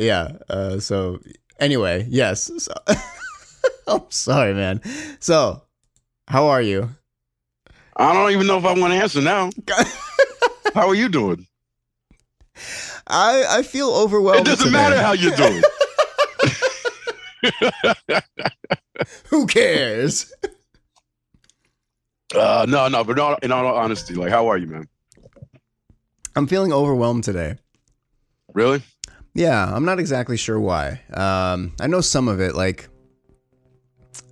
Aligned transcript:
yeah. 0.00 0.32
Uh, 0.48 0.80
so 0.80 1.20
anyway, 1.58 2.06
yes. 2.08 2.50
So, 2.58 2.72
I'm 3.86 4.02
sorry, 4.08 4.54
man. 4.54 4.80
So, 5.20 5.62
how 6.28 6.48
are 6.48 6.62
you? 6.62 6.90
I 7.96 8.12
don't 8.12 8.32
even 8.32 8.46
know 8.46 8.58
if 8.58 8.64
I 8.64 8.72
want 8.72 8.92
to 8.92 8.98
answer 8.98 9.20
now. 9.20 9.50
how 10.74 10.88
are 10.88 10.94
you 10.94 11.08
doing? 11.08 11.46
I 13.06 13.44
I 13.48 13.62
feel 13.62 13.90
overwhelmed. 13.90 14.40
It 14.40 14.50
doesn't 14.50 14.66
today. 14.66 14.78
matter 14.78 15.00
how 15.00 15.12
you're 15.12 15.36
doing. 15.36 15.62
Who 19.28 19.46
cares? 19.46 20.32
Uh, 22.34 22.66
no, 22.68 22.86
no, 22.88 23.02
but 23.02 23.16
no, 23.16 23.36
in 23.42 23.50
all 23.50 23.66
honesty, 23.66 24.14
like, 24.14 24.30
how 24.30 24.48
are 24.48 24.56
you, 24.56 24.66
man? 24.66 24.88
I'm 26.36 26.46
feeling 26.46 26.72
overwhelmed 26.72 27.24
today. 27.24 27.56
Really? 28.54 28.82
Yeah, 29.34 29.72
I'm 29.74 29.84
not 29.84 29.98
exactly 30.00 30.36
sure 30.36 30.58
why. 30.58 31.00
Um, 31.14 31.72
I 31.80 31.86
know 31.86 32.00
some 32.00 32.26
of 32.28 32.40
it, 32.40 32.54
like, 32.54 32.88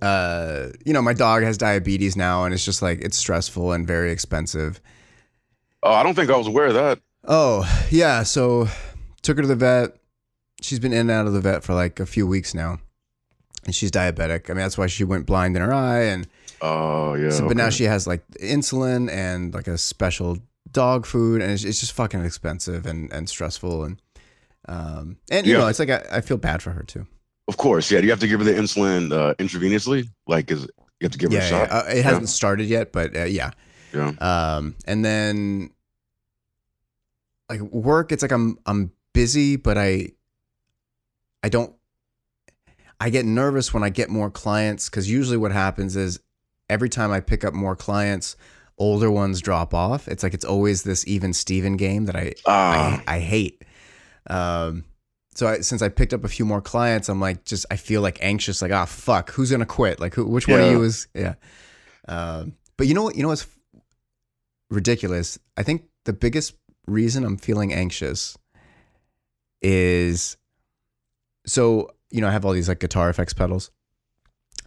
uh, 0.01 0.67
you 0.85 0.93
know, 0.93 1.01
my 1.01 1.13
dog 1.13 1.43
has 1.43 1.57
diabetes 1.57 2.15
now, 2.15 2.43
and 2.45 2.53
it's 2.53 2.65
just 2.65 2.81
like 2.81 2.99
it's 3.01 3.17
stressful 3.17 3.71
and 3.71 3.87
very 3.87 4.11
expensive. 4.11 4.81
Oh, 5.83 5.93
I 5.93 6.03
don't 6.03 6.15
think 6.15 6.29
I 6.29 6.37
was 6.37 6.47
aware 6.47 6.67
of 6.67 6.73
that. 6.73 6.99
Oh, 7.25 7.65
yeah. 7.89 8.23
So 8.23 8.67
took 9.21 9.37
her 9.37 9.41
to 9.43 9.47
the 9.47 9.55
vet. 9.55 9.95
She's 10.61 10.79
been 10.79 10.91
in 10.93 11.01
and 11.01 11.11
out 11.11 11.27
of 11.27 11.33
the 11.33 11.41
vet 11.41 11.63
for 11.63 11.73
like 11.73 11.99
a 11.99 12.05
few 12.05 12.27
weeks 12.27 12.53
now. 12.53 12.79
And 13.65 13.73
she's 13.75 13.91
diabetic. 13.91 14.49
I 14.49 14.53
mean, 14.53 14.61
that's 14.63 14.77
why 14.77 14.87
she 14.87 15.03
went 15.03 15.25
blind 15.25 15.55
in 15.55 15.61
her 15.61 15.73
eye. 15.73 16.03
And 16.03 16.27
Oh, 16.61 17.13
yeah. 17.13 17.29
so, 17.29 17.47
but 17.47 17.55
now 17.55 17.69
she 17.69 17.85
has 17.85 18.07
like 18.07 18.25
insulin 18.41 19.09
and 19.09 19.53
like 19.53 19.67
a 19.67 19.77
special 19.77 20.37
dog 20.71 21.05
food. 21.05 21.41
And 21.41 21.51
it's, 21.51 21.63
it's 21.63 21.79
just 21.79 21.93
fucking 21.93 22.23
expensive 22.25 22.85
and, 22.85 23.11
and 23.13 23.29
stressful. 23.29 23.83
And, 23.85 24.01
um, 24.69 25.17
and 25.31 25.45
you 25.45 25.53
Yeah. 25.53 25.59
know, 25.59 25.67
it's 25.67 25.79
like 25.79 25.89
I, 25.89 26.05
I 26.11 26.21
feel 26.21 26.37
bad 26.37 26.61
for 26.61 26.71
her 26.71 26.83
too. 26.83 27.05
Of 27.47 27.57
course, 27.57 27.89
yeah. 27.91 27.99
Do 27.99 28.05
you 28.05 28.11
have 28.11 28.19
to 28.19 28.27
give 28.27 28.39
her 28.39 28.45
the 28.45 28.53
insulin 28.53 29.11
uh, 29.11 29.33
intravenously? 29.35 30.07
Like, 30.27 30.51
is 30.51 30.61
you 30.99 31.05
have 31.05 31.11
to 31.11 31.17
give 31.17 31.31
her 31.31 31.37
Yeah, 31.37 31.43
a 31.43 31.49
yeah, 31.49 31.67
shot? 31.67 31.71
uh, 31.87 31.89
it 31.89 32.03
hasn't 32.03 32.29
started 32.29 32.67
yet, 32.67 32.91
but 32.93 33.15
uh, 33.17 33.23
yeah. 33.23 33.51
Yeah. 33.93 34.11
Um, 34.19 34.75
and 34.85 35.03
then 35.03 35.71
like 37.49 37.61
work, 37.61 38.11
it's 38.11 38.21
like 38.21 38.31
I'm 38.31 38.59
I'm 38.65 38.91
busy, 39.13 39.55
but 39.55 39.77
I 39.77 40.09
I 41.43 41.49
don't 41.49 41.73
I 42.99 43.09
get 43.09 43.25
nervous 43.25 43.73
when 43.73 43.83
I 43.83 43.89
get 43.89 44.09
more 44.09 44.29
clients 44.29 44.89
because 44.89 45.09
usually 45.09 45.37
what 45.37 45.51
happens 45.51 45.95
is 45.95 46.19
every 46.69 46.89
time 46.89 47.11
I 47.11 47.19
pick 47.21 47.43
up 47.43 47.53
more 47.53 47.75
clients, 47.75 48.35
older 48.77 49.09
ones 49.09 49.41
drop 49.41 49.73
off. 49.73 50.07
It's 50.07 50.21
like 50.21 50.33
it's 50.35 50.45
always 50.45 50.83
this 50.83 51.07
even 51.07 51.33
Steven 51.33 51.77
game 51.77 52.05
that 52.05 52.15
I 52.15 52.33
Ah, 52.45 53.01
I, 53.07 53.15
I 53.15 53.19
hate. 53.19 53.63
Um, 54.29 54.85
so 55.35 55.47
I, 55.47 55.59
since 55.61 55.81
I 55.81 55.89
picked 55.89 56.13
up 56.13 56.23
a 56.23 56.27
few 56.27 56.45
more 56.45 56.61
clients, 56.61 57.09
I'm 57.09 57.21
like, 57.21 57.45
just 57.45 57.65
I 57.71 57.75
feel 57.75 58.01
like 58.01 58.19
anxious, 58.21 58.61
like, 58.61 58.71
ah, 58.71 58.85
fuck, 58.85 59.31
who's 59.31 59.51
gonna 59.51 59.65
quit? 59.65 59.99
Like, 59.99 60.13
who, 60.15 60.25
which 60.25 60.47
one 60.47 60.59
of 60.59 60.71
you 60.71 60.83
is? 60.83 61.07
Yeah. 61.13 61.35
Um, 62.07 62.55
but 62.77 62.87
you 62.87 62.93
know 62.93 63.03
what? 63.03 63.15
You 63.15 63.23
know 63.23 63.29
what's 63.29 63.47
ridiculous? 64.69 65.39
I 65.57 65.63
think 65.63 65.83
the 66.05 66.13
biggest 66.13 66.55
reason 66.87 67.23
I'm 67.23 67.37
feeling 67.37 67.73
anxious 67.73 68.37
is 69.61 70.37
so 71.45 71.91
you 72.11 72.21
know 72.21 72.27
I 72.27 72.31
have 72.31 72.45
all 72.45 72.53
these 72.53 72.69
like 72.69 72.79
guitar 72.79 73.09
effects 73.09 73.33
pedals, 73.33 73.71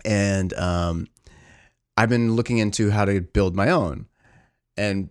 and 0.04 0.52
um, 0.54 1.06
I've 1.96 2.08
been 2.08 2.34
looking 2.34 2.58
into 2.58 2.90
how 2.90 3.04
to 3.04 3.20
build 3.20 3.54
my 3.54 3.70
own, 3.70 4.06
and 4.76 5.10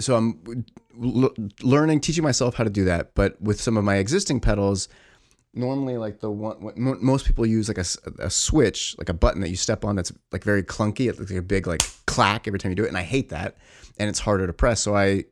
so 0.00 0.16
I'm 0.16 0.64
l- 1.02 1.34
learning, 1.62 2.00
teaching 2.00 2.24
myself 2.24 2.54
how 2.54 2.64
to 2.64 2.70
do 2.70 2.84
that. 2.84 3.14
But 3.14 3.40
with 3.40 3.60
some 3.60 3.76
of 3.76 3.84
my 3.84 3.96
existing 3.96 4.40
pedals, 4.40 4.88
normally 5.54 5.96
like 5.96 6.20
the 6.20 6.30
one 6.30 6.72
most 7.00 7.26
people 7.26 7.44
use 7.46 7.68
like 7.68 7.78
a, 7.78 7.84
a 8.18 8.30
switch, 8.30 8.94
like 8.98 9.08
a 9.08 9.14
button 9.14 9.40
that 9.40 9.48
you 9.50 9.56
step 9.56 9.84
on 9.84 9.96
that's 9.96 10.12
like 10.32 10.44
very 10.44 10.62
clunky. 10.62 11.08
It 11.08 11.18
looks 11.18 11.30
like 11.30 11.38
a 11.40 11.42
big 11.42 11.66
like 11.66 11.82
clack 12.06 12.46
every 12.46 12.58
time 12.58 12.70
you 12.70 12.76
do 12.76 12.84
it, 12.84 12.88
and 12.88 12.98
I 12.98 13.02
hate 13.02 13.30
that. 13.30 13.56
And 13.98 14.08
it's 14.08 14.20
harder 14.20 14.46
to 14.46 14.52
press. 14.52 14.80
So 14.80 14.94
I 14.94 15.24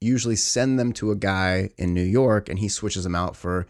usually 0.00 0.36
send 0.36 0.78
them 0.78 0.92
to 0.94 1.10
a 1.10 1.16
guy 1.16 1.70
in 1.78 1.94
New 1.94 2.02
York, 2.02 2.48
and 2.48 2.58
he 2.58 2.68
switches 2.68 3.04
them 3.04 3.14
out 3.14 3.36
for 3.36 3.66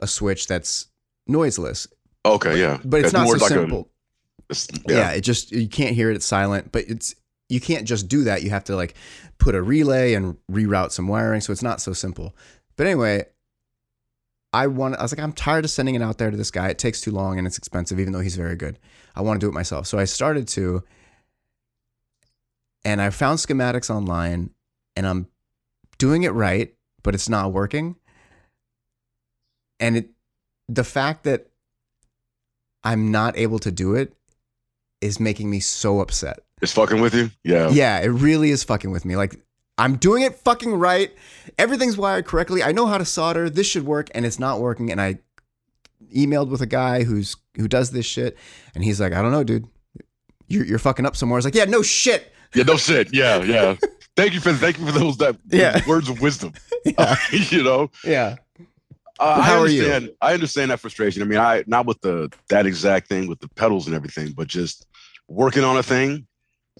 a 0.00 0.06
switch 0.06 0.46
that's 0.46 0.86
noiseless. 1.26 1.86
okay, 2.24 2.58
yeah. 2.58 2.78
But 2.84 3.00
it's 3.04 3.12
not 3.12 3.24
more 3.24 3.38
so 3.38 3.44
like 3.44 3.50
a- 3.52 3.54
simple. 3.54 3.88
it's- 4.48 4.66
yeah. 4.88 4.96
yeah. 4.96 5.10
it 5.12 5.20
just 5.20 5.52
you 5.52 5.68
can't 5.68 5.94
hear 5.94 6.10
it 6.10 6.16
it's 6.16 6.26
silent 6.26 6.72
but 6.72 6.84
it's 6.88 7.14
you 7.50 7.60
can't 7.60 7.86
just 7.86 8.08
do 8.08 8.24
that. 8.24 8.42
You 8.42 8.50
have 8.50 8.64
to 8.64 8.76
like 8.76 8.94
put 9.38 9.54
a 9.54 9.62
relay 9.62 10.14
and 10.14 10.36
reroute 10.50 10.92
some 10.92 11.08
wiring 11.08 11.40
so 11.40 11.52
it's 11.52 11.62
not 11.62 11.80
so 11.80 11.92
simple. 11.92 12.34
But 12.76 12.86
anyway 12.86 13.26
i 14.52 14.66
want 14.66 14.96
i 14.96 15.02
was 15.02 15.12
like 15.12 15.22
i'm 15.22 15.32
tired 15.32 15.64
of 15.64 15.70
sending 15.70 15.94
it 15.94 16.02
out 16.02 16.18
there 16.18 16.30
to 16.30 16.36
this 16.36 16.50
guy. 16.50 16.68
It 16.68 16.78
takes 16.78 17.00
too 17.00 17.10
long 17.10 17.38
and 17.38 17.46
it's 17.46 17.58
expensive 17.58 18.00
even 18.00 18.12
though 18.12 18.20
he's 18.20 18.36
very 18.36 18.56
good. 18.56 18.78
I 19.14 19.22
want 19.22 19.40
to 19.40 19.44
do 19.44 19.48
it 19.48 19.54
myself. 19.54 19.86
So 19.86 19.98
i 19.98 20.04
started 20.04 20.48
to 20.48 20.82
and 22.84 23.00
i 23.00 23.10
found 23.10 23.38
schematics 23.38 23.90
online 23.90 24.50
and 24.96 25.06
i'm 25.06 25.28
doing 25.98 26.22
it 26.22 26.32
right 26.32 26.74
but 27.02 27.14
it's 27.14 27.28
not 27.30 27.52
working. 27.52 27.96
And 29.78 29.96
it 29.96 30.10
the 30.68 30.84
fact 30.84 31.24
that 31.24 31.48
i'm 32.82 33.10
not 33.10 33.36
able 33.36 33.58
to 33.60 33.70
do 33.70 33.94
it 33.94 34.14
is 35.00 35.18
making 35.20 35.50
me 35.50 35.60
so 35.60 36.00
upset. 36.00 36.40
It's 36.62 36.72
fucking 36.72 37.00
with 37.00 37.14
you? 37.14 37.30
Yeah. 37.44 37.70
Yeah, 37.70 37.98
it 38.00 38.08
really 38.08 38.50
is 38.50 38.62
fucking 38.64 38.90
with 38.90 39.04
me. 39.04 39.16
Like 39.16 39.40
I'm 39.78 39.96
doing 39.96 40.22
it 40.22 40.34
fucking 40.36 40.74
right. 40.74 41.10
Everything's 41.58 41.96
wired 41.96 42.26
correctly. 42.26 42.62
I 42.62 42.72
know 42.72 42.86
how 42.86 42.98
to 42.98 43.04
solder. 43.04 43.48
This 43.48 43.66
should 43.66 43.86
work 43.86 44.08
and 44.14 44.26
it's 44.26 44.38
not 44.38 44.60
working 44.60 44.90
and 44.90 45.00
I 45.00 45.18
emailed 46.14 46.48
with 46.48 46.60
a 46.60 46.66
guy 46.66 47.04
who's 47.04 47.36
who 47.56 47.66
does 47.68 47.90
this 47.92 48.06
shit 48.06 48.36
and 48.74 48.84
he's 48.84 49.00
like, 49.00 49.12
"I 49.12 49.22
don't 49.22 49.32
know, 49.32 49.44
dude. 49.44 49.66
You're 50.48 50.64
you're 50.66 50.78
fucking 50.78 51.06
up 51.06 51.16
somewhere." 51.16 51.36
I 51.36 51.38
was 51.38 51.44
like, 51.44 51.54
"Yeah, 51.54 51.64
no 51.64 51.82
shit." 51.82 52.32
Yeah, 52.54 52.64
no 52.64 52.76
shit. 52.76 53.14
Yeah, 53.14 53.42
yeah. 53.42 53.76
thank 54.16 54.34
you 54.34 54.40
for 54.40 54.52
thank 54.52 54.78
you 54.78 54.86
for 54.86 54.92
those 54.92 55.16
that 55.18 55.36
Yeah. 55.50 55.80
words 55.88 56.08
of 56.08 56.20
wisdom. 56.20 56.52
Yeah. 56.84 57.16
you 57.32 57.62
know? 57.62 57.90
Yeah. 58.04 58.36
Uh, 59.18 59.42
How 59.42 59.56
I 59.56 59.58
are 59.60 59.68
you? 59.68 59.82
understand. 59.82 60.12
I 60.22 60.32
understand 60.32 60.70
that 60.70 60.80
frustration. 60.80 61.20
I 61.22 61.26
mean, 61.26 61.38
I 61.38 61.62
not 61.66 61.84
with 61.84 62.00
the 62.00 62.32
that 62.48 62.64
exact 62.64 63.06
thing 63.08 63.28
with 63.28 63.38
the 63.40 63.48
pedals 63.48 63.86
and 63.86 63.94
everything, 63.94 64.32
but 64.32 64.48
just 64.48 64.86
working 65.30 65.64
on 65.64 65.78
a 65.78 65.82
thing 65.82 66.26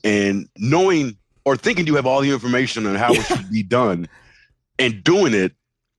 and 0.05 0.49
knowing 0.59 1.16
or 1.44 1.56
thinking 1.56 1.87
you 1.87 1.94
have 1.94 2.06
all 2.06 2.21
the 2.21 2.31
information 2.31 2.84
on 2.87 2.97
how 2.97 3.12
it 3.12 3.22
should 3.22 3.50
be 3.50 3.62
done 3.62 4.09
and 4.78 5.03
doing 5.03 5.33
it 5.33 5.53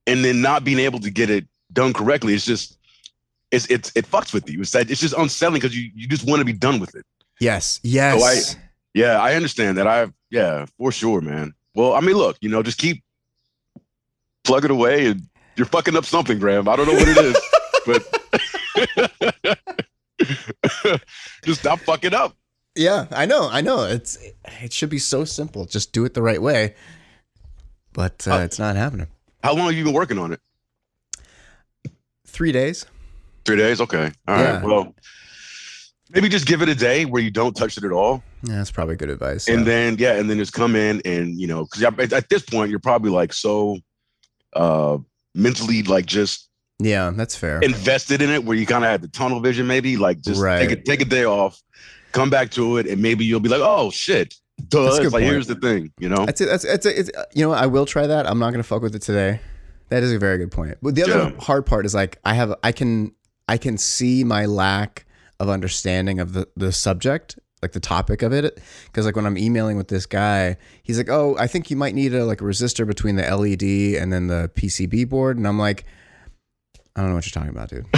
and 0.05 0.23
then 0.23 0.41
not 0.41 0.63
being 0.63 0.79
able 0.79 0.99
to 0.99 1.09
get 1.09 1.29
it 1.29 1.45
done 1.73 1.93
correctly. 1.93 2.33
It's 2.33 2.45
just 2.45 2.77
it's 3.51 3.65
it's 3.67 3.91
it 3.95 4.05
fucks 4.05 4.33
with 4.33 4.49
you. 4.49 4.61
It's 4.61 4.71
that 4.71 4.91
it's 4.91 5.01
just 5.01 5.15
unsettling 5.17 5.61
because 5.61 5.75
you 5.75 5.89
you 5.95 6.07
just 6.07 6.27
want 6.27 6.39
to 6.39 6.45
be 6.45 6.53
done 6.53 6.79
with 6.79 6.93
it. 6.93 7.05
Yes. 7.39 7.79
Yes. 7.83 8.55
Yeah, 8.93 9.19
I 9.21 9.35
understand 9.35 9.77
that. 9.77 9.87
I 9.87 10.07
yeah, 10.29 10.65
for 10.77 10.91
sure, 10.91 11.21
man. 11.21 11.53
Well, 11.73 11.93
I 11.93 12.01
mean, 12.01 12.17
look, 12.17 12.37
you 12.41 12.49
know, 12.49 12.61
just 12.61 12.77
keep 12.77 13.03
plug 14.43 14.65
it 14.65 14.71
away 14.71 15.07
and 15.07 15.21
you're 15.55 15.65
fucking 15.65 15.95
up 15.95 16.05
something, 16.05 16.39
Grahm. 16.39 16.67
I 16.67 16.75
don't 16.75 16.87
know 16.87 16.93
what 16.93 17.07
it 17.07 17.17
is, 17.17 17.37
but 17.85 18.03
just 21.45 21.61
stop 21.61 21.79
fucking 21.79 22.13
up. 22.13 22.35
Yeah, 22.81 23.05
I 23.11 23.25
know. 23.25 23.47
I 23.49 23.61
know. 23.61 23.83
It's 23.85 24.17
it 24.61 24.73
should 24.73 24.89
be 24.89 24.99
so 24.99 25.23
simple. 25.25 25.65
Just 25.65 25.93
do 25.93 26.03
it 26.05 26.13
the 26.13 26.21
right 26.21 26.41
way. 26.41 26.75
But 27.93 28.27
uh, 28.27 28.35
Uh, 28.35 28.39
it's 28.39 28.59
not 28.59 28.75
happening. 28.75 29.07
How 29.43 29.53
long 29.55 29.65
have 29.67 29.75
you 29.75 29.83
been 29.83 29.93
working 29.93 30.17
on 30.19 30.31
it? 30.33 30.39
3 32.27 32.51
days? 32.51 32.85
Three 33.45 33.57
days. 33.57 33.81
Okay. 33.81 34.11
All 34.27 34.35
right. 34.35 34.41
Yeah. 34.43 34.63
Well, 34.63 34.95
maybe 36.11 36.29
just 36.29 36.45
give 36.45 36.61
it 36.61 36.69
a 36.69 36.75
day 36.75 37.05
where 37.05 37.21
you 37.21 37.31
don't 37.31 37.55
touch 37.55 37.77
it 37.77 37.83
at 37.83 37.91
all, 37.91 38.23
Yeah, 38.43 38.55
that's 38.57 38.71
probably 38.71 38.95
good 38.95 39.09
advice. 39.09 39.47
and 39.47 39.59
yeah. 39.59 39.65
then 39.65 39.95
yeah, 39.97 40.13
and 40.13 40.29
then 40.29 40.37
just 40.37 40.53
come 40.53 40.75
in 40.75 41.01
and 41.05 41.39
you 41.39 41.47
know, 41.47 41.65
because 41.65 41.83
at, 41.83 42.13
at 42.13 42.29
this 42.29 42.43
point 42.43 42.69
you're 42.69 42.79
probably 42.79 43.11
like 43.11 43.33
so 43.33 43.77
uh 44.53 44.97
mentally 45.33 45.81
like 45.83 46.05
just 46.05 46.49
yeah, 46.79 47.11
that's 47.15 47.35
fair. 47.35 47.59
invested 47.59 48.21
in 48.21 48.29
it 48.29 48.43
where 48.43 48.57
you 48.57 48.65
kind 48.65 48.83
of 48.83 48.89
had 48.91 49.01
the 49.01 49.07
tunnel 49.07 49.39
vision 49.39 49.67
maybe 49.67 49.97
like 49.97 50.19
just 50.21 50.41
Right. 50.41 50.59
take, 50.67 50.71
a, 50.71 50.81
take 50.81 51.01
a 51.01 51.05
day 51.05 51.25
off 51.25 51.61
come 52.11 52.29
back 52.29 52.51
to 52.51 52.77
it 52.77 52.87
and 52.87 53.01
maybe 53.01 53.25
you'll 53.25 53.39
be 53.39 53.49
like 53.49 53.61
oh 53.63 53.89
shit 53.91 54.35
duh. 54.67 54.83
That's 54.83 54.97
a 54.97 54.99
good 54.99 55.05
It's 55.07 55.13
like 55.13 55.21
point. 55.23 55.31
here's 55.31 55.47
the 55.47 55.55
thing 55.55 55.91
you 55.99 56.09
know 56.09 56.25
That's 56.25 56.41
it. 56.41 56.45
That's 56.45 56.65
it's, 56.65 56.85
it's 56.85 57.09
you 57.33 57.45
know 57.45 57.51
I 57.53 57.65
will 57.67 57.85
try 57.85 58.07
that. 58.07 58.27
I'm 58.29 58.39
not 58.39 58.51
gonna 58.51 58.63
fuck 58.63 58.81
with 58.81 58.95
it 58.95 59.01
today. 59.01 59.39
That 59.89 60.03
is 60.03 60.13
a 60.13 60.19
very 60.19 60.37
good 60.37 60.51
point. 60.51 60.77
But 60.81 60.95
the 60.95 61.03
other 61.03 61.31
Yeah. 61.33 61.39
hard 61.41 61.65
part 61.65 61.85
is 61.85 61.93
like 61.93 62.17
I 62.23 62.33
have 62.35 62.53
I 62.63 62.71
can 62.71 63.13
I 63.47 63.57
can 63.57 63.77
see 63.77 64.23
my 64.23 64.45
lack 64.45 65.05
of 65.39 65.49
understanding 65.49 66.19
of 66.19 66.33
the 66.33 66.47
the 66.55 66.71
subject, 66.71 67.37
like 67.61 67.71
the 67.73 67.79
topic 67.81 68.21
of 68.21 68.31
it. 68.31 68.59
Because 68.85 69.05
like 69.05 69.15
when 69.15 69.25
I'm 69.25 69.37
emailing 69.37 69.75
with 69.75 69.87
this 69.89 70.05
guy, 70.05 70.55
he's 70.83 70.97
like, 70.97 71.09
"Oh, 71.09 71.35
I 71.37 71.47
think 71.47 71.69
you 71.71 71.75
might 71.75 71.93
need 71.95 72.13
a 72.13 72.23
like 72.25 72.39
a 72.39 72.43
resistor 72.45 72.87
between 72.87 73.15
the 73.17 73.23
LED 73.23 73.99
and 74.01 74.13
then 74.13 74.27
the 74.27 74.49
PCB 74.55 75.09
board," 75.09 75.37
and 75.37 75.45
I'm 75.47 75.57
like, 75.59 75.83
"I 76.95 77.01
don't 77.01 77.09
know 77.09 77.15
what 77.15 77.25
you're 77.25 77.31
talking 77.41 77.49
about, 77.49 77.69
dude." 77.69 77.85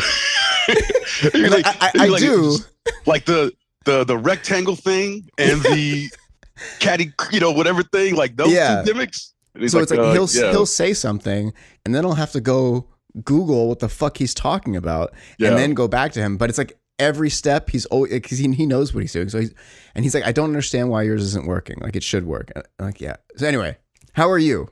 Like, 1.34 1.66
I, 1.66 1.76
I, 1.80 1.92
I 2.00 2.04
you're 2.06 2.12
like, 2.12 2.22
do. 2.22 2.58
like 3.06 3.26
the 3.26 3.52
the 3.86 4.04
the 4.04 4.18
rectangle 4.18 4.76
thing 4.76 5.30
and 5.38 5.62
the 5.62 6.10
caddy 6.80 7.12
you 7.32 7.40
know 7.40 7.52
whatever 7.52 7.84
thing 7.84 8.16
like 8.16 8.36
those 8.38 8.52
Yeah. 8.52 8.82
two 8.82 8.94
gimmicks 8.94 9.34
So 9.56 9.78
like, 9.78 9.84
it's 9.84 9.92
like 9.92 10.00
uh, 10.00 10.14
he'll 10.14 10.28
yeah. 10.32 10.52
he'll 10.52 10.66
say 10.66 10.94
something, 10.94 11.54
and 11.86 11.94
then 11.94 12.06
I'll 12.06 12.14
have 12.14 12.32
to 12.34 12.42
go 12.42 12.88
Google 13.24 13.68
what 13.70 13.80
the 13.80 13.90
fuck 13.90 14.18
he's 14.18 14.34
talking 14.34 14.76
about 14.76 15.14
Yeah. 15.38 15.50
and 15.50 15.58
then 15.58 15.74
go 15.74 15.88
back 15.88 16.12
to 16.14 16.20
him. 16.20 16.38
But 16.38 16.50
it's 16.50 16.58
like 16.58 16.80
every 17.00 17.30
step 17.30 17.70
he's 17.70 17.86
always 17.88 18.12
because 18.12 18.38
he, 18.38 18.52
he 18.54 18.66
knows 18.66 18.94
what 18.94 19.02
he's 19.02 19.14
doing. 19.14 19.30
So 19.30 19.40
he's 19.40 19.54
and 19.96 20.04
he's 20.06 20.14
like, 20.16 20.24
I 20.26 20.32
don't 20.32 20.50
understand 20.50 20.90
why 20.90 21.04
yours 21.04 21.22
isn't 21.24 21.46
working. 21.46 21.78
Like 21.82 21.96
it 21.96 22.04
should 22.04 22.26
work. 22.26 22.52
I'm 22.56 22.86
like 22.86 23.02
yeah. 23.02 23.18
So 23.36 23.48
anyway, 23.48 23.78
how 24.14 24.30
are 24.30 24.40
you? 24.40 24.70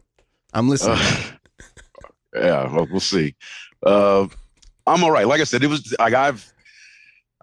I'm 0.53 0.67
listening. 0.69 0.97
Uh, 0.99 1.21
yeah, 2.35 2.73
well, 2.73 2.87
we'll 2.89 2.99
see. 2.99 3.35
Uh, 3.85 4.27
I'm 4.87 5.03
all 5.03 5.11
right. 5.11 5.27
Like 5.27 5.41
I 5.41 5.45
said, 5.45 5.63
it 5.63 5.67
was 5.67 5.95
like 5.99 6.13
I've 6.13 6.50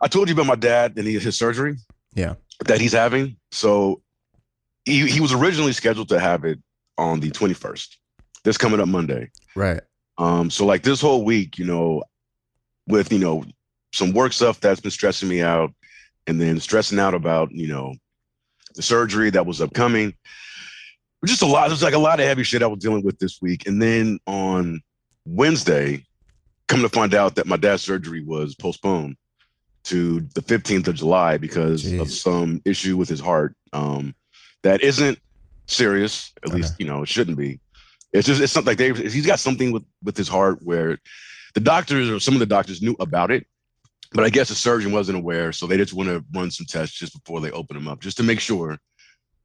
I 0.01 0.09
told 0.09 0.29
you 0.29 0.35
about 0.35 0.47
my 0.47 0.55
dad 0.55 0.95
and 0.97 1.07
he, 1.07 1.19
his 1.19 1.37
surgery. 1.37 1.77
Yeah. 2.15 2.35
that 2.67 2.81
he's 2.81 2.93
having. 2.93 3.37
So 3.53 4.03
he 4.85 5.07
he 5.09 5.21
was 5.21 5.33
originally 5.33 5.73
scheduled 5.73 6.09
to 6.09 6.19
have 6.19 6.45
it 6.45 6.59
on 6.97 7.21
the 7.21 7.31
21st. 7.31 7.89
This 8.45 8.59
coming 8.59 8.81
up 8.81 8.89
Monday. 8.89 9.31
right. 9.55 9.81
Um, 10.17 10.51
so 10.51 10.67
like 10.67 10.83
this 10.83 11.01
whole 11.01 11.25
week, 11.25 11.59
you 11.59 11.65
know, 11.65 12.03
with 12.89 13.13
you 13.13 13.19
know 13.19 13.45
some 13.93 14.13
work 14.13 14.33
stuff 14.33 14.59
that's 14.59 14.81
been 14.81 14.91
stressing 14.91 15.29
me 15.29 15.43
out, 15.43 15.73
and 16.27 16.41
then 16.41 16.59
stressing 16.59 16.99
out 16.99 17.15
about 17.15 17.53
you 17.53 17.69
know 17.69 17.95
the 18.75 18.83
surgery 18.83 19.31
that 19.31 19.47
was 19.47 19.61
upcoming. 19.61 20.15
Just 21.25 21.43
a 21.43 21.47
lot. 21.47 21.69
There's 21.69 21.83
like 21.83 21.95
a 21.95 21.99
lot 21.99 22.21
of 22.21 22.27
heavy 22.27 22.43
shit 22.43 22.63
I 22.63 22.67
was 22.67 22.81
dealing 22.81 23.05
with 23.05 23.19
this 23.19 23.41
week, 23.41 23.67
and 23.67 23.81
then 23.81 24.19
on 24.27 24.81
Wednesday, 25.25 26.05
come 26.67 26.83
to 26.83 26.89
find 26.89 27.15
out 27.15 27.37
that 27.37 27.47
my 27.47 27.57
dad's 27.57 27.83
surgery 27.83 28.23
was 28.23 28.55
postponed 28.57 29.17
to 29.89 30.21
the 30.35 30.43
15th 30.43 30.89
of 30.89 30.95
July 30.97 31.39
because 31.39 31.85
of 31.99 32.11
some 32.11 32.61
issue 32.65 32.97
with 32.97 33.09
his 33.09 33.21
heart. 33.21 33.55
Um, 33.73 34.15
that 34.63 34.83
isn't 34.83 35.19
serious. 35.67 36.33
At 36.43 36.49
Okay. 36.49 36.57
least 36.57 36.75
you 36.79 36.87
know 36.87 37.03
it 37.03 37.09
shouldn't 37.09 37.39
be. 37.39 37.61
It's 38.13 38.27
just 38.27 38.41
it's 38.41 38.53
something 38.53 38.71
like 38.71 38.79
they 38.79 38.93
he's 39.09 39.27
got 39.27 39.39
something 39.41 39.73
with 39.73 39.85
with 40.03 40.17
his 40.17 40.29
heart 40.29 40.59
where 40.63 40.99
the 41.55 41.61
doctors 41.61 42.11
or 42.11 42.21
some 42.21 42.35
of 42.35 42.41
the 42.41 42.47
doctors 42.47 42.83
knew 42.83 42.97
about 43.01 43.31
it, 43.31 43.47
but 44.13 44.25
I 44.25 44.31
guess 44.31 44.49
the 44.49 44.55
surgeon 44.55 44.93
wasn't 44.93 45.19
aware, 45.19 45.53
so 45.53 45.67
they 45.67 45.77
just 45.77 45.95
want 45.95 46.09
to 46.09 46.25
run 46.35 46.51
some 46.51 46.67
tests 46.67 46.97
just 46.99 47.13
before 47.13 47.41
they 47.41 47.51
open 47.51 47.77
him 47.77 47.89
up, 47.89 48.01
just 48.01 48.17
to 48.19 48.23
make 48.23 48.41
sure 48.41 48.79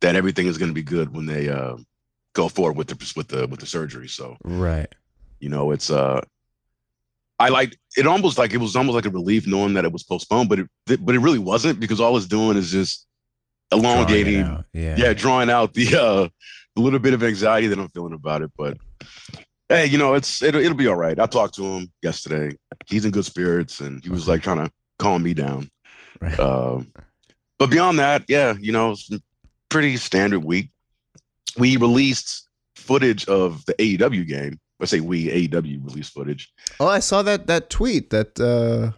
that 0.01 0.15
everything 0.15 0.47
is 0.47 0.57
going 0.57 0.69
to 0.69 0.75
be 0.75 0.83
good 0.83 1.13
when 1.15 1.25
they 1.25 1.49
uh, 1.49 1.75
go 2.33 2.49
forward 2.49 2.77
with 2.77 2.87
the 2.87 3.13
with 3.15 3.27
the 3.29 3.47
with 3.47 3.59
the 3.59 3.65
surgery. 3.65 4.07
So 4.07 4.37
Right. 4.43 4.93
you 5.39 5.49
know, 5.49 5.71
it's 5.71 5.89
uh, 5.89 6.21
I 7.39 7.49
like 7.49 7.77
it 7.97 8.07
almost 8.07 8.37
like 8.37 8.53
it 8.53 8.57
was 8.57 8.75
almost 8.75 8.95
like 8.95 9.05
a 9.05 9.09
relief 9.09 9.47
knowing 9.47 9.73
that 9.73 9.85
it 9.85 9.91
was 9.91 10.03
postponed, 10.03 10.49
but 10.49 10.59
it 10.59 10.67
but 10.85 11.15
it 11.15 11.19
really 11.19 11.39
wasn't 11.39 11.79
because 11.79 11.99
all 11.99 12.17
it's 12.17 12.27
doing 12.27 12.57
is 12.57 12.71
just 12.71 13.05
elongating. 13.71 14.63
Yeah. 14.73 14.95
yeah, 14.97 15.13
drawing 15.13 15.49
out 15.49 15.73
the 15.73 15.95
uh 15.99 16.27
little 16.79 16.99
bit 16.99 17.13
of 17.13 17.23
anxiety 17.23 17.67
that 17.67 17.79
I'm 17.79 17.89
feeling 17.89 18.13
about 18.13 18.41
it. 18.41 18.51
But 18.57 18.77
hey, 19.69 19.85
you 19.85 19.97
know, 19.97 20.13
it's 20.13 20.41
it'll, 20.41 20.61
it'll 20.61 20.77
be 20.77 20.87
all 20.87 20.95
right. 20.95 21.19
I 21.19 21.25
talked 21.25 21.55
to 21.55 21.63
him 21.63 21.91
yesterday. 22.01 22.55
He's 22.87 23.05
in 23.05 23.11
good 23.11 23.25
spirits, 23.25 23.79
and 23.79 24.03
he 24.03 24.09
was 24.09 24.27
like 24.27 24.41
trying 24.41 24.65
to 24.65 24.71
calm 24.99 25.23
me 25.23 25.33
down. 25.33 25.69
Right. 26.19 26.39
Um, 26.39 26.91
but 27.59 27.69
beyond 27.69 27.99
that, 27.99 28.23
yeah, 28.27 28.55
you 28.59 28.71
know, 28.71 28.91
it's 28.91 29.09
pretty 29.69 29.97
standard 29.97 30.43
week. 30.43 30.69
We 31.57 31.77
released 31.77 32.47
footage 32.75 33.25
of 33.27 33.63
the 33.65 33.73
AEW 33.75 34.27
game. 34.27 34.59
I 34.83 34.85
say 34.85 34.99
we 34.99 35.47
AEW 35.47 35.83
release 35.85 36.09
footage. 36.09 36.51
Oh, 36.79 36.87
I 36.87 36.99
saw 36.99 37.21
that 37.23 37.47
that 37.47 37.69
tweet 37.69 38.09
that 38.11 38.39
uh 38.39 38.91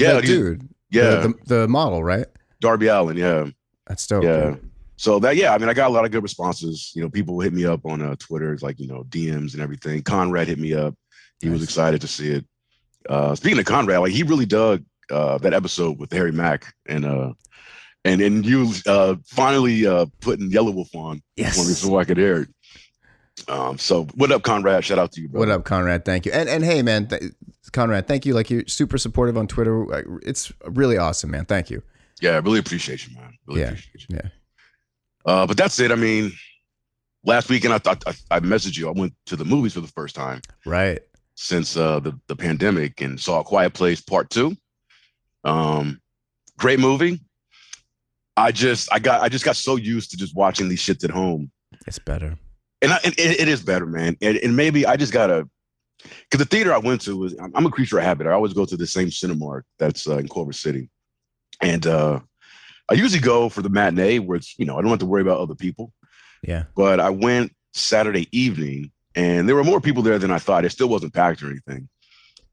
Yeah, 0.00 0.14
that 0.14 0.24
dude. 0.24 0.68
Yeah, 0.90 1.02
The, 1.16 1.28
the, 1.28 1.34
the 1.56 1.68
model, 1.68 2.02
right? 2.04 2.26
Darby 2.60 2.86
Allin. 2.86 3.16
Yeah. 3.16 3.46
That's 3.86 4.06
dope. 4.06 4.24
Yeah. 4.24 4.50
dude. 4.50 4.70
So 4.96 5.18
that 5.18 5.36
yeah, 5.36 5.52
I 5.52 5.58
mean, 5.58 5.68
I 5.68 5.74
got 5.74 5.90
a 5.90 5.92
lot 5.92 6.04
of 6.04 6.12
good 6.12 6.22
responses. 6.22 6.92
You 6.94 7.02
know, 7.02 7.10
people 7.10 7.40
hit 7.40 7.52
me 7.52 7.66
up 7.66 7.84
on 7.84 8.00
uh, 8.00 8.14
Twitter, 8.18 8.56
like 8.62 8.78
you 8.78 8.86
know 8.86 9.02
DMs 9.08 9.52
and 9.54 9.60
everything. 9.62 10.02
Conrad 10.02 10.46
hit 10.46 10.58
me 10.58 10.72
up; 10.72 10.94
he 11.40 11.48
was 11.48 11.62
excited 11.64 12.00
to 12.00 12.06
see 12.06 12.30
it. 12.30 12.46
Uh, 13.08 13.34
speaking 13.34 13.58
of 13.58 13.64
Conrad, 13.64 14.00
like 14.00 14.12
he 14.12 14.22
really 14.22 14.46
dug 14.46 14.84
uh, 15.10 15.36
that 15.38 15.52
episode 15.52 15.98
with 15.98 16.12
Harry 16.12 16.30
Mack 16.32 16.72
and 16.86 17.04
uh, 17.04 17.32
and 18.04 18.20
and 18.20 18.46
you 18.46 18.72
uh, 18.86 19.16
finally 19.26 19.84
uh, 19.84 20.06
putting 20.20 20.50
Yelawolf 20.50 20.94
on 20.94 21.20
Yes. 21.36 21.56
for 21.56 21.66
me 21.68 21.74
so 21.74 21.98
I 21.98 22.04
could 22.04 22.16
hear 22.16 22.42
it. 22.42 22.48
Um, 23.48 23.78
so 23.78 24.04
what 24.14 24.30
up, 24.30 24.42
Conrad? 24.42 24.84
Shout 24.84 24.98
out 24.98 25.12
to 25.12 25.20
you, 25.20 25.28
bro. 25.28 25.40
What 25.40 25.48
up, 25.50 25.64
Conrad? 25.64 26.04
Thank 26.04 26.24
you. 26.26 26.32
And 26.32 26.48
and 26.48 26.64
hey, 26.64 26.82
man, 26.82 27.08
th- 27.08 27.22
Conrad, 27.72 28.06
thank 28.06 28.24
you. 28.26 28.34
Like 28.34 28.50
you're 28.50 28.66
super 28.66 28.96
supportive 28.98 29.36
on 29.36 29.46
Twitter. 29.46 29.84
Like, 29.84 30.06
It's 30.22 30.52
really 30.66 30.96
awesome, 30.96 31.30
man. 31.32 31.44
Thank 31.44 31.70
you. 31.70 31.82
Yeah, 32.20 32.30
I 32.32 32.38
really 32.38 32.60
appreciate 32.60 33.06
you, 33.08 33.14
man. 33.16 33.32
Really 33.46 33.60
Yeah, 33.62 33.66
appreciate 33.68 34.06
you. 34.08 34.16
yeah. 34.22 34.28
Uh, 35.26 35.46
but 35.46 35.56
that's 35.56 35.78
it. 35.80 35.90
I 35.90 35.96
mean, 35.96 36.32
last 37.24 37.48
weekend 37.48 37.74
I 37.74 37.78
thought 37.78 38.04
I, 38.06 38.36
I 38.36 38.40
messaged 38.40 38.76
you. 38.76 38.88
I 38.88 38.92
went 38.92 39.12
to 39.26 39.36
the 39.36 39.44
movies 39.44 39.72
for 39.74 39.80
the 39.80 39.88
first 39.88 40.14
time. 40.14 40.40
Right. 40.64 41.00
since 41.34 41.76
uh, 41.76 41.98
the 42.00 42.18
the 42.28 42.36
pandemic 42.36 43.00
and 43.00 43.18
saw 43.18 43.40
a 43.40 43.44
Quiet 43.44 43.74
Place 43.74 44.00
Part 44.00 44.30
Two. 44.30 44.56
Um, 45.42 46.00
great 46.56 46.78
movie. 46.78 47.20
I 48.36 48.52
just 48.52 48.88
I 48.92 49.00
got 49.00 49.22
I 49.22 49.28
just 49.28 49.44
got 49.44 49.56
so 49.56 49.74
used 49.76 50.10
to 50.12 50.16
just 50.16 50.36
watching 50.36 50.68
these 50.68 50.80
shits 50.80 51.02
at 51.04 51.10
home, 51.10 51.50
It's 51.86 51.98
better. 51.98 52.38
And, 52.84 52.92
I, 52.92 53.00
and 53.04 53.14
it, 53.18 53.40
it 53.40 53.48
is 53.48 53.62
better, 53.62 53.86
man. 53.86 54.16
And, 54.20 54.36
and 54.38 54.56
maybe 54.56 54.86
I 54.86 54.96
just 54.96 55.12
gotta 55.12 55.48
because 56.02 56.38
the 56.38 56.44
theater 56.44 56.72
I 56.72 56.78
went 56.78 57.00
to 57.02 57.16
was 57.16 57.34
I'm, 57.38 57.52
I'm 57.54 57.66
a 57.66 57.70
creature 57.70 57.98
of 57.98 58.04
habit. 58.04 58.26
I 58.26 58.32
always 58.32 58.52
go 58.52 58.64
to 58.64 58.76
the 58.76 58.86
same 58.86 59.08
Cinemark 59.08 59.62
that's 59.78 60.08
uh, 60.08 60.18
in 60.18 60.28
Culver 60.28 60.52
City, 60.52 60.88
and 61.60 61.86
uh, 61.86 62.20
I 62.88 62.94
usually 62.94 63.20
go 63.20 63.48
for 63.48 63.62
the 63.62 63.70
matinee 63.70 64.18
where 64.18 64.36
it's 64.36 64.58
you 64.58 64.66
know 64.66 64.78
I 64.78 64.82
don't 64.82 64.90
have 64.90 65.00
to 65.00 65.06
worry 65.06 65.22
about 65.22 65.40
other 65.40 65.54
people. 65.54 65.92
Yeah. 66.42 66.64
But 66.76 67.00
I 67.00 67.10
went 67.10 67.54
Saturday 67.72 68.28
evening, 68.36 68.90
and 69.14 69.48
there 69.48 69.56
were 69.56 69.64
more 69.64 69.80
people 69.80 70.02
there 70.02 70.18
than 70.18 70.30
I 70.30 70.38
thought. 70.38 70.64
It 70.64 70.70
still 70.70 70.88
wasn't 70.88 71.14
packed 71.14 71.42
or 71.42 71.50
anything. 71.50 71.88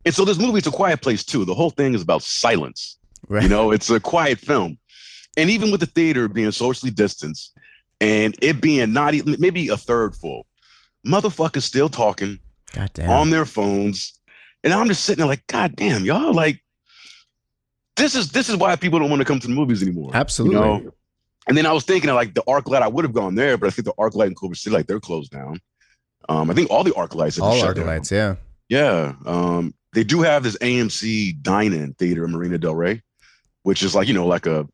And 0.05 0.15
so 0.15 0.25
this 0.25 0.39
movie, 0.39 0.57
it's 0.57 0.67
a 0.67 0.71
quiet 0.71 1.01
place 1.01 1.23
too. 1.23 1.45
The 1.45 1.53
whole 1.53 1.69
thing 1.69 1.93
is 1.93 2.01
about 2.01 2.23
silence. 2.23 2.97
Right. 3.27 3.43
You 3.43 3.49
know, 3.49 3.71
it's 3.71 3.89
a 3.89 3.99
quiet 3.99 4.39
film. 4.39 4.79
And 5.37 5.49
even 5.49 5.71
with 5.71 5.79
the 5.79 5.85
theater 5.85 6.27
being 6.27 6.51
socially 6.51 6.91
distanced 6.91 7.55
and 8.01 8.35
it 8.41 8.59
being 8.59 8.91
not 8.91 9.13
even 9.13 9.37
maybe 9.39 9.69
a 9.69 9.77
third 9.77 10.15
full, 10.15 10.45
motherfuckers 11.07 11.61
still 11.61 11.87
talking 11.87 12.39
on 13.07 13.29
their 13.29 13.45
phones. 13.45 14.19
And 14.63 14.73
I'm 14.73 14.87
just 14.87 15.05
sitting 15.05 15.19
there 15.19 15.27
like, 15.27 15.45
God 15.47 15.75
damn, 15.75 16.03
y'all 16.03 16.33
like 16.33 16.61
this 17.95 18.15
is 18.15 18.31
this 18.31 18.49
is 18.49 18.57
why 18.57 18.75
people 18.75 18.99
don't 18.99 19.09
want 19.09 19.21
to 19.21 19.25
come 19.25 19.39
to 19.39 19.47
the 19.47 19.53
movies 19.53 19.81
anymore. 19.81 20.11
Absolutely. 20.13 20.57
You 20.57 20.61
know? 20.61 20.91
And 21.47 21.57
then 21.57 21.65
I 21.65 21.71
was 21.71 21.83
thinking 21.83 22.09
of 22.09 22.15
like 22.15 22.33
the 22.33 22.43
ArcLight, 22.43 22.81
I 22.81 22.87
would 22.87 23.05
have 23.05 23.13
gone 23.13 23.35
there, 23.35 23.57
but 23.57 23.67
I 23.67 23.69
think 23.69 23.85
the 23.85 23.93
ArcLight 23.93 24.27
in 24.27 24.35
Culver 24.35 24.55
City, 24.55 24.75
like 24.75 24.87
they're 24.87 24.99
closed 24.99 25.31
down. 25.31 25.59
Um, 26.29 26.49
I 26.49 26.53
think 26.53 26.69
all 26.69 26.83
the 26.83 26.91
ArcLights 26.91 27.41
All 27.41 27.55
shut 27.55 27.67
arc 27.67 27.75
down. 27.77 27.87
lights. 27.87 28.11
Yeah. 28.11 28.35
Yeah. 28.69 29.13
Um, 29.25 29.73
they 29.93 30.03
do 30.03 30.21
have 30.21 30.43
this 30.43 30.57
AMC 30.57 31.41
dine-in 31.41 31.93
theater 31.95 32.25
in 32.25 32.31
Marina 32.31 32.57
Del 32.57 32.75
Rey, 32.75 33.01
which 33.63 33.83
is 33.83 33.95
like, 33.95 34.07
you 34.07 34.13
know, 34.13 34.27
like 34.27 34.45
a 34.45 34.67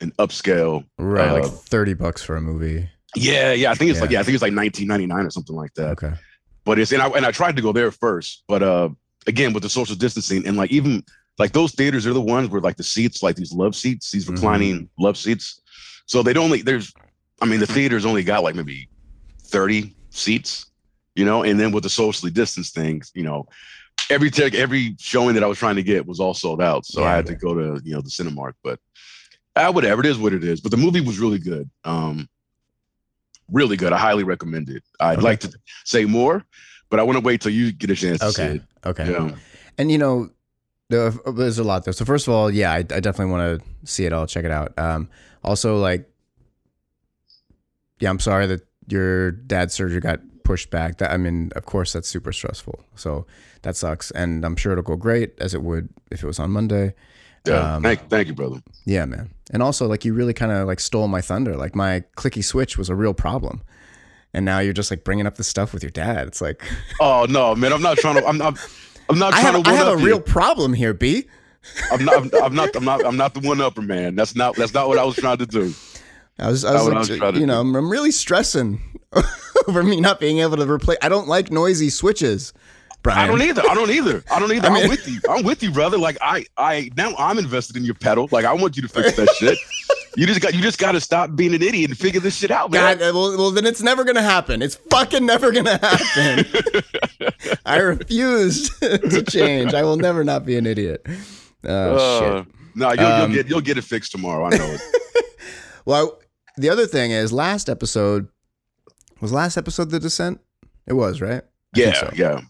an 0.00 0.12
upscale. 0.18 0.84
Right. 0.98 1.30
like 1.32 1.44
Uh, 1.44 1.48
30 1.48 1.94
bucks 1.94 2.22
for 2.22 2.36
a 2.36 2.40
movie. 2.40 2.88
Yeah, 3.16 3.52
yeah. 3.52 3.70
I 3.70 3.74
think 3.74 3.90
it's 3.90 4.00
like, 4.00 4.10
Yeah. 4.10 4.16
yeah, 4.16 4.20
I 4.20 4.22
think 4.24 4.34
it's 4.34 4.42
like 4.42 4.52
1999 4.54 5.26
or 5.26 5.30
something 5.30 5.54
like 5.56 5.72
that. 5.74 5.90
Okay. 6.02 6.12
But 6.64 6.78
it's 6.78 6.92
and 6.92 7.02
I 7.02 7.08
and 7.08 7.24
I 7.26 7.30
tried 7.30 7.56
to 7.56 7.62
go 7.62 7.72
there 7.72 7.90
first, 7.90 8.42
but 8.48 8.62
uh 8.62 8.88
again 9.26 9.52
with 9.52 9.62
the 9.62 9.68
social 9.68 9.94
distancing 9.96 10.46
and 10.46 10.56
like 10.56 10.70
even 10.72 11.02
like 11.38 11.52
those 11.52 11.72
theaters 11.74 12.06
are 12.06 12.12
the 12.12 12.20
ones 12.20 12.48
where 12.48 12.60
like 12.60 12.76
the 12.76 12.82
seats, 12.82 13.22
like 13.22 13.36
these 13.36 13.52
love 13.52 13.74
seats, 13.76 14.10
these 14.10 14.24
Mhm. 14.26 14.32
reclining 14.34 14.88
love 14.98 15.16
seats. 15.16 15.60
So 16.06 16.22
they'd 16.22 16.36
only 16.38 16.62
there's 16.62 16.92
I 17.42 17.46
mean 17.46 17.60
the 17.60 17.66
theaters 17.66 18.04
only 18.06 18.24
got 18.24 18.42
like 18.42 18.54
maybe 18.54 18.88
30 19.46 19.94
seats, 20.10 20.66
you 21.14 21.24
know, 21.24 21.42
and 21.42 21.60
then 21.60 21.70
with 21.70 21.82
the 21.84 21.90
socially 21.90 22.30
distanced 22.32 22.74
things, 22.74 23.10
you 23.14 23.22
know, 23.22 23.46
every 24.10 24.30
tech 24.30 24.54
every 24.54 24.96
showing 24.98 25.34
that 25.34 25.44
I 25.44 25.46
was 25.46 25.58
trying 25.58 25.76
to 25.76 25.82
get 25.82 26.06
was 26.06 26.18
all 26.18 26.34
sold 26.34 26.62
out. 26.62 26.86
So 26.86 27.02
I 27.02 27.10
Yeah. 27.10 27.16
had 27.16 27.26
to 27.26 27.34
go 27.34 27.54
to, 27.54 27.80
you 27.84 27.94
know, 27.94 28.00
the 28.00 28.10
Cinemark. 28.10 28.54
But 28.64 28.80
uh, 29.56 29.72
whatever, 29.72 30.00
it 30.00 30.06
is 30.06 30.18
what 30.18 30.32
it 30.32 30.44
is. 30.44 30.60
But 30.60 30.70
the 30.70 30.76
movie 30.76 31.00
was 31.00 31.18
really 31.18 31.38
good. 31.38 31.68
Um 31.84 32.28
really 33.50 33.76
good. 33.76 33.92
I 33.92 33.98
highly 33.98 34.24
recommend 34.24 34.70
it. 34.70 34.82
I'd 35.00 35.18
Okay. 35.18 35.22
like 35.22 35.40
to 35.40 35.52
say 35.84 36.06
more, 36.06 36.44
but 36.88 36.98
I 36.98 37.02
want 37.02 37.18
to 37.18 37.24
wait 37.24 37.42
till 37.42 37.52
you 37.52 37.72
get 37.72 37.90
a 37.90 37.94
chance 37.94 38.20
to 38.20 38.32
see 38.32 38.42
Okay. 38.42 38.54
it. 38.56 38.62
Okay. 38.86 39.10
Yeah. 39.10 39.34
And 39.76 39.90
you 39.90 39.98
know, 39.98 40.30
there's 40.88 41.58
a 41.58 41.64
lot 41.64 41.84
there. 41.84 41.92
So 41.92 42.04
first 42.04 42.26
of 42.28 42.32
all, 42.34 42.50
yeah, 42.50 42.72
I, 42.72 42.78
I 42.78 42.82
definitely 43.00 43.32
want 43.32 43.60
to 43.60 43.86
see 43.86 44.04
it. 44.06 44.12
I'll 44.12 44.26
check 44.26 44.44
it 44.44 44.50
out. 44.50 44.72
Um, 44.78 45.08
also, 45.42 45.78
like, 45.78 46.08
yeah, 48.00 48.10
I'm 48.10 48.20
sorry 48.20 48.46
that 48.46 48.60
your 48.88 49.32
dad's 49.32 49.74
surgery 49.74 50.00
got 50.00 50.20
pushed 50.44 50.70
back. 50.70 50.98
That 50.98 51.10
I 51.10 51.16
mean, 51.16 51.50
of 51.56 51.66
course, 51.66 51.92
that's 51.92 52.08
super 52.08 52.32
stressful. 52.32 52.84
So 52.94 53.26
that 53.62 53.76
sucks. 53.76 54.10
And 54.12 54.44
I'm 54.44 54.56
sure 54.56 54.72
it'll 54.72 54.84
go 54.84 54.96
great 54.96 55.34
as 55.38 55.52
it 55.54 55.62
would 55.62 55.88
if 56.10 56.22
it 56.22 56.26
was 56.26 56.38
on 56.38 56.50
Monday. 56.50 56.94
Yeah. 57.46 57.76
Um, 57.76 57.82
thank, 57.82 58.08
thank 58.08 58.28
you, 58.28 58.34
brother. 58.34 58.62
Yeah, 58.86 59.04
man. 59.04 59.30
And 59.50 59.62
also, 59.62 59.86
like, 59.86 60.04
you 60.04 60.14
really 60.14 60.32
kind 60.32 60.52
of 60.52 60.66
like 60.66 60.80
stole 60.80 61.08
my 61.08 61.20
thunder. 61.20 61.56
Like, 61.56 61.74
my 61.74 62.04
clicky 62.16 62.42
switch 62.42 62.78
was 62.78 62.88
a 62.88 62.94
real 62.94 63.14
problem. 63.14 63.62
And 64.32 64.44
now 64.44 64.58
you're 64.58 64.72
just 64.72 64.90
like 64.90 65.04
bringing 65.04 65.26
up 65.26 65.36
the 65.36 65.44
stuff 65.44 65.72
with 65.72 65.82
your 65.82 65.90
dad. 65.90 66.26
It's 66.26 66.40
like, 66.40 66.62
Oh 67.00 67.26
no, 67.28 67.54
man! 67.54 67.72
I'm 67.72 67.82
not 67.82 67.98
trying 67.98 68.16
to. 68.16 68.26
I'm 68.26 68.38
not. 68.38 68.58
I'm 69.08 69.18
not 69.18 69.32
I 69.32 69.42
trying 69.42 69.54
have, 69.54 69.64
to. 69.64 69.70
I 69.70 69.74
have 69.74 69.96
a 69.96 70.00
you. 70.00 70.06
real 70.06 70.20
problem 70.20 70.72
here, 70.72 70.92
B. 70.92 71.26
I'm 71.92 72.04
not. 72.04 72.16
I'm, 72.16 72.30
I'm 72.42 72.54
not. 72.54 72.74
I'm 72.74 72.84
not. 72.84 73.06
I'm 73.06 73.16
not 73.16 73.34
the 73.34 73.40
one 73.40 73.60
upper 73.60 73.82
man. 73.82 74.16
That's 74.16 74.34
not. 74.34 74.56
That's 74.56 74.74
not 74.74 74.88
what 74.88 74.98
I 74.98 75.04
was 75.04 75.14
trying 75.16 75.38
to 75.38 75.46
do. 75.46 75.72
I 76.38 76.48
was, 76.48 76.64
I 76.64 76.74
was, 76.74 76.84
what 76.84 76.96
I 76.96 76.98
was 76.98 77.38
you 77.38 77.46
know, 77.46 77.62
do. 77.62 77.78
I'm 77.78 77.88
really 77.88 78.10
stressing 78.10 78.80
over 79.68 79.82
me 79.84 80.00
not 80.00 80.18
being 80.18 80.40
able 80.40 80.56
to 80.56 80.68
replace. 80.68 80.98
I 81.00 81.08
don't 81.08 81.28
like 81.28 81.50
noisy 81.50 81.90
switches. 81.90 82.52
Bryan. 83.04 83.20
I 83.20 83.26
don't 83.28 83.42
either. 83.42 83.62
I 83.68 83.74
don't 83.74 83.90
either. 83.90 84.24
I 84.32 84.40
don't 84.40 84.52
either. 84.52 84.66
I 84.66 84.70
mean- 84.72 84.82
am 84.84 84.88
with 84.88 85.06
you. 85.06 85.20
I'm 85.30 85.44
with 85.44 85.62
you, 85.62 85.70
brother. 85.70 85.96
Like 85.98 86.18
I, 86.20 86.44
I 86.56 86.90
now 86.96 87.14
I'm 87.18 87.38
invested 87.38 87.76
in 87.76 87.84
your 87.84 87.94
pedal. 87.94 88.28
Like 88.32 88.44
I 88.44 88.52
want 88.52 88.74
you 88.76 88.82
to 88.82 88.88
fix 88.88 89.12
that 89.16 89.28
shit. 89.38 89.56
You 90.16 90.26
just 90.26 90.40
got 90.40 90.54
you 90.54 90.60
just 90.62 90.78
got 90.78 90.92
to 90.92 91.00
stop 91.00 91.36
being 91.36 91.54
an 91.54 91.62
idiot 91.62 91.90
and 91.90 91.98
figure 91.98 92.20
this 92.20 92.34
shit 92.36 92.50
out, 92.50 92.70
man. 92.72 92.98
God, 92.98 93.14
well, 93.14 93.36
well, 93.36 93.50
then 93.50 93.66
it's 93.66 93.82
never 93.82 94.04
gonna 94.04 94.22
happen. 94.22 94.62
It's 94.62 94.74
fucking 94.90 95.24
never 95.26 95.52
gonna 95.52 95.76
happen. 95.78 96.46
I 97.66 97.76
refuse 97.78 98.70
to 98.80 99.22
change. 99.22 99.74
I 99.74 99.82
will 99.82 99.96
never 99.96 100.24
not 100.24 100.44
be 100.46 100.56
an 100.56 100.66
idiot. 100.66 101.06
Oh 101.64 101.94
Uh, 101.96 102.18
shit. 102.42 102.54
No, 102.76 102.92
you'll, 102.92 103.00
Um, 103.06 103.20
you'll 103.32 103.42
get 103.42 103.50
you'll 103.50 103.60
get 103.60 103.78
it 103.78 103.84
fixed 103.84 104.12
tomorrow. 104.12 104.46
I 104.46 104.50
know 104.56 104.64
it. 104.66 104.80
Well, 105.86 106.18
the 106.56 106.70
other 106.70 106.86
thing 106.86 107.10
is, 107.10 107.30
last 107.30 107.68
episode 107.68 108.28
was 109.20 109.32
last 109.34 109.58
episode 109.58 109.90
the 109.90 110.00
Descent. 110.00 110.40
It 110.86 110.94
was 110.94 111.20
right. 111.20 111.42
I 111.42 111.78
yeah, 111.78 111.92
so. 111.92 112.10
yeah. 112.14 112.40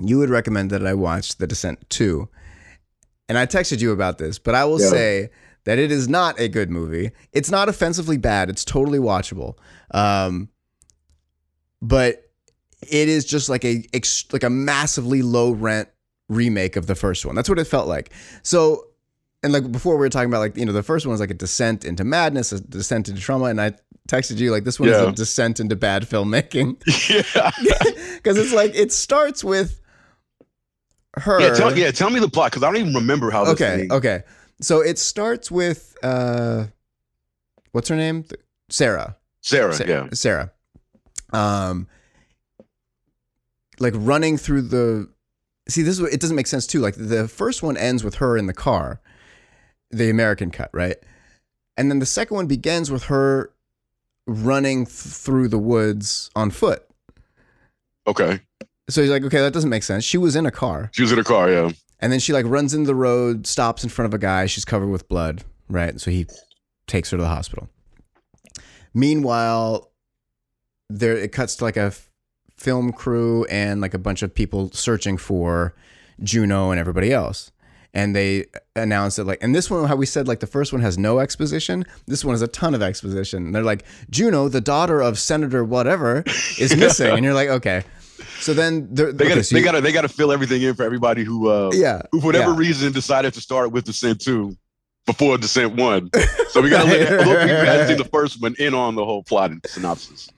You 0.00 0.18
would 0.18 0.30
recommend 0.30 0.70
that 0.70 0.86
I 0.86 0.94
watch 0.94 1.36
The 1.36 1.46
Descent 1.46 1.88
two, 1.90 2.28
and 3.28 3.36
I 3.38 3.46
texted 3.46 3.80
you 3.80 3.92
about 3.92 4.18
this, 4.18 4.38
but 4.38 4.54
I 4.54 4.64
will 4.64 4.80
Yeah. 4.80 4.88
say 4.90 5.30
that 5.64 5.78
it 5.78 5.90
is 5.92 6.08
not 6.08 6.38
a 6.40 6.48
good 6.48 6.70
movie. 6.70 7.10
It's 7.32 7.50
not 7.50 7.68
offensively 7.68 8.16
bad. 8.16 8.48
It's 8.48 8.64
totally 8.64 8.98
watchable. 8.98 9.56
Um, 9.90 10.48
but 11.82 12.30
it 12.90 13.08
is 13.08 13.24
just 13.24 13.48
like 13.48 13.64
a 13.64 13.84
like 14.32 14.44
a 14.44 14.50
massively 14.50 15.22
low 15.22 15.50
rent 15.52 15.88
remake 16.28 16.76
of 16.76 16.86
the 16.86 16.94
first 16.94 17.26
one. 17.26 17.34
That's 17.34 17.48
what 17.48 17.58
it 17.58 17.64
felt 17.66 17.88
like. 17.88 18.12
So, 18.42 18.86
and 19.42 19.52
like 19.52 19.70
before 19.70 19.94
we 19.96 20.00
were 20.00 20.08
talking 20.08 20.28
about 20.30 20.40
like 20.40 20.56
you 20.56 20.64
know 20.64 20.72
the 20.72 20.82
first 20.82 21.06
one 21.06 21.10
was 21.12 21.20
like 21.20 21.30
a 21.30 21.34
descent 21.34 21.84
into 21.84 22.04
madness, 22.04 22.52
a 22.52 22.60
descent 22.60 23.08
into 23.08 23.20
trauma, 23.20 23.46
and 23.46 23.60
I 23.60 23.72
texted 24.08 24.38
you 24.38 24.50
like 24.50 24.64
this 24.64 24.80
one 24.80 24.88
is 24.88 24.96
a 24.96 25.12
descent 25.12 25.60
into 25.60 25.76
bad 25.76 26.08
filmmaking 26.08 26.76
yeah. 27.62 27.80
because 28.16 28.38
it's 28.38 28.52
like 28.54 28.74
it 28.74 28.90
starts 28.92 29.44
with 29.44 29.80
her. 31.18 31.40
Yeah, 31.40 31.54
tell, 31.54 31.76
yeah, 31.76 31.90
tell 31.90 32.10
me 32.10 32.20
the 32.20 32.28
plot 32.28 32.50
because 32.50 32.62
I 32.62 32.66
don't 32.66 32.76
even 32.76 32.94
remember 32.94 33.30
how. 33.30 33.44
This 33.44 33.54
okay, 33.54 33.76
thing, 33.78 33.92
okay. 33.92 34.22
So 34.60 34.80
it 34.80 34.98
starts 34.98 35.50
with 35.50 35.96
uh, 36.02 36.66
what's 37.72 37.88
her 37.88 37.96
name? 37.96 38.24
Sarah. 38.68 39.16
Sarah. 39.40 39.72
Sa- 39.72 39.84
yeah, 39.84 40.08
Sarah. 40.12 40.52
Um, 41.32 41.86
like 43.78 43.94
running 43.96 44.36
through 44.36 44.62
the. 44.62 45.08
See, 45.68 45.82
this 45.82 45.98
is 45.98 46.12
it 46.12 46.20
doesn't 46.20 46.36
make 46.36 46.46
sense 46.46 46.66
too. 46.66 46.80
Like 46.80 46.94
the 46.96 47.28
first 47.28 47.62
one 47.62 47.76
ends 47.76 48.02
with 48.02 48.16
her 48.16 48.36
in 48.36 48.46
the 48.46 48.54
car, 48.54 49.00
the 49.90 50.10
American 50.10 50.50
cut, 50.50 50.70
right? 50.72 50.96
And 51.76 51.90
then 51.90 51.98
the 51.98 52.06
second 52.06 52.34
one 52.34 52.46
begins 52.46 52.90
with 52.90 53.04
her 53.04 53.52
running 54.26 54.84
th- 54.84 54.94
through 54.96 55.48
the 55.48 55.58
woods 55.58 56.30
on 56.34 56.50
foot. 56.50 56.84
okay. 58.06 58.40
So 58.88 59.02
he's 59.02 59.10
like, 59.10 59.22
okay, 59.24 59.40
that 59.40 59.52
doesn't 59.52 59.70
make 59.70 59.82
sense. 59.82 60.04
She 60.04 60.16
was 60.18 60.34
in 60.34 60.46
a 60.46 60.50
car. 60.50 60.90
She 60.92 61.02
was 61.02 61.12
in 61.12 61.18
a 61.18 61.24
car. 61.24 61.50
Yeah, 61.50 61.70
And 62.00 62.10
then 62.10 62.20
she 62.20 62.32
like 62.32 62.46
runs 62.46 62.72
into 62.72 62.86
the 62.86 62.94
road, 62.94 63.46
stops 63.46 63.84
in 63.84 63.90
front 63.90 64.06
of 64.06 64.14
a 64.14 64.18
guy. 64.18 64.46
She's 64.46 64.64
covered 64.64 64.88
with 64.88 65.08
blood, 65.08 65.44
right? 65.68 66.00
So 66.00 66.10
he 66.10 66.26
takes 66.86 67.10
her 67.10 67.16
to 67.18 67.22
the 67.22 67.28
hospital. 67.28 67.68
Meanwhile, 68.94 69.90
there 70.88 71.16
it 71.16 71.32
cuts 71.32 71.56
to 71.56 71.64
like 71.64 71.76
a 71.76 71.80
f- 71.92 72.08
film 72.56 72.92
crew 72.92 73.44
and 73.44 73.80
like 73.80 73.94
a 73.94 73.98
bunch 73.98 74.22
of 74.22 74.34
people 74.34 74.70
searching 74.72 75.16
for 75.16 75.74
Juno 76.22 76.70
and 76.70 76.80
everybody 76.80 77.12
else. 77.12 77.52
And 77.94 78.14
they 78.14 78.46
announce 78.76 79.16
that 79.16 79.24
like, 79.24 79.42
and 79.42 79.54
this 79.54 79.70
one, 79.70 79.84
how 79.86 79.96
we 79.96 80.06
said 80.06 80.28
like 80.28 80.40
the 80.40 80.46
first 80.46 80.72
one 80.72 80.82
has 80.82 80.98
no 80.98 81.18
exposition. 81.18 81.84
This 82.06 82.24
one 82.24 82.32
has 82.34 82.42
a 82.42 82.48
ton 82.48 82.74
of 82.74 82.82
exposition. 82.82 83.46
And 83.46 83.54
they're 83.54 83.62
like, 83.62 83.84
Juno, 84.10 84.48
the 84.48 84.60
daughter 84.60 85.00
of 85.00 85.18
Senator 85.18 85.64
whatever, 85.64 86.22
is 86.58 86.76
missing, 86.76 87.10
and 87.10 87.24
you're 87.24 87.34
like, 87.34 87.48
okay. 87.48 87.84
So 88.40 88.54
then 88.54 88.88
they're, 88.90 89.12
they 89.12 89.28
got 89.28 89.34
to 89.36 89.44
so 89.44 89.56
they 89.56 89.62
got 89.62 89.72
to 89.72 89.80
they 89.80 89.92
got 89.92 90.02
to 90.02 90.08
fill 90.08 90.32
everything 90.32 90.62
in 90.62 90.74
for 90.74 90.84
everybody 90.84 91.24
who 91.24 91.48
uh 91.48 91.70
yeah, 91.72 92.02
who 92.12 92.20
for 92.20 92.26
whatever 92.26 92.52
yeah. 92.52 92.58
reason 92.58 92.92
decided 92.92 93.34
to 93.34 93.40
start 93.40 93.72
with 93.72 93.84
Descent 93.84 94.20
two 94.20 94.56
before 95.06 95.38
Descent 95.38 95.76
one. 95.76 96.10
So 96.50 96.62
we 96.62 96.70
got 96.70 96.84
to 96.84 96.88
let 96.88 97.88
people 97.88 98.04
the 98.04 98.08
first 98.10 98.40
one 98.40 98.54
in 98.58 98.72
on 98.72 98.94
the 98.94 99.04
whole 99.04 99.22
plot 99.22 99.50
and 99.50 99.60
synopsis. 99.66 100.30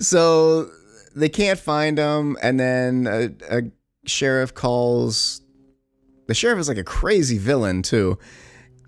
So 0.00 0.68
they 1.14 1.28
can't 1.28 1.58
find 1.58 1.96
him, 1.98 2.36
and 2.42 2.58
then 2.58 3.06
a, 3.06 3.58
a 3.58 3.62
sheriff 4.06 4.54
calls. 4.54 5.40
The 6.26 6.34
sheriff 6.34 6.58
is 6.58 6.66
like 6.66 6.78
a 6.78 6.84
crazy 6.84 7.38
villain 7.38 7.82
too. 7.82 8.18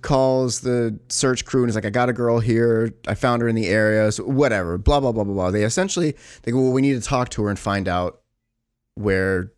Calls 0.00 0.62
the 0.62 0.98
search 1.08 1.44
crew 1.44 1.62
and 1.62 1.70
is 1.70 1.76
like, 1.76 1.86
"I 1.86 1.90
got 1.90 2.08
a 2.08 2.12
girl 2.12 2.40
here. 2.40 2.92
I 3.06 3.14
found 3.14 3.40
her 3.40 3.48
in 3.48 3.54
the 3.54 3.68
area. 3.68 4.10
So 4.10 4.24
whatever. 4.24 4.76
Blah 4.76 4.98
blah 4.98 5.12
blah 5.12 5.22
blah 5.22 5.32
blah." 5.32 5.50
They 5.52 5.62
essentially 5.62 6.16
they 6.42 6.50
go, 6.50 6.60
"Well, 6.60 6.72
we 6.72 6.82
need 6.82 7.00
to 7.00 7.08
talk 7.08 7.28
to 7.30 7.44
her 7.44 7.50
and 7.50 7.58
find 7.58 7.86
out 7.86 8.20
where 8.94 9.52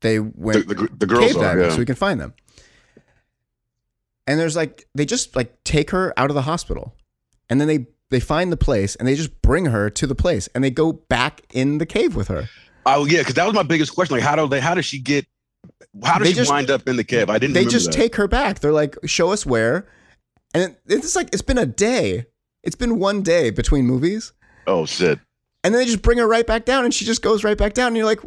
they 0.00 0.18
The, 0.18 0.32
went 0.34 0.68
the, 0.68 0.88
the 0.98 1.06
girls 1.06 1.32
cave 1.32 1.36
are 1.42 1.60
yeah. 1.60 1.70
so 1.70 1.78
we 1.78 1.84
can 1.86 1.94
find 1.96 2.20
them." 2.20 2.34
And 4.26 4.38
there's 4.38 4.56
like 4.56 4.86
they 4.94 5.06
just 5.06 5.34
like 5.36 5.62
take 5.64 5.90
her 5.90 6.12
out 6.18 6.30
of 6.30 6.34
the 6.34 6.42
hospital, 6.42 6.94
and 7.48 7.60
then 7.60 7.68
they 7.68 7.86
they 8.10 8.20
find 8.20 8.52
the 8.52 8.56
place 8.56 8.94
and 8.96 9.06
they 9.08 9.14
just 9.14 9.40
bring 9.42 9.66
her 9.66 9.90
to 9.90 10.06
the 10.06 10.14
place 10.14 10.48
and 10.54 10.62
they 10.64 10.70
go 10.70 10.92
back 10.92 11.42
in 11.52 11.78
the 11.78 11.86
cave 11.86 12.14
with 12.16 12.28
her. 12.28 12.48
Oh 12.86 13.04
yeah, 13.06 13.18
because 13.18 13.34
that 13.34 13.44
was 13.46 13.54
my 13.54 13.62
biggest 13.62 13.94
question. 13.94 14.16
Like, 14.16 14.24
how 14.24 14.36
do 14.36 14.46
they? 14.46 14.60
How 14.60 14.74
does 14.74 14.84
she 14.84 14.98
get? 14.98 15.26
How 16.04 16.18
does 16.18 16.28
They 16.28 16.32
she 16.32 16.36
just- 16.38 16.50
wind 16.50 16.70
up 16.70 16.86
in 16.88 16.96
the 16.96 17.04
cave? 17.04 17.28
I 17.30 17.38
didn't. 17.38 17.54
They 17.54 17.64
just 17.64 17.86
that. 17.86 17.92
take 17.96 18.16
her 18.16 18.28
back. 18.28 18.60
They're 18.60 18.72
like, 18.72 18.96
show 19.06 19.32
us 19.32 19.44
where. 19.44 19.88
And 20.54 20.62
it- 20.72 20.80
it's 20.86 21.16
like 21.16 21.28
it's 21.32 21.42
been 21.42 21.58
a 21.58 21.66
day. 21.66 22.26
It's 22.62 22.76
been 22.76 22.98
one 22.98 23.22
day 23.22 23.50
between 23.50 23.86
movies. 23.86 24.32
Oh 24.66 24.84
shit! 24.84 25.18
And 25.64 25.74
then 25.74 25.80
they 25.80 25.86
just 25.86 26.02
bring 26.02 26.18
her 26.18 26.28
right 26.28 26.46
back 26.46 26.64
down 26.66 26.84
and 26.84 26.92
she 26.92 27.04
just 27.06 27.22
goes 27.22 27.44
right 27.44 27.56
back 27.56 27.72
down 27.72 27.88
and 27.88 27.96
you're 27.96 28.04
like, 28.06 28.20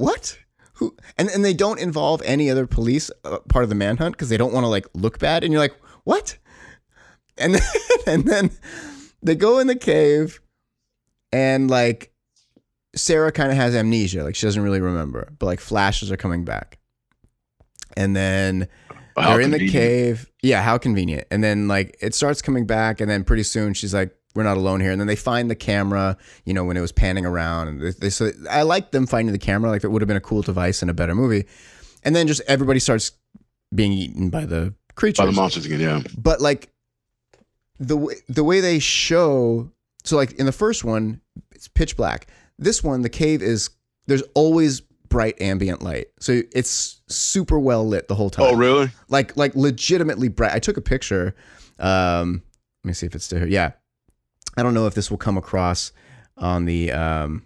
"What?" 0.00 0.38
Who 0.74 0.96
and 1.18 1.28
and 1.28 1.44
they 1.44 1.52
don't 1.52 1.78
involve 1.78 2.22
any 2.24 2.50
other 2.50 2.66
police 2.66 3.10
uh, 3.24 3.38
part 3.48 3.64
of 3.64 3.68
the 3.68 3.74
manhunt 3.74 4.14
because 4.14 4.30
they 4.30 4.38
don't 4.38 4.52
want 4.52 4.64
to 4.64 4.68
like 4.68 4.86
look 4.94 5.18
bad 5.18 5.44
and 5.44 5.52
you're 5.52 5.60
like, 5.60 5.76
"What?" 6.04 6.38
And 7.36 7.54
then, 7.54 7.62
and 8.06 8.24
then 8.24 8.50
they 9.22 9.34
go 9.34 9.58
in 9.58 9.66
the 9.66 9.76
cave 9.76 10.40
and 11.32 11.70
like 11.70 12.12
Sarah 12.96 13.30
kind 13.30 13.50
of 13.50 13.56
has 13.56 13.74
amnesia, 13.74 14.24
like 14.24 14.34
she 14.34 14.46
doesn't 14.46 14.62
really 14.62 14.80
remember, 14.80 15.32
but 15.38 15.46
like 15.46 15.60
flashes 15.60 16.10
are 16.10 16.16
coming 16.16 16.44
back. 16.44 16.78
And 17.96 18.16
then 18.16 18.68
they're 19.16 19.40
in 19.40 19.50
the 19.50 19.68
cave. 19.68 20.30
Yeah, 20.42 20.62
how 20.62 20.78
convenient. 20.78 21.26
And 21.30 21.44
then 21.44 21.68
like 21.68 21.96
it 22.00 22.14
starts 22.14 22.40
coming 22.40 22.66
back, 22.66 23.00
and 23.00 23.10
then 23.10 23.24
pretty 23.24 23.42
soon 23.42 23.74
she's 23.74 23.92
like, 23.92 24.16
"We're 24.34 24.44
not 24.44 24.56
alone 24.56 24.80
here." 24.80 24.90
And 24.90 25.00
then 25.00 25.06
they 25.08 25.16
find 25.16 25.50
the 25.50 25.54
camera, 25.54 26.16
you 26.44 26.54
know, 26.54 26.64
when 26.64 26.76
it 26.76 26.80
was 26.80 26.92
panning 26.92 27.26
around, 27.26 27.68
and 27.68 27.80
they, 27.80 27.90
they 27.90 28.10
so 28.10 28.30
I 28.50 28.62
like 28.62 28.90
them 28.90 29.06
finding 29.06 29.32
the 29.32 29.38
camera. 29.38 29.70
Like 29.70 29.84
it 29.84 29.88
would 29.88 30.02
have 30.02 30.08
been 30.08 30.16
a 30.16 30.20
cool 30.20 30.42
device 30.42 30.82
in 30.82 30.88
a 30.88 30.94
better 30.94 31.14
movie. 31.14 31.46
And 32.02 32.16
then 32.16 32.26
just 32.26 32.40
everybody 32.48 32.80
starts 32.80 33.12
being 33.74 33.92
eaten 33.92 34.30
by 34.30 34.46
the 34.46 34.74
creatures 34.94 35.18
By 35.18 35.26
the 35.26 35.32
monsters 35.32 35.66
again, 35.66 35.80
yeah. 35.80 36.02
but 36.18 36.40
like 36.40 36.70
the 37.78 37.96
way 37.96 38.14
the 38.28 38.44
way 38.44 38.60
they 38.60 38.78
show 38.78 39.70
so 40.04 40.16
like 40.16 40.32
in 40.32 40.46
the 40.46 40.52
first 40.52 40.84
one 40.84 41.20
it's 41.52 41.68
pitch 41.68 41.96
black 41.96 42.26
this 42.58 42.82
one 42.84 43.02
the 43.02 43.08
cave 43.08 43.42
is 43.42 43.70
there's 44.06 44.22
always 44.34 44.80
bright 45.08 45.40
ambient 45.40 45.82
light 45.82 46.08
so 46.20 46.42
it's 46.52 47.00
super 47.08 47.58
well 47.58 47.86
lit 47.86 48.06
the 48.08 48.14
whole 48.14 48.28
time 48.30 48.46
Oh 48.46 48.56
really? 48.56 48.90
like 49.08 49.36
like 49.36 49.54
legitimately 49.56 50.28
bright 50.28 50.52
i 50.52 50.58
took 50.58 50.76
a 50.76 50.82
picture 50.82 51.34
um 51.78 52.42
let 52.84 52.88
me 52.88 52.92
see 52.92 53.06
if 53.06 53.14
it's 53.14 53.24
still 53.24 53.38
here 53.38 53.48
yeah 53.48 53.72
i 54.56 54.62
don't 54.62 54.74
know 54.74 54.86
if 54.86 54.94
this 54.94 55.10
will 55.10 55.18
come 55.18 55.36
across 55.36 55.92
on 56.36 56.64
the 56.64 56.90
um 56.92 57.44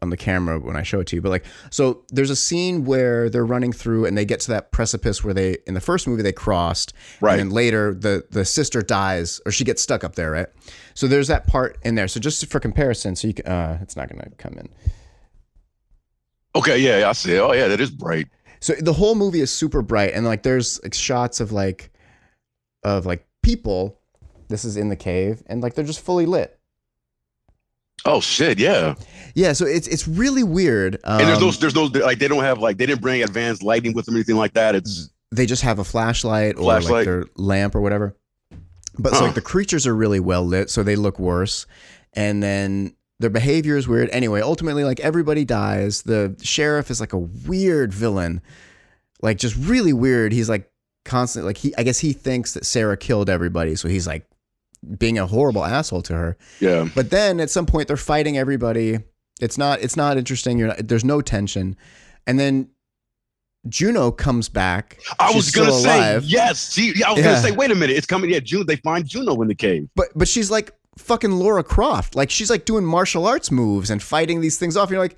on 0.00 0.10
the 0.10 0.16
camera 0.16 0.60
when 0.60 0.76
i 0.76 0.82
show 0.82 1.00
it 1.00 1.06
to 1.08 1.16
you 1.16 1.22
but 1.22 1.28
like 1.30 1.44
so 1.70 2.04
there's 2.10 2.30
a 2.30 2.36
scene 2.36 2.84
where 2.84 3.28
they're 3.28 3.44
running 3.44 3.72
through 3.72 4.04
and 4.06 4.16
they 4.16 4.24
get 4.24 4.38
to 4.38 4.48
that 4.48 4.70
precipice 4.70 5.24
where 5.24 5.34
they 5.34 5.56
in 5.66 5.74
the 5.74 5.80
first 5.80 6.06
movie 6.06 6.22
they 6.22 6.32
crossed 6.32 6.92
Right. 7.20 7.32
and 7.32 7.40
then 7.40 7.50
later 7.50 7.92
the 7.94 8.24
the 8.30 8.44
sister 8.44 8.80
dies 8.80 9.40
or 9.44 9.50
she 9.50 9.64
gets 9.64 9.82
stuck 9.82 10.04
up 10.04 10.14
there 10.14 10.30
right 10.30 10.46
so 10.94 11.08
there's 11.08 11.26
that 11.28 11.46
part 11.48 11.78
in 11.82 11.96
there 11.96 12.06
so 12.06 12.20
just 12.20 12.46
for 12.46 12.60
comparison 12.60 13.16
so 13.16 13.26
you 13.26 13.34
can 13.34 13.46
uh 13.46 13.78
it's 13.82 13.96
not 13.96 14.08
gonna 14.08 14.28
come 14.38 14.54
in 14.54 14.68
Okay, 16.54 16.78
yeah, 16.78 17.00
yeah, 17.00 17.08
I 17.10 17.12
see. 17.12 17.38
Oh 17.38 17.52
yeah, 17.52 17.68
that 17.68 17.78
is 17.80 17.90
bright. 17.90 18.26
So 18.58 18.72
the 18.80 18.92
whole 18.92 19.14
movie 19.14 19.40
is 19.40 19.50
super 19.52 19.80
bright, 19.82 20.12
and 20.14 20.24
like 20.24 20.42
there's 20.42 20.82
like 20.82 20.94
shots 20.94 21.40
of 21.40 21.52
like 21.52 21.92
of 22.82 23.06
like 23.06 23.24
people. 23.42 23.97
This 24.48 24.64
is 24.64 24.76
in 24.76 24.88
the 24.88 24.96
cave, 24.96 25.42
and 25.46 25.62
like 25.62 25.74
they're 25.74 25.84
just 25.84 26.00
fully 26.00 26.26
lit. 26.26 26.58
Oh 28.04 28.20
shit, 28.20 28.58
yeah. 28.58 28.94
Yeah, 29.34 29.52
so 29.52 29.66
it's 29.66 29.86
it's 29.88 30.06
really 30.06 30.42
weird. 30.42 30.98
Um, 31.04 31.20
and 31.20 31.28
there's 31.28 31.40
no, 31.40 31.50
there's 31.50 31.74
no, 31.74 31.84
like 31.84 32.18
they 32.18 32.28
don't 32.28 32.42
have 32.42 32.58
like 32.58 32.78
they 32.78 32.86
didn't 32.86 33.02
bring 33.02 33.22
advanced 33.22 33.62
lighting 33.62 33.92
with 33.92 34.06
them 34.06 34.14
or 34.14 34.18
anything 34.18 34.36
like 34.36 34.54
that. 34.54 34.74
It's 34.74 35.10
they 35.30 35.46
just 35.46 35.62
have 35.62 35.78
a 35.78 35.84
flashlight 35.84 36.56
or 36.56 36.80
like 36.80 37.04
their 37.04 37.26
lamp 37.36 37.74
or 37.74 37.80
whatever. 37.80 38.16
But 38.98 39.14
so 39.14 39.26
like 39.26 39.34
the 39.34 39.40
creatures 39.40 39.86
are 39.86 39.94
really 39.94 40.20
well 40.20 40.44
lit, 40.44 40.70
so 40.70 40.82
they 40.82 40.96
look 40.96 41.18
worse. 41.18 41.66
And 42.14 42.42
then 42.42 42.96
their 43.20 43.30
behavior 43.30 43.76
is 43.76 43.86
weird. 43.86 44.08
Anyway, 44.10 44.40
ultimately, 44.40 44.84
like 44.84 45.00
everybody 45.00 45.44
dies. 45.44 46.02
The 46.02 46.36
sheriff 46.42 46.90
is 46.90 47.00
like 47.00 47.12
a 47.12 47.18
weird 47.18 47.92
villain, 47.92 48.40
like 49.22 49.38
just 49.38 49.56
really 49.56 49.92
weird. 49.92 50.32
He's 50.32 50.48
like 50.48 50.70
constantly 51.04 51.48
like 51.48 51.58
he. 51.58 51.74
I 51.76 51.82
guess 51.82 51.98
he 51.98 52.12
thinks 52.12 52.54
that 52.54 52.64
Sarah 52.64 52.96
killed 52.96 53.28
everybody, 53.28 53.76
so 53.76 53.88
he's 53.88 54.06
like 54.06 54.27
being 54.96 55.18
a 55.18 55.26
horrible 55.26 55.64
asshole 55.64 56.02
to 56.02 56.14
her. 56.14 56.36
yeah. 56.60 56.88
But 56.94 57.10
then 57.10 57.40
at 57.40 57.50
some 57.50 57.66
point 57.66 57.88
they're 57.88 57.96
fighting 57.96 58.38
everybody 58.38 58.98
It's 59.40 59.58
not. 59.58 59.80
It's 59.82 59.96
not 59.96 60.16
interesting. 60.16 60.58
You're 60.58 60.68
not, 60.68 60.88
there's 60.88 61.04
no 61.04 61.20
tension, 61.20 61.76
and 62.26 62.38
then 62.40 62.70
Juno 63.68 64.10
comes 64.10 64.48
back. 64.48 64.98
I 65.18 65.32
was 65.32 65.50
gonna 65.50 65.70
still 65.72 65.82
say 65.82 65.98
alive, 65.98 66.24
yes. 66.24 66.58
See, 66.60 67.02
I 67.04 67.10
was 67.12 67.18
Yeah. 67.18 67.24
gonna 67.24 67.42
say, 67.42 67.50
wait 67.52 67.70
a 67.70 67.74
minute, 67.74 67.96
it's 67.96 68.06
coming. 68.06 68.30
Yeah, 68.30 68.40
June. 68.40 68.64
They 68.66 68.76
find 68.76 69.06
Juno 69.06 69.40
in 69.42 69.48
the 69.48 69.54
cave. 69.54 69.88
but 69.94 70.08
but 70.16 70.26
she's 70.28 70.50
like 70.50 70.72
fucking 70.96 71.30
Laura 71.32 71.62
Croft. 71.62 72.16
Like 72.16 72.30
she's 72.30 72.50
like 72.50 72.64
doing 72.64 72.84
martial 72.84 73.26
arts 73.26 73.50
moves 73.50 73.90
and 73.90 74.02
fighting 74.02 74.40
these 74.40 74.56
things 74.58 74.76
off. 74.76 74.90
You're 74.90 74.98
like, 74.98 75.16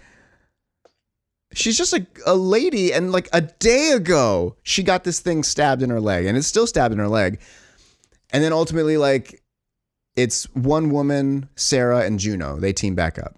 she's 1.52 1.76
just 1.76 1.92
a, 1.92 2.06
a 2.26 2.34
lady, 2.34 2.92
and 2.92 3.12
like 3.12 3.28
a 3.32 3.40
day 3.40 3.92
ago 3.92 4.56
she 4.62 4.82
got 4.82 5.04
this 5.04 5.20
thing 5.20 5.42
stabbed 5.42 5.82
in 5.82 5.90
her 5.90 6.00
leg, 6.00 6.26
and 6.26 6.36
it's 6.36 6.46
still 6.46 6.66
stabbed 6.66 6.92
in 6.92 6.98
her 6.98 7.08
leg. 7.08 7.40
And 8.32 8.44
then 8.44 8.52
ultimately, 8.52 8.96
like, 8.96 9.39
it's 10.16 10.44
one 10.54 10.90
woman, 10.90 11.48
Sarah 11.56 12.00
and 12.00 12.18
Juno. 12.18 12.58
They 12.58 12.72
team 12.72 12.94
back 12.94 13.18
up. 13.18 13.36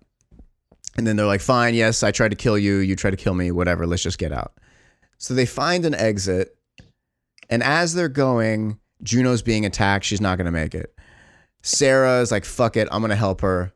And 0.97 1.07
then 1.07 1.17
they're 1.17 1.27
like, 1.27 1.41
fine, 1.41 1.75
yes, 1.75 2.03
I 2.03 2.11
tried 2.11 2.31
to 2.31 2.37
kill 2.37 2.59
you. 2.59 2.77
You 2.77 2.97
tried 2.97 3.13
to 3.13 3.17
kill 3.17 3.35
me, 3.35 3.51
whatever. 3.51 3.87
Let's 3.87 4.03
just 4.03 4.19
get 4.19 4.33
out. 4.33 4.53
So 5.19 5.35
they 5.35 5.47
find 5.47 5.85
an 5.85 5.95
exit. 5.95 6.57
And 7.49 7.63
as 7.63 7.95
they're 7.95 8.09
going, 8.09 8.79
Juno's 9.03 9.43
being 9.43 9.65
attacked. 9.65 10.05
She's 10.05 10.21
not 10.21 10.37
going 10.37 10.47
to 10.47 10.53
make 10.53 10.75
it. 10.75 10.95
Sarah 11.63 12.21
is 12.21 12.31
like, 12.31 12.45
fuck 12.45 12.77
it. 12.77 12.89
I'm 12.91 13.01
going 13.01 13.11
to 13.11 13.17
help 13.17 13.41
her. 13.41 13.73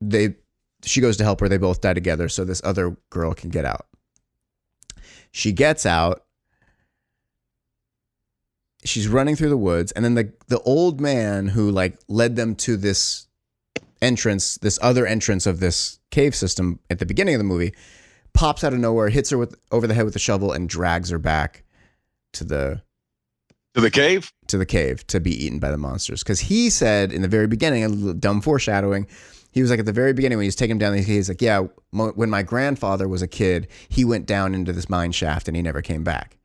They, 0.00 0.34
she 0.82 1.00
goes 1.00 1.16
to 1.18 1.24
help 1.24 1.40
her. 1.40 1.48
They 1.48 1.58
both 1.58 1.80
die 1.80 1.94
together. 1.94 2.28
So 2.28 2.44
this 2.44 2.62
other 2.64 2.96
girl 3.10 3.34
can 3.34 3.50
get 3.50 3.64
out. 3.64 3.86
She 5.30 5.52
gets 5.52 5.86
out. 5.86 6.24
She's 8.84 9.08
running 9.08 9.36
through 9.36 9.50
the 9.50 9.56
woods. 9.56 9.92
And 9.92 10.04
then 10.04 10.14
the, 10.14 10.32
the 10.48 10.60
old 10.60 11.00
man 11.00 11.48
who 11.48 11.70
like 11.70 11.98
led 12.08 12.36
them 12.36 12.54
to 12.56 12.76
this 12.76 13.28
entrance, 14.00 14.56
this 14.58 14.78
other 14.82 15.06
entrance 15.06 15.46
of 15.46 15.60
this 15.60 16.00
cave 16.10 16.34
system 16.34 16.80
at 16.90 16.98
the 16.98 17.06
beginning 17.06 17.34
of 17.34 17.38
the 17.38 17.44
movie, 17.44 17.72
pops 18.34 18.64
out 18.64 18.72
of 18.72 18.78
nowhere, 18.78 19.08
hits 19.08 19.30
her 19.30 19.38
with 19.38 19.56
over 19.70 19.86
the 19.86 19.94
head 19.94 20.04
with 20.04 20.16
a 20.16 20.18
shovel, 20.20 20.52
and 20.52 20.68
drags 20.68 21.10
her 21.10 21.18
back 21.18 21.64
to 22.32 22.44
the 22.44 22.82
To 23.74 23.80
the 23.80 23.90
cave. 23.90 24.32
to 24.48 24.58
the 24.58 24.66
cave 24.66 25.06
to 25.08 25.20
be 25.20 25.44
eaten 25.44 25.58
by 25.58 25.70
the 25.70 25.78
monsters. 25.78 26.22
Because 26.22 26.40
he 26.40 26.68
said 26.70 27.12
in 27.12 27.22
the 27.22 27.28
very 27.28 27.46
beginning, 27.46 27.84
a 27.84 27.88
little 27.88 28.14
dumb 28.14 28.40
foreshadowing, 28.40 29.06
he 29.52 29.60
was 29.60 29.70
like 29.70 29.80
at 29.80 29.86
the 29.86 29.92
very 29.92 30.12
beginning 30.12 30.38
when 30.38 30.44
he 30.44 30.48
was 30.48 30.56
taking 30.56 30.72
him 30.72 30.78
down, 30.78 30.96
he's 30.96 31.28
like, 31.28 31.42
yeah, 31.42 31.66
when 31.90 32.30
my 32.30 32.42
grandfather 32.42 33.06
was 33.06 33.22
a 33.22 33.28
kid, 33.28 33.68
he 33.88 34.04
went 34.04 34.26
down 34.26 34.54
into 34.54 34.72
this 34.72 34.88
mine 34.88 35.12
shaft 35.12 35.46
and 35.46 35.56
he 35.56 35.62
never 35.62 35.82
came 35.82 36.02
back. 36.02 36.38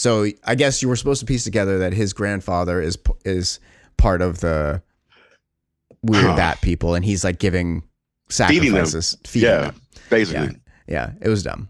So 0.00 0.26
I 0.44 0.54
guess 0.54 0.80
you 0.80 0.88
were 0.88 0.96
supposed 0.96 1.20
to 1.20 1.26
piece 1.26 1.44
together 1.44 1.78
that 1.80 1.92
his 1.92 2.14
grandfather 2.14 2.80
is 2.80 2.96
is 3.26 3.60
part 3.98 4.22
of 4.22 4.40
the 4.40 4.80
weird 6.02 6.24
Huh. 6.24 6.36
bat 6.42 6.60
people, 6.62 6.94
and 6.94 7.04
he's 7.04 7.22
like 7.22 7.38
giving 7.38 7.82
Feeding 8.30 8.72
them. 8.72 8.86
sacrifices, 8.86 9.18
feeding 9.26 9.50
Yeah, 9.50 9.60
them. 9.60 9.80
basically. 10.08 10.56
Yeah, 10.86 11.10
it 11.20 11.28
was 11.28 11.42
dumb. 11.42 11.68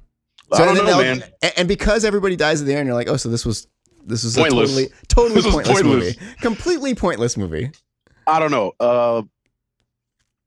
I 0.53 0.59
don't 0.59 0.79
and 0.79 0.87
know, 0.87 0.99
man. 1.03 1.25
And, 1.57 1.67
because 1.67 2.05
everybody 2.05 2.37
dies 2.37 2.61
at 2.61 2.69
the 2.69 2.75
end, 2.75 2.87
you're 2.87 2.95
like, 2.95 3.09
oh, 3.09 3.17
so 3.17 3.29
this 3.31 3.45
was 3.45 3.67
this 4.05 4.23
was 4.23 4.37
a 4.37 4.45
totally 4.45 4.89
totally 5.09 5.43
pointless, 5.43 5.67
pointless. 5.67 5.85
movie, 6.17 6.19
completely 6.41 6.95
pointless 6.95 7.37
movie. 7.37 7.73
I 8.29 8.39
don't 8.39 8.53
know. 8.53 8.73
Uh, 8.79 9.23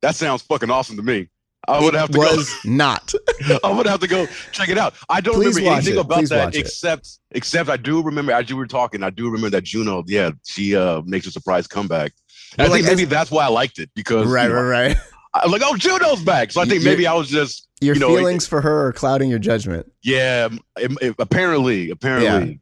that 0.01 0.15
sounds 0.15 0.41
fucking 0.43 0.69
awesome 0.69 0.95
to 0.95 1.03
me. 1.03 1.27
I 1.67 1.79
would 1.82 1.93
It 1.93 1.98
have 1.98 2.10
to 2.12 2.17
was 2.17 2.53
not. 2.65 3.13
go. 3.48 3.60
I 3.63 3.72
would 3.72 3.86
have 3.86 4.00
to 4.01 4.08
go 4.08 4.27
check 4.51 4.70
it 4.70 4.77
out. 4.77 4.93
I 5.10 5.22
don't 5.22 5.36
Please 5.36 5.55
remember 5.55 5.75
anything 5.77 5.93
it. 5.96 6.00
about 6.01 6.17
Please 6.20 6.29
that 6.29 6.46
watch 6.46 6.55
it. 6.55 6.60
except 6.60 7.20
except 7.32 7.70
I 7.70 7.77
do 7.77 8.01
remember 8.03 8.32
as 8.34 8.50
you 8.50 8.58
were 8.58 8.67
talking. 8.67 9.01
I 9.03 9.10
do 9.10 9.25
remember 9.25 9.50
that 9.51 9.63
Juno. 9.63 10.03
Yeah, 10.08 10.32
she 10.46 10.75
uh 10.75 11.01
makes 11.05 11.25
a 11.27 11.32
surprise 11.32 11.65
comeback. 11.67 12.12
But, 12.58 12.65
I 12.67 12.70
think 12.70 12.86
like, 12.86 12.96
maybe 12.98 13.05
that's 13.05 13.32
why 13.32 13.46
I 13.46 13.48
liked 13.48 13.79
it 13.79 13.89
because 13.96 14.27
right, 14.27 14.43
you 14.43 14.50
know, 14.50 14.62
right, 14.62 14.88
right. 14.89 14.98
I'm 15.34 15.50
like 15.51 15.62
oh 15.65 15.75
Juno's 15.77 16.22
back. 16.22 16.51
So 16.51 16.62
I 16.62 16.65
think 16.65 16.84
maybe 16.84 17.08
I 17.08 17.13
was 17.13 17.29
just 17.29 17.67
Your 17.82 17.96
you 17.96 18.01
know, 18.01 18.15
feelings 18.15 18.46
for 18.46 18.62
her 18.62 18.88
are 18.88 18.93
clouding 18.93 19.29
your 19.29 19.39
judgment. 19.39 19.91
yeah. 20.03 20.50
it- 20.77 20.91
it- 21.01 21.15
apparently, 21.17 21.89
apparently. 21.91 22.27
I, 22.29 22.60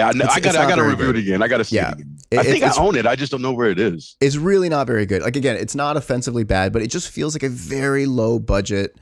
I, 0.00 0.10
It's- 0.10 0.36
I 0.36 0.40
got 0.40 0.56
I 0.56 0.68
got 0.68 0.76
to 0.76 0.82
review 0.84 1.06
good. 1.06 1.16
it 1.16 1.20
again. 1.20 1.42
I 1.42 1.48
got 1.48 1.58
to 1.58 1.64
see 1.64 1.76
Yeah. 1.76 1.90
it 1.90 1.94
again. 1.94 2.16
I 2.38 2.42
think 2.42 2.62
I 2.64 2.72
own 2.78 2.96
it. 2.96 3.06
I 3.06 3.16
just 3.16 3.32
don't 3.32 3.40
know 3.42 3.52
where 3.52 3.70
it 3.70 3.78
is. 3.78 4.16
it's 4.20 4.36
really 4.36 4.68
not 4.68 4.86
very 4.86 5.06
good. 5.06 5.22
Like 5.22 5.36
again, 5.36 5.56
it's 5.56 5.74
not 5.74 5.96
offensively 5.96 6.44
bad, 6.44 6.72
but 6.72 6.82
it 6.82 6.88
just 6.88 7.08
feels 7.08 7.34
like 7.34 7.42
a 7.42 7.48
very 7.48 8.04
low 8.06 8.38
budget 8.38 8.96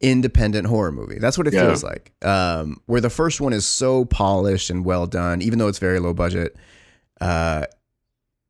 independent 0.00 0.66
horror 0.66 0.92
movie. 0.92 1.18
That's 1.18 1.38
what 1.38 1.46
it 1.46 1.54
Yeah. 1.54 1.66
feels 1.66 1.82
like. 1.82 2.12
Um, 2.22 2.80
where 2.86 3.00
the 3.00 3.10
first 3.10 3.40
one 3.40 3.52
is 3.52 3.64
so 3.66 4.04
polished 4.04 4.70
and 4.70 4.84
well 4.84 5.06
done, 5.06 5.40
even 5.42 5.58
though 5.58 5.68
it's 5.68 5.78
very 5.78 5.98
low 5.98 6.12
budget. 6.12 6.56
Uh, 7.20 7.64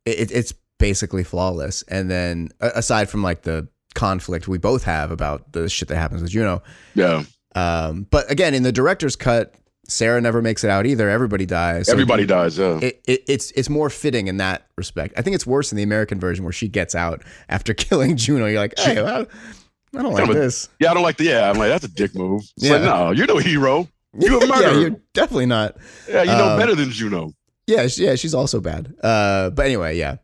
it, 0.05 0.31
it's 0.33 0.53
basically 0.79 1.23
flawless. 1.23 1.83
And 1.89 2.11
then 2.11 2.49
aside 2.61 3.09
from 3.09 3.23
like 3.23 3.43
the 3.43 3.69
conflict 3.95 4.49
we 4.49 4.59
both 4.59 4.83
have 4.85 5.11
about 5.11 5.53
the 5.53 5.69
shit 5.69 5.89
that 5.89 5.97
happens 5.97 6.23
with 6.23 6.31
Juno, 6.33 6.63
Yeah, 6.95 7.23
um, 7.55 8.07
but 8.11 8.29
again, 8.31 8.55
in 8.55 8.65
the 8.65 8.73
director's 8.73 9.15
cut, 9.15 9.55
Sarah 9.89 10.21
never 10.21 10.41
makes 10.43 10.65
it 10.65 10.71
out 10.71 10.87
either. 10.87 11.09
Everybody 11.11 11.47
dies. 11.47 11.87
So 11.87 11.93
everybody 11.93 12.27
dies. 12.27 12.59
Yeah. 12.59 12.79
it, 12.83 13.03
it, 13.07 13.23
it's 13.29 13.51
it's 13.53 13.69
more 13.69 13.91
fitting 13.91 14.27
in 14.29 14.39
that 14.39 14.67
respect. 14.77 15.15
I 15.17 15.23
think 15.23 15.35
it's 15.35 15.47
worse 15.47 15.73
in 15.73 15.77
the 15.77 15.83
American 15.83 16.19
version 16.21 16.45
where 16.45 16.53
she 16.53 16.69
gets 16.69 16.95
out 16.95 17.23
after 17.49 17.75
killing 17.75 18.17
Juno. 18.17 18.47
You're 18.47 18.61
like, 18.61 18.75
hey, 18.79 18.99
I, 19.03 19.21
I 19.21 20.03
don't 20.03 20.13
like 20.13 20.29
this. 20.31 20.69
Yeah, 20.81 20.91
I 20.91 20.95
don't 20.95 21.03
like 21.03 21.17
the. 21.17 21.25
Yeah, 21.25 21.51
I'm 21.51 21.57
like 21.59 21.69
that's 21.69 21.85
a 21.85 21.89
dick 21.89 22.15
move. 22.15 22.43
It's 22.57 22.69
like 22.69 22.81
Yeah. 22.81 22.87
no, 22.87 23.11
you're 23.13 23.27
no 23.27 23.39
hero. 23.39 23.89
You 24.17 24.39
a 24.39 24.47
yeah, 24.47 24.53
murderer. 24.55 24.81
you're 24.81 24.97
definitely 25.13 25.47
not. 25.47 25.77
Yeah, 26.09 26.23
you 26.23 26.29
know 26.31 26.51
Um, 26.51 26.59
better 26.59 26.77
than 26.77 26.91
Juno. 26.93 27.33
Yeah, 27.67 27.89
yeah, 27.97 28.15
she's 28.15 28.33
also 28.33 28.61
bad. 28.61 28.95
Uh, 29.03 29.51
but 29.51 29.67
anyway, 29.67 29.97
yeah. 29.99 30.19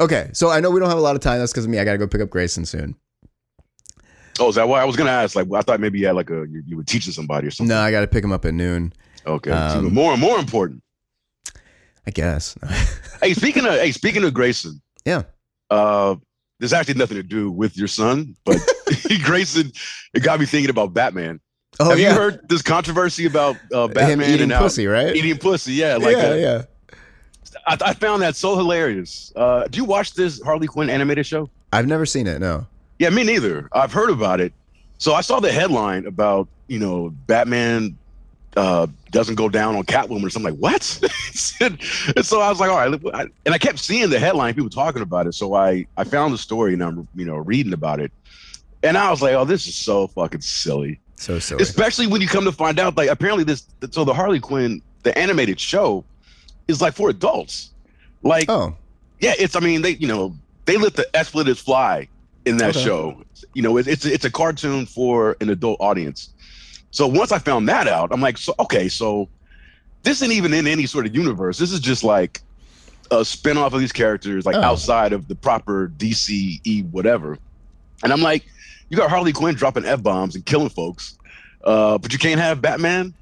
Okay, 0.00 0.30
so 0.32 0.48
I 0.48 0.60
know 0.60 0.70
we 0.70 0.80
don't 0.80 0.88
have 0.88 0.96
a 0.96 1.02
lot 1.02 1.14
of 1.14 1.20
time. 1.20 1.40
That's 1.40 1.52
because 1.52 1.66
of 1.66 1.70
me. 1.70 1.78
I 1.78 1.84
gotta 1.84 1.98
go 1.98 2.06
pick 2.06 2.22
up 2.22 2.30
Grayson 2.30 2.64
soon. 2.64 2.94
Oh, 4.40 4.48
is 4.48 4.56
that 4.56 4.68
why 4.68 4.80
I 4.80 4.84
was 4.84 4.96
gonna 4.96 5.10
ask? 5.10 5.36
Like, 5.36 5.46
I 5.54 5.62
thought 5.62 5.80
maybe 5.80 5.98
you 6.00 6.06
had 6.06 6.16
like 6.16 6.30
a 6.30 6.46
you, 6.48 6.62
you 6.66 6.76
were 6.76 6.82
teaching 6.82 7.12
somebody 7.12 7.46
or 7.46 7.50
something. 7.50 7.68
No, 7.68 7.80
I 7.80 7.90
gotta 7.90 8.06
pick 8.06 8.24
him 8.24 8.32
up 8.32 8.44
at 8.44 8.54
noon. 8.54 8.92
Okay, 9.26 9.50
Um, 9.50 9.92
more 9.94 10.16
more 10.16 10.38
important. 10.38 10.82
I 12.06 12.10
guess. 12.10 12.56
Hey, 13.22 13.32
speaking 13.32 13.64
of 13.64 13.72
hey, 13.72 13.90
speaking 13.92 14.22
of 14.24 14.34
Grayson. 14.34 14.82
Yeah. 15.06 15.22
Uh, 15.70 16.16
there's 16.58 16.74
actually 16.74 16.94
nothing 16.98 17.16
to 17.16 17.22
do 17.22 17.50
with 17.50 17.74
your 17.78 17.88
son, 17.88 18.36
but 18.44 18.58
Grayson, 19.24 19.72
it 20.12 20.22
got 20.22 20.38
me 20.40 20.44
thinking 20.44 20.68
about 20.68 20.92
Batman. 20.92 21.40
oh 21.80 21.88
Have 21.88 21.98
yeah, 21.98 22.10
you 22.10 22.14
heard 22.14 22.46
this 22.50 22.60
controversy 22.60 23.24
about 23.24 23.56
uh, 23.72 23.86
him 23.86 23.92
Batman 23.94 24.30
eating 24.30 24.50
and 24.52 24.60
pussy, 24.60 24.86
right? 24.86 25.16
eating 25.16 25.38
pussy? 25.38 25.72
Yeah, 25.72 25.96
like 25.96 26.16
yeah, 26.18 26.22
uh, 26.28 26.34
yeah. 26.34 26.62
I, 27.66 27.78
I 27.80 27.94
found 27.94 28.20
that 28.20 28.36
so 28.36 28.56
hilarious. 28.56 29.32
Uh, 29.34 29.66
do 29.68 29.78
you 29.78 29.84
watch 29.86 30.12
this 30.12 30.42
Harley 30.42 30.66
Quinn 30.66 30.90
animated 30.90 31.24
show? 31.24 31.48
I've 31.72 31.86
never 31.86 32.04
seen 32.04 32.26
it. 32.26 32.40
No. 32.40 32.66
Yeah, 32.98 33.10
me 33.10 33.24
neither. 33.24 33.68
I've 33.72 33.92
heard 33.92 34.10
about 34.10 34.40
it. 34.40 34.52
So 34.98 35.14
I 35.14 35.20
saw 35.20 35.40
the 35.40 35.52
headline 35.52 36.06
about, 36.06 36.48
you 36.68 36.78
know, 36.78 37.10
Batman 37.26 37.98
uh, 38.56 38.86
doesn't 39.10 39.34
go 39.34 39.48
down 39.48 39.74
on 39.74 39.84
Catwoman 39.84 40.24
or 40.24 40.30
something 40.30 40.52
like, 40.52 40.60
what? 40.60 40.80
and 41.60 42.24
so 42.24 42.40
I 42.40 42.48
was 42.48 42.60
like, 42.60 42.70
all 42.70 42.76
right. 42.76 43.30
And 43.44 43.54
I 43.54 43.58
kept 43.58 43.80
seeing 43.80 44.10
the 44.10 44.18
headline, 44.18 44.54
people 44.54 44.70
talking 44.70 45.02
about 45.02 45.26
it. 45.26 45.34
So 45.34 45.54
I, 45.54 45.86
I 45.96 46.04
found 46.04 46.32
the 46.32 46.38
story 46.38 46.74
and 46.74 46.82
I'm, 46.82 47.08
you 47.14 47.24
know, 47.24 47.36
reading 47.36 47.72
about 47.72 48.00
it. 48.00 48.12
And 48.82 48.96
I 48.96 49.10
was 49.10 49.22
like, 49.22 49.34
oh, 49.34 49.44
this 49.44 49.66
is 49.66 49.74
so 49.74 50.06
fucking 50.08 50.42
silly. 50.42 51.00
So 51.16 51.38
silly. 51.38 51.62
Especially 51.62 52.06
when 52.06 52.20
you 52.20 52.28
come 52.28 52.44
to 52.44 52.52
find 52.52 52.78
out, 52.78 52.96
like, 52.96 53.08
apparently 53.08 53.44
this, 53.44 53.66
so 53.90 54.04
the 54.04 54.14
Harley 54.14 54.40
Quinn, 54.40 54.82
the 55.02 55.16
animated 55.18 55.58
show 55.58 56.04
is 56.68 56.80
like 56.80 56.94
for 56.94 57.08
adults. 57.08 57.70
Like, 58.22 58.46
oh, 58.48 58.76
yeah, 59.20 59.34
it's. 59.38 59.54
I 59.54 59.60
mean, 59.60 59.82
they 59.82 59.90
you 59.90 60.08
know 60.08 60.34
they 60.64 60.76
let 60.76 60.94
the 60.94 61.06
expletives 61.14 61.60
fly 61.60 62.08
in 62.46 62.56
that 62.58 62.70
Okay. 62.76 62.84
show. 62.84 63.22
You 63.54 63.62
know, 63.62 63.76
it, 63.78 63.86
it's 63.86 64.04
it's 64.04 64.24
a 64.24 64.30
cartoon 64.30 64.86
for 64.86 65.36
an 65.40 65.50
adult 65.50 65.78
audience. 65.80 66.30
So 66.90 67.06
once 67.06 67.32
I 67.32 67.38
found 67.38 67.68
that 67.68 67.88
out, 67.88 68.10
I'm 68.12 68.20
like, 68.20 68.38
so 68.38 68.54
okay, 68.60 68.88
so 68.88 69.28
this 70.02 70.22
isn't 70.22 70.32
even 70.32 70.52
in 70.54 70.66
any 70.66 70.86
sort 70.86 71.06
of 71.06 71.14
universe. 71.14 71.58
This 71.58 71.72
is 71.72 71.80
just 71.80 72.04
like 72.04 72.40
a 73.10 73.16
spinoff 73.16 73.72
of 73.72 73.80
these 73.80 73.92
characters, 73.92 74.46
like 74.46 74.56
Oh. 74.56 74.62
outside 74.62 75.12
of 75.12 75.28
the 75.28 75.34
proper 75.34 75.88
DCE 75.96 76.88
whatever. 76.90 77.38
And 78.02 78.12
I'm 78.12 78.20
like, 78.20 78.44
you 78.90 78.96
got 78.96 79.10
Harley 79.10 79.32
Quinn 79.32 79.54
dropping 79.54 79.84
f 79.84 80.02
bombs 80.02 80.34
and 80.34 80.44
killing 80.46 80.68
folks, 80.68 81.18
uh, 81.64 81.98
but 81.98 82.12
you 82.12 82.18
can't 82.18 82.40
have 82.40 82.60
Batman 82.62 83.14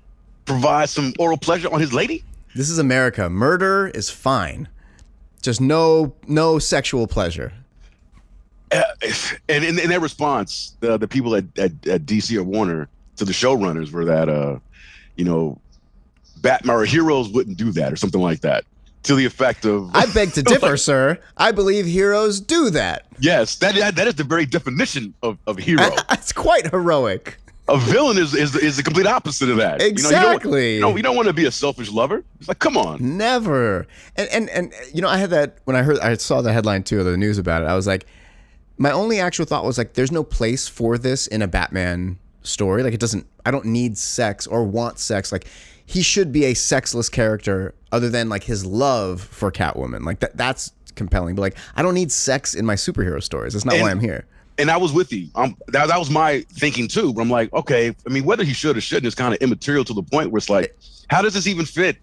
provide 0.45 0.89
some 0.89 1.13
oral 1.19 1.37
pleasure 1.39 1.73
on 1.73 1.81
his 1.81 1.93
lady. 1.93 2.25
this 2.55 2.69
is 2.69 2.79
America. 2.79 3.29
Murder 3.31 3.89
is 3.95 4.11
fine. 4.11 4.69
Just 5.41 5.61
no 5.61 6.15
no 6.27 6.59
sexual 6.59 7.07
pleasure. 7.07 7.53
Uh, 8.73 8.83
and 9.49 9.65
in, 9.65 9.79
in 9.79 9.91
their 9.91 10.01
response, 10.01 10.77
the 10.81 10.97
the 10.97 11.09
people 11.09 11.35
at, 11.35 11.45
at, 11.59 11.73
at 11.87 12.07
DC 12.07 12.37
or 12.37 12.43
Warner 12.43 12.89
to 13.17 13.25
the 13.25 13.33
showrunners 13.33 13.93
were 13.93 14.05
that 14.05 14.29
uh, 14.29 14.59
you 15.17 15.25
know, 15.25 15.59
Batman 16.41 16.77
or 16.77 16.85
heroes 16.85 17.29
wouldn't 17.29 17.57
do 17.57 17.73
that 17.73 17.93
or 17.93 17.97
something 17.97 18.21
like 18.21 18.41
that. 18.41 18.65
To 19.05 19.17
the 19.17 19.25
effect 19.25 19.65
of 19.67 19.91
I 19.95 20.07
beg 20.07 20.33
to 20.35 20.43
differ, 20.45 20.77
sir. 20.77 21.19
I 21.37 21.51
believe 21.51 21.87
heroes 21.87 22.41
do 22.41 22.71
that. 22.71 23.05
yes, 23.19 23.57
that, 23.57 23.75
that 23.75 23.97
that 23.97 24.07
is 24.07 24.15
the 24.15 24.25
very 24.25 24.47
definition 24.47 25.13
of, 25.23 25.39
of 25.47 25.59
hero. 25.59 25.89
It's 26.11 26.33
quite 26.33 26.71
heroic. 26.71 27.37
a 27.69 27.79
villain 27.79 28.17
is, 28.17 28.33
is 28.33 28.55
is 28.55 28.77
the 28.77 28.83
complete 28.83 29.07
opposite 29.07 29.51
of 29.51 29.57
that. 29.57 29.83
Exactly. 29.83 30.77
You 30.77 30.81
know, 30.81 30.89
you 30.89 30.93
don't, 30.93 30.97
you 30.99 31.03
don't 31.03 31.17
want 31.17 31.29
to 31.29 31.35
be 31.35 31.47
a 31.47 31.51
selfish 31.51 31.91
lover. 31.91 32.23
It's 32.39 32.47
like, 32.47 32.61
come 32.61 32.77
on. 32.77 33.17
Never. 33.19 33.89
And 34.15 34.29
and 34.29 34.49
and 34.51 34.73
you 34.95 35.03
know, 35.03 35.09
I 35.09 35.17
had 35.17 35.31
that 35.31 35.59
when 35.65 35.75
I 35.75 35.83
heard 35.83 35.99
I 35.99 36.15
saw 36.17 36.41
the 36.41 36.53
headline 36.53 36.85
too 36.85 37.01
of 37.01 37.05
the 37.07 37.17
news 37.17 37.39
about 37.39 37.63
it. 37.63 37.67
I 37.67 37.75
was 37.75 37.89
like, 37.89 38.07
my 38.83 38.91
only 38.91 39.21
actual 39.21 39.45
thought 39.47 39.65
was 39.65 39.79
like, 39.79 39.95
there's 39.95 40.11
no 40.11 40.25
place 40.25 40.67
for 40.67 40.99
this 40.99 41.29
in 41.29 41.41
a 41.41 41.47
Batman 41.47 42.19
story. 42.43 42.83
Like, 42.83 42.93
it 42.95 43.01
doesn't. 43.01 43.25
I 43.47 43.53
don't 43.53 43.67
need 43.67 43.97
sex 43.97 44.47
or 44.49 44.65
want 44.65 44.99
sex. 44.99 45.31
Like, 45.31 45.47
he 45.87 46.03
should 46.03 46.33
be 46.33 46.47
a 46.47 46.55
sexless 46.55 47.09
character, 47.09 47.75
other 47.93 48.09
than 48.11 48.29
like 48.29 48.43
his 48.43 48.67
love 48.67 49.21
for 49.21 49.53
Catwoman. 49.53 50.05
Like 50.05 50.19
that. 50.21 50.37
That's 50.37 50.73
compelling. 50.97 51.37
But 51.37 51.43
like, 51.43 51.57
I 51.77 51.83
don't 51.83 51.95
need 51.95 52.11
sex 52.11 52.55
in 52.57 52.67
my 52.67 52.75
superhero 52.75 53.23
stories. 53.23 53.53
That's 53.53 53.65
not 53.65 53.75
And- 53.75 53.83
why 53.85 53.91
I'm 53.93 54.01
here. 54.01 54.25
and 54.59 54.69
I 54.71 54.77
was 54.77 54.93
with 54.93 55.13
you. 55.13 55.29
Um, 55.37 55.57
that, 55.69 55.87
that 55.89 55.99
was 55.99 56.11
my 56.11 56.41
thinking 56.53 56.89
too. 56.89 57.13
But 57.13 57.23
I'm 57.23 57.31
like, 57.31 57.53
okay, 57.53 57.95
I 58.07 58.11
mean, 58.11 58.25
whether 58.25 58.43
he 58.45 58.53
should 58.53 58.77
or 58.77 58.81
shouldn't 58.81 59.07
is 59.07 59.15
kind 59.15 59.33
of 59.33 59.41
immaterial 59.41 59.85
to 59.85 59.95
the 59.95 60.03
point 60.03 60.31
where 60.33 60.39
it's 60.39 60.51
like, 60.51 60.77
how 61.09 61.23
does 61.23 61.35
this 61.35 61.47
even 61.47 61.65
fit 61.67 61.97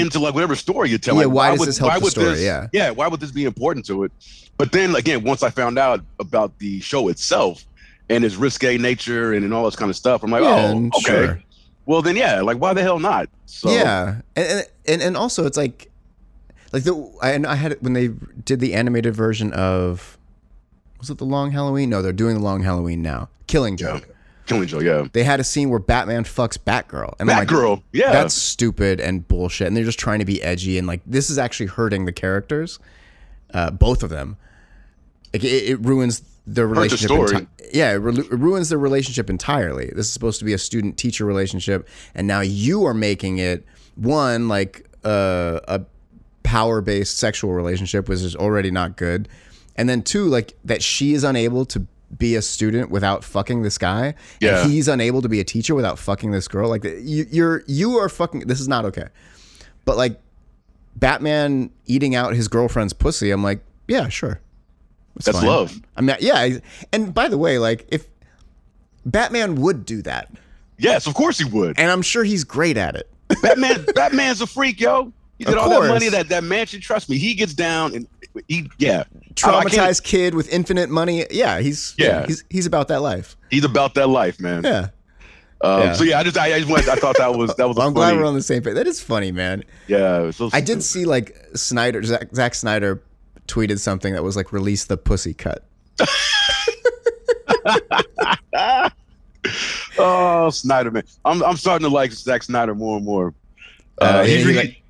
into 0.00 0.18
like 0.18 0.34
whatever 0.34 0.54
story 0.54 0.90
you're 0.90 0.98
telling? 0.98 1.20
Yeah, 1.20 1.26
why 1.26 1.50
does 1.50 1.60
would, 1.60 1.68
this 1.68 1.78
help 1.78 1.92
why 1.92 1.98
the 1.98 2.04
would 2.04 2.10
story? 2.10 2.26
This, 2.26 2.42
Yeah. 2.42 2.68
yeah, 2.72 2.90
why 2.90 3.08
would 3.08 3.20
this 3.20 3.30
be 3.30 3.44
important 3.44 3.86
to 3.86 4.04
it? 4.04 4.12
But 4.56 4.72
then 4.72 4.94
again, 4.94 5.24
once 5.24 5.42
I 5.42 5.50
found 5.50 5.78
out 5.78 6.04
about 6.20 6.58
the 6.58 6.80
show 6.80 7.08
itself 7.08 7.64
and 8.08 8.24
its 8.24 8.36
risque 8.36 8.78
nature 8.78 9.32
and, 9.32 9.44
and 9.44 9.52
all 9.54 9.64
this 9.64 9.76
kind 9.76 9.90
of 9.90 9.96
stuff, 9.96 10.22
I'm 10.22 10.30
like, 10.30 10.42
Yeah, 10.42 10.72
oh, 10.74 10.86
okay. 10.98 11.00
sure. 11.00 11.42
Well, 11.86 12.02
then 12.02 12.16
yeah, 12.16 12.40
like 12.40 12.58
why 12.58 12.72
the 12.72 12.82
hell 12.82 12.98
not? 12.98 13.28
So 13.46 13.70
yeah, 13.70 14.20
and, 14.36 14.66
and 14.86 15.02
and 15.02 15.16
also 15.16 15.44
it's 15.46 15.56
like, 15.56 15.90
like 16.72 16.84
the 16.84 17.12
I, 17.20 17.32
and 17.32 17.46
I 17.46 17.54
had 17.56 17.72
it 17.72 17.82
when 17.82 17.92
they 17.92 18.08
did 18.44 18.60
the 18.60 18.74
animated 18.74 19.14
version 19.14 19.52
of, 19.52 20.16
was 20.98 21.10
it 21.10 21.18
the 21.18 21.26
Long 21.26 21.50
Halloween? 21.50 21.90
No, 21.90 22.00
they're 22.00 22.12
doing 22.12 22.36
the 22.36 22.42
Long 22.42 22.62
Halloween 22.62 23.02
now. 23.02 23.28
Killing 23.46 23.76
yeah, 23.76 23.98
Joke. 23.98 24.08
Killing 24.46 24.68
yeah, 24.84 25.06
They 25.12 25.24
had 25.24 25.40
a 25.40 25.44
scene 25.44 25.70
where 25.70 25.78
Batman 25.78 26.24
fucks 26.24 26.58
Batgirl, 26.58 27.14
and 27.18 27.30
I'm 27.30 27.38
like, 27.38 27.48
Batgirl, 27.48 27.82
yeah, 27.92 28.12
that's 28.12 28.34
stupid 28.34 29.00
and 29.00 29.26
bullshit. 29.26 29.66
And 29.66 29.76
they're 29.76 29.84
just 29.84 29.98
trying 29.98 30.18
to 30.18 30.26
be 30.26 30.42
edgy, 30.42 30.76
and 30.76 30.86
like 30.86 31.00
this 31.06 31.30
is 31.30 31.38
actually 31.38 31.66
hurting 31.66 32.04
the 32.04 32.12
characters, 32.12 32.78
uh, 33.54 33.70
both 33.70 34.02
of 34.02 34.10
them. 34.10 34.36
Like 35.32 35.44
it, 35.44 35.70
it 35.70 35.80
ruins 35.80 36.22
their 36.46 36.66
the 36.66 36.74
relationship. 36.74 37.10
enti- 37.10 37.46
yeah, 37.72 37.92
it, 37.92 37.96
ru- 37.96 38.12
it 38.12 38.30
ruins 38.30 38.68
their 38.68 38.78
relationship 38.78 39.30
entirely. 39.30 39.86
This 39.86 40.06
is 40.06 40.12
supposed 40.12 40.38
to 40.40 40.44
be 40.44 40.52
a 40.52 40.58
student-teacher 40.58 41.24
relationship, 41.24 41.88
and 42.14 42.26
now 42.26 42.40
you 42.40 42.84
are 42.84 42.94
making 42.94 43.38
it 43.38 43.64
one 43.94 44.48
like 44.48 44.86
uh, 45.04 45.60
a 45.66 45.80
power-based 46.42 47.16
sexual 47.16 47.52
relationship, 47.52 48.08
which 48.10 48.20
is 48.20 48.36
already 48.36 48.70
not 48.70 48.96
good, 48.96 49.26
and 49.74 49.88
then 49.88 50.02
two 50.02 50.26
like 50.26 50.52
that 50.64 50.82
she 50.82 51.14
is 51.14 51.24
unable 51.24 51.64
to 51.64 51.86
be 52.16 52.36
a 52.36 52.42
student 52.42 52.90
without 52.90 53.24
fucking 53.24 53.62
this 53.62 53.78
guy. 53.78 54.14
Yeah. 54.40 54.62
And 54.62 54.70
he's 54.70 54.88
unable 54.88 55.22
to 55.22 55.28
be 55.28 55.40
a 55.40 55.44
teacher 55.44 55.74
without 55.74 55.98
fucking 55.98 56.30
this 56.30 56.48
girl. 56.48 56.68
Like 56.68 56.84
you, 56.84 57.26
you're 57.30 57.62
you 57.66 57.98
are 57.98 58.08
fucking. 58.08 58.40
This 58.40 58.60
is 58.60 58.68
not 58.68 58.84
okay. 58.86 59.08
But 59.84 59.96
like 59.96 60.20
Batman 60.96 61.70
eating 61.86 62.14
out 62.14 62.34
his 62.34 62.48
girlfriend's 62.48 62.92
pussy, 62.92 63.30
I'm 63.30 63.42
like, 63.42 63.60
yeah, 63.88 64.08
sure. 64.08 64.40
That's 65.16 65.38
fine. 65.38 65.46
love. 65.46 65.80
I 65.96 66.00
mean, 66.00 66.16
yeah. 66.20 66.58
And 66.92 67.12
by 67.14 67.28
the 67.28 67.38
way, 67.38 67.58
like 67.58 67.86
if 67.90 68.06
Batman 69.06 69.56
would 69.56 69.84
do 69.84 70.02
that, 70.02 70.30
Yes, 70.76 71.06
of 71.06 71.14
course 71.14 71.38
he 71.38 71.44
would. 71.44 71.78
and 71.78 71.90
I'm 71.90 72.02
sure 72.02 72.24
he's 72.24 72.42
great 72.42 72.76
at 72.76 72.96
it. 72.96 73.08
Batman, 73.42 73.84
Batman's 73.94 74.40
a 74.40 74.46
freak, 74.46 74.80
yo. 74.80 75.12
He 75.38 75.44
did 75.44 75.56
all 75.58 75.68
that 75.68 75.88
money 75.88 76.08
that 76.08 76.28
that 76.28 76.44
mansion. 76.44 76.80
Trust 76.80 77.08
me, 77.10 77.18
he 77.18 77.34
gets 77.34 77.54
down 77.54 77.94
and 77.94 78.06
he, 78.48 78.68
yeah, 78.78 79.04
Traumatized 79.34 80.02
kid 80.04 80.34
with 80.34 80.48
infinite 80.52 80.90
money. 80.90 81.26
Yeah, 81.30 81.60
he's 81.60 81.94
Yeah. 81.98 82.26
he's 82.26 82.44
he's 82.50 82.66
about 82.66 82.88
that 82.88 83.00
life. 83.02 83.36
He's 83.50 83.64
about 83.64 83.94
that 83.94 84.08
life, 84.08 84.38
man. 84.40 84.62
Yeah. 84.64 84.88
Um, 85.60 85.80
Yeah. 85.80 85.92
So 85.94 86.04
yeah, 86.04 86.18
I 86.18 86.22
just, 86.24 86.36
I, 86.38 86.54
I 86.54 86.58
just 86.60 86.70
went. 86.70 86.88
I 86.88 86.94
thought 86.96 87.16
that 87.18 87.34
was 87.34 87.54
that 87.56 87.66
was. 87.66 87.78
I'm 87.80 87.92
glad 87.94 88.16
we're 88.16 88.24
on 88.26 88.34
the 88.34 88.42
same 88.42 88.62
page. 88.62 88.74
That 88.74 88.86
is 88.86 89.00
funny, 89.00 89.32
man. 89.32 89.64
Yeah, 89.88 90.20
it 90.20 90.26
was 90.26 90.36
so 90.36 90.50
I 90.52 90.60
did 90.60 90.82
see 90.82 91.04
like 91.04 91.36
Snyder, 91.54 92.02
Zack, 92.02 92.28
Zack 92.34 92.54
Snyder 92.54 93.02
tweeted 93.48 93.78
something 93.78 94.14
that 94.14 94.22
was 94.22 94.36
like 94.36 94.52
release 94.52 94.84
the 94.84 94.96
pussy 94.96 95.34
cut. 95.34 95.64
Oh, 99.98 100.48
Snyder, 100.50 100.90
man, 100.90 101.04
I'm 101.24 101.42
I'm 101.44 101.56
starting 101.56 101.86
to 101.88 101.92
like 101.94 102.10
Zack 102.12 102.42
Snyder 102.42 102.74
more 102.74 102.96
and 102.96 103.04
more. 103.04 103.34
Uh, 104.00 104.04
Uh, 104.04 104.24
he's 104.24 104.38
he, 104.38 104.44
really, 104.48 104.56
like, 104.56 104.82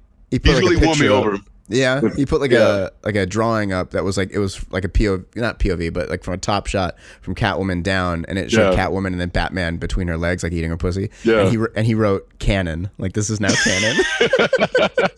He 0.42 0.50
he's 0.50 0.62
like, 0.62 0.84
won 0.86 0.98
me 0.98 1.08
up- 1.08 1.12
over. 1.24 1.38
Yeah, 1.66 2.02
he 2.14 2.26
put 2.26 2.42
like 2.42 2.50
Yeah. 2.50 2.88
a 2.88 2.90
like 3.04 3.14
a 3.16 3.24
drawing 3.24 3.72
up 3.72 3.92
that 3.92 4.04
was 4.04 4.18
like 4.18 4.30
it 4.32 4.38
was 4.38 4.70
like 4.70 4.84
a 4.84 4.88
POV, 4.88 5.24
not 5.36 5.58
POV, 5.58 5.94
but 5.94 6.10
like 6.10 6.22
from 6.22 6.34
a 6.34 6.38
top 6.38 6.66
shot 6.66 6.94
from 7.22 7.34
Catwoman 7.34 7.82
down, 7.82 8.26
and 8.28 8.38
it 8.38 8.50
showed 8.50 8.72
Yeah. 8.74 8.86
Catwoman 8.86 9.08
and 9.08 9.20
then 9.20 9.30
Batman 9.30 9.78
between 9.78 10.06
her 10.08 10.18
legs, 10.18 10.42
like 10.42 10.52
eating 10.52 10.68
her 10.68 10.76
pussy. 10.76 11.10
Yeah. 11.22 11.40
and 11.40 11.50
he 11.50 11.64
and 11.74 11.86
he 11.86 11.94
wrote 11.94 12.38
canon, 12.38 12.90
like 12.98 13.14
this 13.14 13.30
is 13.30 13.40
now 13.40 13.52
canon. 13.64 13.96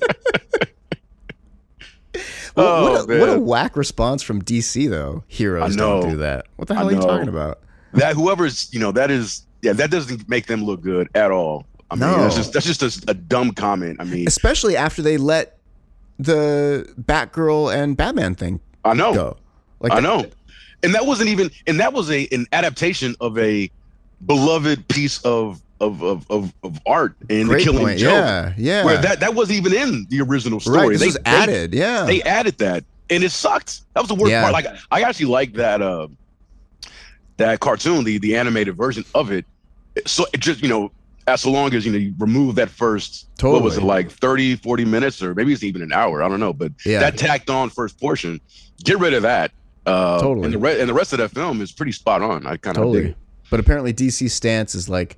Well, 2.56 2.82
what, 2.84 3.10
Oh, 3.10 3.12
a, 3.12 3.20
what 3.20 3.28
a 3.28 3.32
oh, 3.32 3.38
whack 3.40 3.76
response 3.76 4.22
from 4.22 4.40
DC 4.40 4.88
though. 4.88 5.24
Heroes 5.28 5.76
don't 5.76 6.08
do 6.08 6.16
that. 6.18 6.46
What 6.56 6.68
the 6.68 6.74
hell 6.74 6.88
are 6.88 6.92
you 6.92 7.00
talking 7.00 7.28
about? 7.28 7.60
That 7.92 8.14
whoever's 8.16 8.72
you 8.72 8.80
know 8.80 8.92
that 8.92 9.10
is 9.10 9.44
yeah 9.60 9.74
that 9.74 9.90
doesn't 9.90 10.26
make 10.28 10.46
them 10.46 10.64
look 10.64 10.80
good 10.80 11.08
at 11.14 11.30
all. 11.30 11.66
I 11.90 11.94
mean, 11.94 12.00
No. 12.00 12.16
that's 12.22 12.34
just 12.36 12.52
that's 12.52 12.66
just 12.66 12.82
a, 12.82 13.10
a 13.10 13.14
dumb 13.14 13.52
comment. 13.52 13.98
I 14.00 14.04
mean, 14.04 14.26
Especially 14.26 14.76
after 14.76 15.02
they 15.02 15.16
let 15.18 15.58
the 16.18 16.92
Batgirl 17.00 17.74
and 17.74 17.96
Batman 17.96 18.34
thing 18.34 18.60
I 18.84 18.94
know. 18.94 19.14
go. 19.14 19.36
Like 19.80 19.92
I 19.92 19.96
that- 19.96 20.02
know. 20.02 20.26
And 20.82 20.94
that 20.94 21.06
wasn't 21.06 21.30
even 21.30 21.50
and 21.66 21.80
that 21.80 21.92
was 21.92 22.10
a 22.10 22.28
an 22.32 22.46
adaptation 22.52 23.16
of 23.20 23.36
a 23.38 23.70
beloved 24.24 24.86
piece 24.88 25.18
of 25.22 25.60
of 25.80 26.02
of 26.02 26.30
of, 26.30 26.52
of 26.62 26.80
art 26.86 27.16
and 27.30 27.48
the 27.50 27.58
Killing 27.58 27.84
point. 27.86 27.98
Joke. 27.98 28.10
Yeah, 28.12 28.52
yeah. 28.56 28.84
Where 28.84 28.98
that 29.00 29.20
that 29.20 29.34
wasn't 29.34 29.58
even 29.58 29.72
in 29.74 30.06
the 30.10 30.20
original 30.20 30.60
story. 30.60 30.78
right, 30.78 30.88
this 30.90 31.00
they, 31.00 31.06
was 31.06 31.18
added. 31.24 31.74
yeah. 31.74 32.04
They, 32.04 32.18
they 32.18 32.22
added 32.22 32.58
that. 32.58 32.84
And 33.10 33.22
it 33.24 33.30
sucked. 33.30 33.82
That 33.94 34.00
was 34.00 34.08
the 34.08 34.14
worst 34.14 34.30
Yeah. 34.30 34.42
part. 34.42 34.52
Like 34.52 34.66
I 34.90 35.02
actually 35.02 35.26
like 35.26 35.54
that 35.54 35.80
uh 35.82 36.08
that 37.38 37.60
cartoon, 37.60 38.04
the 38.04 38.18
the 38.18 38.36
animated 38.36 38.76
version 38.76 39.04
of 39.14 39.30
it. 39.32 39.44
So 40.06 40.26
it 40.32 40.40
just, 40.40 40.62
you 40.62 40.68
know, 40.68 40.90
as 41.28 41.44
long 41.44 41.74
as 41.74 41.84
you 41.84 41.92
know 41.92 41.98
you 41.98 42.14
remove 42.18 42.54
that 42.54 42.68
first 42.70 43.26
what 43.40 43.62
was 43.62 43.76
it 43.76 43.82
like 43.82 44.10
30 44.10 44.56
40 44.56 44.84
minutes 44.84 45.22
or 45.22 45.34
maybe 45.34 45.52
it's 45.52 45.62
even 45.64 45.82
an 45.82 45.92
hour 45.92 46.22
i 46.22 46.28
don't 46.28 46.40
know 46.40 46.52
but 46.52 46.72
Yeah. 46.84 47.00
that 47.00 47.18
tacked 47.18 47.50
on 47.50 47.68
first 47.70 47.98
portion 48.00 48.40
get 48.84 48.98
rid 48.98 49.12
of 49.14 49.22
that 49.22 49.50
uh 49.86 50.20
Totally. 50.20 50.44
and 50.46 50.54
the, 50.54 50.58
re- 50.58 50.80
and 50.80 50.88
the 50.88 50.94
rest 50.94 51.12
of 51.12 51.18
that 51.18 51.30
film 51.30 51.60
is 51.60 51.72
pretty 51.72 51.92
spot 51.92 52.22
on 52.22 52.46
i 52.46 52.56
kind 52.56 52.76
of 52.76 52.84
Totally. 52.84 53.14
But 53.48 53.60
apparently 53.60 53.92
DC's 53.94 54.32
stance 54.34 54.74
is 54.74 54.88
like 54.88 55.16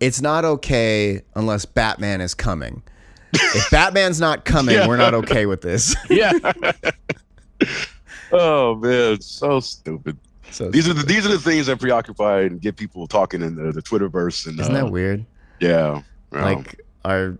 it's 0.00 0.20
not 0.20 0.44
okay 0.44 1.22
unless 1.36 1.64
Batman 1.64 2.20
is 2.20 2.34
coming. 2.34 2.82
if 3.32 3.70
Batman's 3.70 4.18
not 4.20 4.44
coming, 4.44 4.74
Yeah. 4.74 4.88
we're 4.88 4.96
not 4.96 5.14
okay 5.14 5.46
with 5.46 5.60
this. 5.60 5.94
yeah 6.10 6.32
oh 8.32 8.74
man 8.76 9.20
so 9.20 9.60
stupid 9.60 10.18
So 10.52 10.70
these 10.70 10.88
are 10.88 10.94
the 10.94 11.02
these 11.02 11.26
are 11.26 11.30
the 11.30 11.38
things 11.38 11.66
that 11.66 11.80
preoccupy 11.80 12.42
and 12.42 12.60
get 12.60 12.76
people 12.76 13.06
talking 13.06 13.42
in 13.42 13.56
the, 13.56 13.72
the 13.72 13.82
twitterverse 13.82 14.46
and 14.46 14.60
isn't 14.60 14.74
uh, 14.74 14.84
that 14.84 14.92
weird? 14.92 15.24
yeah 15.60 16.02
yeah. 16.32 16.44
Like 16.44 16.80
our 17.04 17.36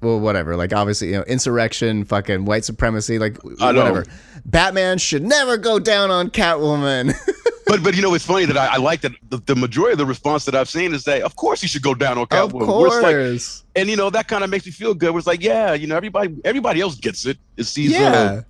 well, 0.00 0.18
whatever. 0.18 0.56
Like 0.56 0.72
obviously, 0.72 1.08
you 1.08 1.14
know, 1.14 1.22
insurrection, 1.22 2.04
fucking 2.04 2.44
white 2.44 2.64
supremacy, 2.64 3.18
like 3.18 3.38
whatever. 3.42 4.04
Batman 4.44 4.98
should 4.98 5.22
never 5.22 5.56
go 5.56 5.78
down 5.78 6.10
on 6.10 6.30
Catwoman. 6.30 7.14
but 7.66 7.82
but 7.84 7.94
you 7.94 8.02
know 8.02 8.12
it's 8.14 8.26
funny 8.26 8.44
that 8.46 8.56
I, 8.56 8.74
I 8.74 8.76
like 8.78 9.02
that 9.02 9.12
the, 9.28 9.38
the 9.38 9.54
majority 9.54 9.92
of 9.92 9.98
the 9.98 10.06
response 10.06 10.44
that 10.46 10.56
I've 10.56 10.68
seen 10.68 10.92
is 10.92 11.04
that 11.04 11.22
of 11.22 11.36
course 11.36 11.60
he 11.60 11.68
should 11.68 11.82
go 11.82 11.94
down 11.94 12.18
on 12.18 12.24
of 12.24 12.28
Catwoman. 12.28 12.66
Where 12.66 12.86
it's 12.86 12.96
like, 12.96 13.14
course. 13.14 13.64
and 13.76 13.88
you 13.88 13.96
know 13.96 14.10
that 14.10 14.26
kind 14.26 14.42
of 14.42 14.50
makes 14.50 14.66
me 14.66 14.72
feel 14.72 14.94
good. 14.94 15.10
Where 15.10 15.18
it's 15.18 15.26
like, 15.26 15.42
yeah, 15.42 15.74
you 15.74 15.86
know, 15.86 15.96
everybody 15.96 16.36
everybody 16.44 16.80
else 16.80 16.96
gets 16.96 17.24
it. 17.24 17.38
It's 17.56 17.72
these 17.74 17.92
yeah. 17.92 18.12
uh, 18.12 18.42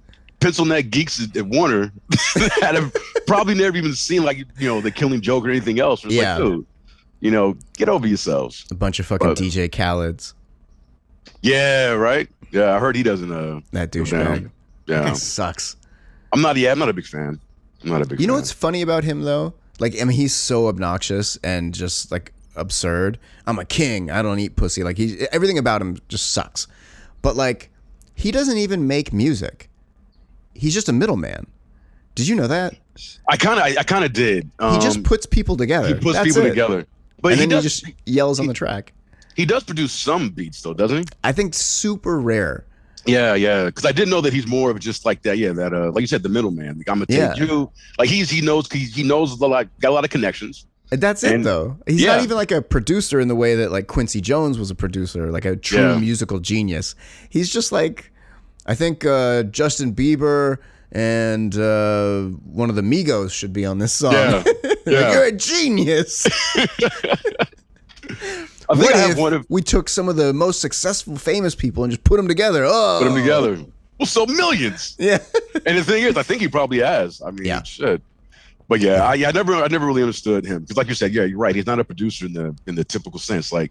pencil 0.43 0.65
neck 0.65 0.91
geeks 0.91 1.23
at, 1.37 1.43
Warner 1.47 1.93
that 2.61 2.73
have 2.75 2.95
probably 3.27 3.55
never 3.55 3.77
even 3.77 3.95
seen 3.95 4.25
like 4.25 4.39
you 4.59 4.69
know 4.69 4.81
the 4.81 4.91
Killing 4.91 5.21
Joke 5.21 5.47
or 5.47 5.51
anything 5.51 5.79
else. 5.81 6.05
It's 6.05 6.13
Yeah. 6.15 6.37
like, 6.37 6.45
dude, 6.45 6.67
you 7.21 7.31
know, 7.31 7.57
get 7.77 7.89
over 7.89 8.07
yourselves. 8.07 8.65
a 8.71 8.75
bunch 8.75 8.99
of 9.01 9.07
fucking 9.07 9.29
But- 9.29 9.39
DJ 9.39 9.69
Khaled's. 9.71 10.35
Yeah, 11.43 11.91
right. 11.93 12.29
Yeah, 12.51 12.75
I 12.75 12.79
heard 12.79 12.97
he 12.97 13.03
doesn't. 13.03 13.33
Uh, 13.33 13.61
That 13.73 13.91
douchebag. 13.93 14.51
Yeah, 14.87 15.13
sucks. 15.15 15.77
I'm 16.33 16.41
not. 16.43 16.57
Yeah, 16.57 16.73
I'm 16.73 16.79
not 16.79 16.89
a 16.89 16.93
big 16.93 17.07
fan. 17.07 17.41
I'm 17.83 17.91
not 17.91 18.03
a 18.03 18.07
big. 18.07 18.21
You 18.21 18.27
know 18.27 18.35
what's 18.35 18.53
funny 18.53 18.83
about 18.83 19.05
him 19.05 19.23
though? 19.23 19.55
Like, 19.79 19.95
I 20.01 20.05
mean, 20.05 20.17
he's 20.17 20.35
so 20.35 20.69
obnoxious 20.69 21.37
and 21.43 21.75
just 21.75 22.13
like 22.13 22.33
absurd. 22.55 23.19
I'm 23.47 23.59
a 23.59 23.65
king. 23.65 24.11
I 24.11 24.23
don't 24.23 24.39
eat 24.39 24.55
pussy. 24.57 24.85
Like, 24.85 24.99
he 24.99 25.27
everything 25.33 25.59
about 25.59 25.81
him 25.81 25.97
just 26.09 26.33
sucks. 26.33 26.67
But 27.23 27.37
like, 27.37 27.71
he 28.15 28.31
doesn't 28.31 28.59
even 28.59 28.87
make 28.87 29.13
music. 29.13 29.69
He's 30.55 30.75
just 30.75 30.89
a 30.89 30.93
middleman. 30.93 31.47
Did 32.15 32.29
you 32.29 32.35
know 32.37 32.47
that? 32.47 32.75
I 33.29 33.37
kind 33.37 33.59
of. 33.59 33.65
I, 33.65 33.81
I 33.81 33.83
kind 33.85 34.05
of 34.05 34.13
did. 34.13 34.51
Um, 34.59 34.75
he 34.75 34.81
just 34.81 35.03
puts 35.03 35.25
people 35.27 35.57
together. 35.57 35.89
he 35.89 35.95
puts 35.95 36.15
That's 36.17 36.29
people 36.29 36.43
it. 36.43 36.51
together. 36.51 36.87
But 37.21 37.33
and 37.33 37.41
he 37.41 37.47
then 37.47 37.49
does. 37.63 37.65
he 37.65 37.69
just 37.69 37.87
yells 38.07 38.39
on 38.41 38.47
the 38.49 38.55
track. 38.55 38.93
he 39.37 39.45
does 39.47 39.65
produce 39.65 39.93
some 39.93 40.31
beats 40.31 40.61
though, 40.63 40.75
doesn't 40.75 40.99
he? 40.99 41.05
I 41.25 41.33
think 41.33 41.55
super 41.55 42.21
rare. 42.21 42.67
Yeah, 43.07 43.35
yeah. 43.35 43.65
Because 43.67 43.85
I 43.87 43.93
didn't 43.93 44.11
know 44.11 44.21
that 44.21 44.33
he's 44.33 44.47
more 44.47 44.71
of 44.71 44.79
just 44.79 45.05
like 45.07 45.23
that. 45.23 45.39
Yeah, 45.39 45.53
that 45.53 45.73
uh, 45.73 45.91
like 45.93 46.03
you 46.03 46.07
said, 46.07 46.23
the 46.23 46.29
middleman. 46.29 46.79
Like 46.79 46.89
I'm 46.89 46.97
gonna 47.03 47.07
take 47.07 47.39
you. 47.39 47.71
Like 47.99 48.09
he's 48.09 48.29
he 48.29 48.41
knows 48.43 48.71
he, 48.71 48.81
he 48.81 49.03
knows 49.03 49.41
a 49.41 49.47
lot, 49.47 49.67
got 49.81 49.91
a 49.91 49.95
lot 49.95 50.05
of 50.05 50.11
connections. 50.11 50.67
That's 50.91 51.25
it 51.25 51.33
And- 51.33 51.45
though. 51.47 51.79
He's 51.87 52.05
not 52.05 52.23
even 52.23 52.37
like 52.37 52.51
a 52.53 52.61
producer 52.61 53.19
in 53.19 53.29
the 53.29 53.35
way 53.35 53.55
that 53.55 53.73
like 53.73 53.87
Quincy 53.87 54.21
Jones 54.21 54.59
was 54.59 54.71
a 54.71 54.75
producer, 54.75 55.33
like 55.33 55.47
a 55.47 55.57
true 55.57 55.79
Yeah. 55.93 55.99
musical 55.99 56.39
genius. 56.39 56.95
He's 57.31 57.51
just 57.51 57.73
like 57.73 58.13
I 58.67 58.75
think 58.75 59.05
uh, 59.05 59.43
Justin 59.45 59.95
Bieber 59.95 60.59
and 60.93 61.57
uh, 61.57 62.23
one 62.45 62.71
of 62.71 62.77
the 62.77 62.83
Migos 62.83 63.33
should 63.33 63.53
be 63.53 63.65
on 63.67 63.79
this 63.79 63.93
song. 63.93 64.13
Yeah. 64.13 64.45
Like, 64.85 65.15
You're 65.15 65.25
a 65.27 65.33
genius. 65.33 66.27
I 66.57 66.67
think 68.09 68.69
what 68.69 68.95
I 68.95 68.99
have 68.99 69.11
if 69.13 69.17
one 69.17 69.33
of 69.33 69.47
we 69.49 69.63
took 69.63 69.89
some 69.89 70.09
of 70.09 70.17
the 70.17 70.33
most 70.33 70.61
successful 70.61 71.17
famous 71.17 71.55
people 71.55 71.85
and 71.85 71.93
just 71.93 72.03
put 72.05 72.17
them 72.17 72.27
together? 72.27 72.65
Oh, 72.67 72.99
put 73.01 73.09
them 73.09 73.17
together. 73.17 73.59
We'll 73.99 74.07
sell 74.07 74.27
millions. 74.27 74.97
Yeah. 74.99 75.19
And 75.67 75.79
the 75.79 75.85
thing 75.85 76.03
is, 76.03 76.17
I 76.17 76.23
think 76.25 76.41
he 76.41 76.49
probably 76.49 76.81
has. 76.81 77.23
I 77.23 77.31
mean, 77.31 77.45
Yeah. 77.45 77.63
shit. 77.63 78.03
But 78.69 78.81
yeah, 78.81 79.05
I, 79.05 79.15
yeah, 79.15 79.29
I 79.29 79.33
never, 79.33 79.55
I 79.55 79.69
never 79.69 79.87
really 79.87 80.03
understood 80.03 80.45
him 80.47 80.63
because, 80.63 80.77
like 80.77 80.89
you 80.89 80.95
said, 80.95 81.13
yeah, 81.13 81.25
you're 81.25 81.39
right. 81.39 81.55
He's 81.55 81.67
not 81.67 81.79
a 81.79 81.85
producer 81.85 82.27
in 82.27 82.33
the 82.33 82.57
in 82.67 82.75
the 82.75 82.85
typical 82.85 83.21
sense. 83.21 83.53
Like, 83.53 83.71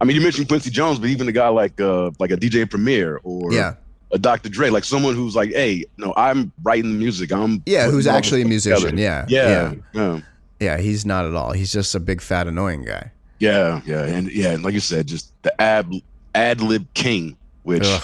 I 0.00 0.04
mean, 0.04 0.16
you 0.16 0.22
mentioned 0.22 0.48
Quincy 0.48 0.70
Jones, 0.70 0.98
but 0.98 1.08
even 1.08 1.28
a 1.28 1.32
guy 1.32 1.48
like 1.48 1.80
uh 1.80 2.10
like 2.18 2.30
a 2.32 2.36
DJ 2.36 2.68
Premier 2.68 3.20
or 3.22 3.52
yeah. 3.52 3.74
A 4.12 4.18
Dr. 4.18 4.48
Dre, 4.48 4.70
like 4.70 4.84
someone 4.84 5.14
who's 5.14 5.36
like, 5.36 5.50
hey, 5.50 5.84
no, 5.96 6.12
I'm 6.16 6.52
writing 6.62 6.92
the 6.92 6.98
music. 6.98 7.32
I'm 7.32 7.62
Yeah. 7.66 7.90
Who's 7.90 8.06
actually 8.06 8.42
a 8.42 8.44
musician? 8.44 8.96
together. 8.96 9.00
Yeah. 9.00 9.24
Yeah, 9.28 9.74
yeah, 9.94 10.20
Yeah. 10.60 10.78
He's 10.78 11.06
not 11.06 11.24
at 11.26 11.34
all. 11.34 11.52
He's 11.52 11.72
just 11.72 11.94
a 11.94 12.00
big 12.00 12.20
fat 12.20 12.46
annoying 12.48 12.84
guy. 12.84 13.12
yeah, 13.38 13.80
yeah, 13.86 14.04
and 14.04 14.30
yeah, 14.30 14.50
and 14.50 14.62
like 14.64 14.74
you 14.74 14.80
said, 14.80 15.06
just 15.06 15.32
the 15.42 15.60
ad 15.60 15.90
ad 16.34 16.60
lib 16.60 16.86
king, 16.94 17.36
which 17.62 17.84
Ugh. 17.86 18.02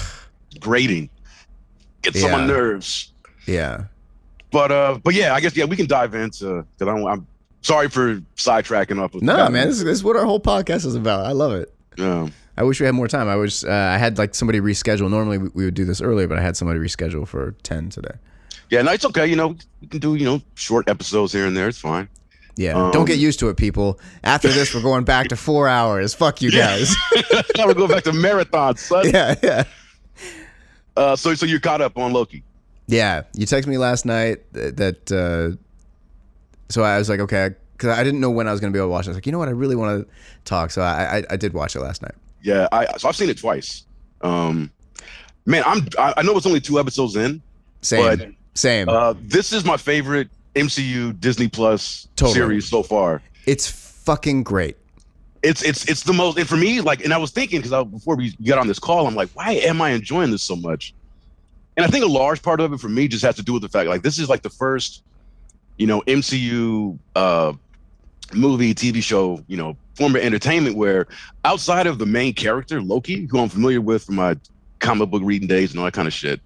grating 0.60 1.10
gets 2.02 2.22
on 2.24 2.30
my 2.30 2.46
nerves. 2.46 3.12
Yeah. 3.46 3.84
But 4.50 4.72
uh, 4.72 4.98
but 5.04 5.12
yeah, 5.14 5.34
I 5.34 5.40
guess 5.40 5.54
yeah, 5.56 5.64
we 5.66 5.76
can 5.76 5.86
dive 5.86 6.14
into 6.14 6.64
because 6.78 6.94
I'm, 6.94 7.04
I'm 7.06 7.26
sorry 7.62 7.88
for 7.88 8.16
sidetracking 8.36 8.98
off. 9.02 9.14
Of 9.14 9.22
No, 9.22 9.34
Batman. 9.36 9.52
man. 9.52 9.66
This, 9.68 9.78
is- 9.78 9.84
this 9.84 9.94
is 9.98 10.04
what 10.04 10.16
our 10.16 10.24
whole 10.24 10.40
podcast 10.40 10.86
is 10.86 10.94
about. 10.94 11.26
I 11.26 11.32
love 11.32 11.52
it. 11.52 11.74
Yeah. 11.98 12.28
I 12.56 12.62
wish 12.62 12.80
we 12.80 12.86
had 12.86 12.94
more 12.94 13.08
time. 13.08 13.28
I 13.28 13.36
wish 13.36 13.64
uh, 13.64 13.70
I 13.70 13.98
had 13.98 14.18
like 14.18 14.34
somebody 14.34 14.60
reschedule. 14.60 15.10
Normally 15.10 15.38
we, 15.38 15.48
we 15.54 15.64
would 15.66 15.74
do 15.74 15.84
this 15.84 16.00
earlier, 16.00 16.26
but 16.26 16.38
I 16.38 16.42
had 16.42 16.56
somebody 16.56 16.80
reschedule 16.80 17.26
for 17.28 17.52
ten 17.62 17.90
today. 17.90 18.14
Yeah, 18.70 18.82
no, 18.82 18.92
it's 18.92 19.04
okay. 19.04 19.26
You 19.26 19.36
know, 19.36 19.56
we 19.80 19.86
can 19.88 20.00
do 20.00 20.14
you 20.14 20.24
know 20.24 20.40
short 20.54 20.88
episodes 20.88 21.32
here 21.32 21.46
and 21.46 21.56
there. 21.56 21.68
It's 21.68 21.78
fine. 21.78 22.08
Yeah, 22.58 22.72
Um, 22.86 22.90
don't 22.90 23.04
get 23.04 23.18
used 23.18 23.38
to 23.40 23.50
it, 23.50 23.58
people. 23.58 24.00
After 24.24 24.48
this, 24.48 24.74
we're 24.74 24.80
going 24.80 25.04
back 25.04 25.28
to 25.28 25.36
four 25.36 25.68
hours. 25.68 26.14
Fuck 26.14 26.40
you 26.40 26.48
Yeah. 26.48 26.78
guys. 26.78 26.96
now 27.58 27.66
we're 27.66 27.74
going 27.74 27.90
back 27.90 28.04
to 28.04 28.14
marathon, 28.14 28.76
son. 28.78 29.10
yeah, 29.12 29.34
yeah, 29.42 29.64
Uh, 30.96 31.14
so 31.16 31.34
so 31.34 31.44
you're 31.44 31.60
caught 31.60 31.82
up 31.82 31.98
on 31.98 32.12
Loki. 32.14 32.42
yeah. 32.86 33.24
You 33.34 33.44
texted 33.44 33.66
me 33.66 33.76
last 33.76 34.06
night 34.06 34.50
that. 34.54 34.76
that 34.78 35.12
uh, 35.12 35.56
so 36.70 36.82
I 36.82 36.96
was 36.98 37.08
like, 37.10 37.20
okay, 37.20 37.50
because 37.72 37.90
I 37.96 38.02
didn't 38.02 38.20
know 38.20 38.30
when 38.30 38.48
I 38.48 38.52
was 38.52 38.60
going 38.60 38.72
to 38.72 38.76
be 38.76 38.80
able 38.80 38.88
to 38.88 38.92
watch. 38.92 39.04
it. 39.06 39.08
I 39.08 39.10
was 39.10 39.16
like, 39.18 39.26
you 39.26 39.32
know 39.32 39.38
what? 39.38 39.48
I 39.48 39.52
really 39.52 39.76
want 39.76 40.04
to 40.08 40.14
talk. 40.46 40.70
So 40.70 40.80
I, 40.82 41.18
I 41.18 41.22
I 41.30 41.36
did 41.36 41.52
watch 41.52 41.76
it 41.76 41.80
last 41.80 42.00
night. 42.02 42.14
Yeah, 42.46 42.68
I 42.70 42.96
so 42.96 43.08
I've 43.08 43.16
seen 43.16 43.28
it 43.28 43.38
twice. 43.38 43.84
Um, 44.20 44.70
man, 45.46 45.64
I'm 45.66 45.88
I, 45.98 46.14
I 46.18 46.22
know 46.22 46.36
it's 46.36 46.46
only 46.46 46.60
two 46.60 46.78
episodes 46.78 47.16
in, 47.16 47.42
Same, 47.82 48.18
but 48.18 48.28
same. 48.54 48.88
uh, 48.88 49.14
this 49.20 49.52
is 49.52 49.64
my 49.64 49.76
favorite 49.76 50.28
MCU 50.54 51.18
Disney 51.18 51.48
Plus 51.48 52.06
Totally. 52.14 52.34
series 52.34 52.68
so 52.68 52.84
far. 52.84 53.20
it's 53.46 53.68
fucking 53.68 54.44
great. 54.44 54.76
It's 55.42 55.60
it's 55.64 55.88
it's 55.88 56.04
the 56.04 56.12
most 56.12 56.38
and 56.38 56.48
for 56.48 56.56
me 56.56 56.80
like 56.80 57.04
and 57.04 57.12
I 57.12 57.18
was 57.18 57.32
thinking 57.32 57.60
because 57.60 57.84
before 57.86 58.14
we 58.14 58.30
got 58.44 58.58
on 58.58 58.68
this 58.68 58.78
call 58.78 59.08
I'm 59.08 59.16
like 59.16 59.28
why 59.30 59.54
am 59.54 59.82
I 59.82 59.90
enjoying 59.90 60.30
this 60.30 60.42
so 60.42 60.54
much? 60.54 60.94
And 61.76 61.84
I 61.84 61.88
think 61.88 62.04
a 62.04 62.08
large 62.08 62.42
part 62.42 62.60
of 62.60 62.72
it 62.72 62.78
for 62.78 62.88
me 62.88 63.08
just 63.08 63.24
has 63.24 63.34
to 63.36 63.42
do 63.42 63.52
with 63.54 63.62
the 63.62 63.68
fact 63.68 63.88
like 63.88 64.02
this 64.02 64.20
is 64.20 64.28
like 64.28 64.42
the 64.42 64.50
first 64.50 65.02
you 65.78 65.86
know 65.88 66.00
MCU 66.02 66.96
uh 67.16 67.52
movie 68.32 68.72
TV 68.72 69.02
show 69.02 69.44
you 69.48 69.56
know 69.56 69.76
form 69.96 70.14
of 70.14 70.22
entertainment 70.22 70.76
where 70.76 71.06
outside 71.44 71.86
of 71.86 71.98
the 71.98 72.06
main 72.06 72.32
character 72.34 72.80
Loki 72.82 73.26
who 73.30 73.38
I'm 73.40 73.48
familiar 73.48 73.80
with 73.80 74.04
from 74.04 74.16
my 74.16 74.36
comic 74.78 75.10
book 75.10 75.22
reading 75.24 75.48
days 75.48 75.70
and 75.70 75.78
all 75.78 75.86
that 75.86 75.94
kind 75.94 76.06
of 76.06 76.14
shit 76.14 76.40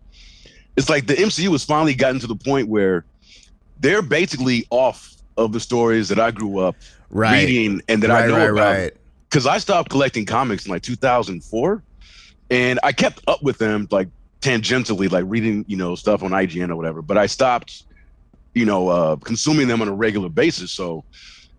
it's 0.76 0.88
like 0.88 1.06
the 1.06 1.14
MCU 1.14 1.50
has 1.50 1.64
finally 1.64 1.94
gotten 1.94 2.20
to 2.20 2.26
the 2.26 2.36
point 2.36 2.68
where 2.68 3.04
they're 3.80 4.02
basically 4.02 4.66
off 4.70 5.14
of 5.36 5.52
the 5.52 5.60
stories 5.60 6.08
that 6.08 6.18
I 6.18 6.30
grew 6.30 6.58
up 6.58 6.76
Right, 7.10 7.44
reading 7.44 7.82
and 7.88 8.02
that 8.04 8.10
right, 8.10 8.24
I 8.24 8.26
know 8.28 8.36
right, 8.36 8.50
about 8.50 8.76
right. 8.76 8.92
because 9.28 9.46
I 9.46 9.58
stopped 9.58 9.90
collecting 9.90 10.24
comics 10.26 10.64
in 10.64 10.70
like 10.70 10.82
2004, 10.82 11.82
and 12.50 12.78
I 12.84 12.92
kept 12.92 13.20
up 13.26 13.42
with 13.42 13.58
them 13.58 13.88
like 13.90 14.08
tangentially, 14.40 15.10
like 15.10 15.24
reading 15.26 15.64
you 15.66 15.76
know 15.76 15.96
stuff 15.96 16.22
on 16.22 16.30
IGN 16.30 16.70
or 16.70 16.76
whatever. 16.76 17.02
But 17.02 17.18
I 17.18 17.26
stopped, 17.26 17.82
you 18.54 18.64
know, 18.64 18.88
uh, 18.88 19.16
consuming 19.16 19.66
them 19.66 19.82
on 19.82 19.88
a 19.88 19.94
regular 19.94 20.28
basis. 20.28 20.70
So, 20.70 21.04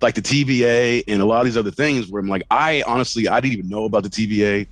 like 0.01 0.15
the 0.15 0.21
TVA 0.21 1.03
and 1.07 1.21
a 1.21 1.25
lot 1.25 1.39
of 1.39 1.45
these 1.45 1.57
other 1.57 1.71
things, 1.71 2.07
where 2.07 2.19
I'm 2.19 2.27
like, 2.27 2.43
I 2.49 2.83
honestly 2.87 3.27
I 3.27 3.39
didn't 3.39 3.53
even 3.57 3.69
know 3.69 3.85
about 3.85 4.03
the 4.03 4.09
TVA, 4.09 4.67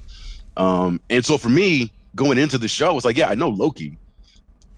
um, 0.58 1.00
and 1.10 1.26
so 1.26 1.38
for 1.38 1.50
me 1.50 1.92
going 2.16 2.38
into 2.38 2.58
the 2.58 2.68
show, 2.68 2.96
it's 2.96 3.06
like, 3.06 3.18
yeah, 3.18 3.30
I 3.30 3.36
know 3.36 3.50
Loki. 3.50 3.98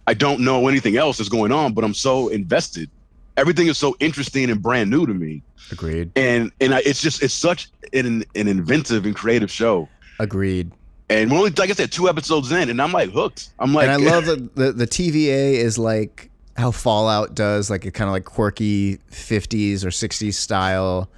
I 0.07 0.13
don't 0.13 0.41
know 0.41 0.67
anything 0.67 0.97
else 0.97 1.17
that's 1.17 1.29
going 1.29 1.51
on, 1.51 1.73
but 1.73 1.83
I'm 1.83 1.93
so 1.93 2.27
invested. 2.29 2.89
Everything 3.37 3.67
is 3.67 3.77
so 3.77 3.95
interesting 3.99 4.49
and 4.49 4.61
brand 4.61 4.89
new 4.89 5.05
to 5.05 5.13
me 5.13 5.41
Agreed. 5.71 6.11
and 6.15 6.51
and 6.59 6.73
I, 6.73 6.79
it's 6.79 7.01
just 7.01 7.23
it's 7.23 7.33
such 7.33 7.69
an 7.93 8.23
an 8.35 8.47
inventive 8.47 9.05
and 9.05 9.15
creative 9.15 9.51
show. 9.51 9.87
Agreed. 10.19 10.71
And 11.09 11.31
we're 11.31 11.37
only 11.37 11.51
like 11.51 11.69
I 11.69 11.73
said, 11.73 11.91
two 11.91 12.09
episodes 12.09 12.51
in, 12.51 12.69
and 12.69 12.81
I'm 12.81 12.91
like 12.91 13.11
hooked. 13.11 13.49
I'm 13.59 13.73
like, 13.73 13.89
and 13.89 14.03
I 14.03 14.11
love 14.11 14.25
that 14.27 14.55
the 14.55 14.71
the 14.71 14.87
TVA 14.87 15.53
is 15.53 15.77
like 15.77 16.30
how 16.57 16.71
Fallout 16.71 17.35
does, 17.35 17.69
like 17.69 17.85
a 17.85 17.91
kind 17.91 18.07
of 18.07 18.13
like 18.13 18.25
quirky 18.25 18.97
'50s 19.11 19.83
or 19.83 19.89
'60s 19.89 20.33
style, 20.33 21.09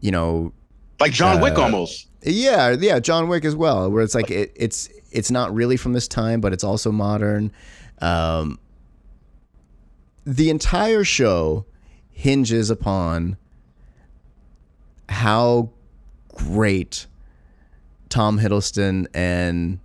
you 0.00 0.10
know. 0.10 0.52
like 1.00 1.12
John 1.12 1.40
Wick 1.40 1.58
uh, 1.58 1.62
almost. 1.62 2.08
Yeah, 2.22 2.76
yeah, 2.78 2.98
John 2.98 3.28
Wick 3.28 3.44
as 3.44 3.54
well, 3.54 3.90
where 3.90 4.02
it's 4.02 4.14
like 4.14 4.30
it, 4.30 4.52
it's 4.56 4.88
it's 5.10 5.30
not 5.30 5.54
really 5.54 5.76
from 5.76 5.92
this 5.92 6.08
time, 6.08 6.40
but 6.40 6.52
it's 6.52 6.64
also 6.64 6.90
modern. 6.90 7.52
Um, 8.00 8.58
the 10.24 10.50
entire 10.50 11.04
show 11.04 11.64
hinges 12.10 12.70
upon 12.70 13.36
how 15.08 15.70
great 16.34 17.06
Tom 18.08 18.38
Hiddleston 18.38 19.06
and 19.14 19.78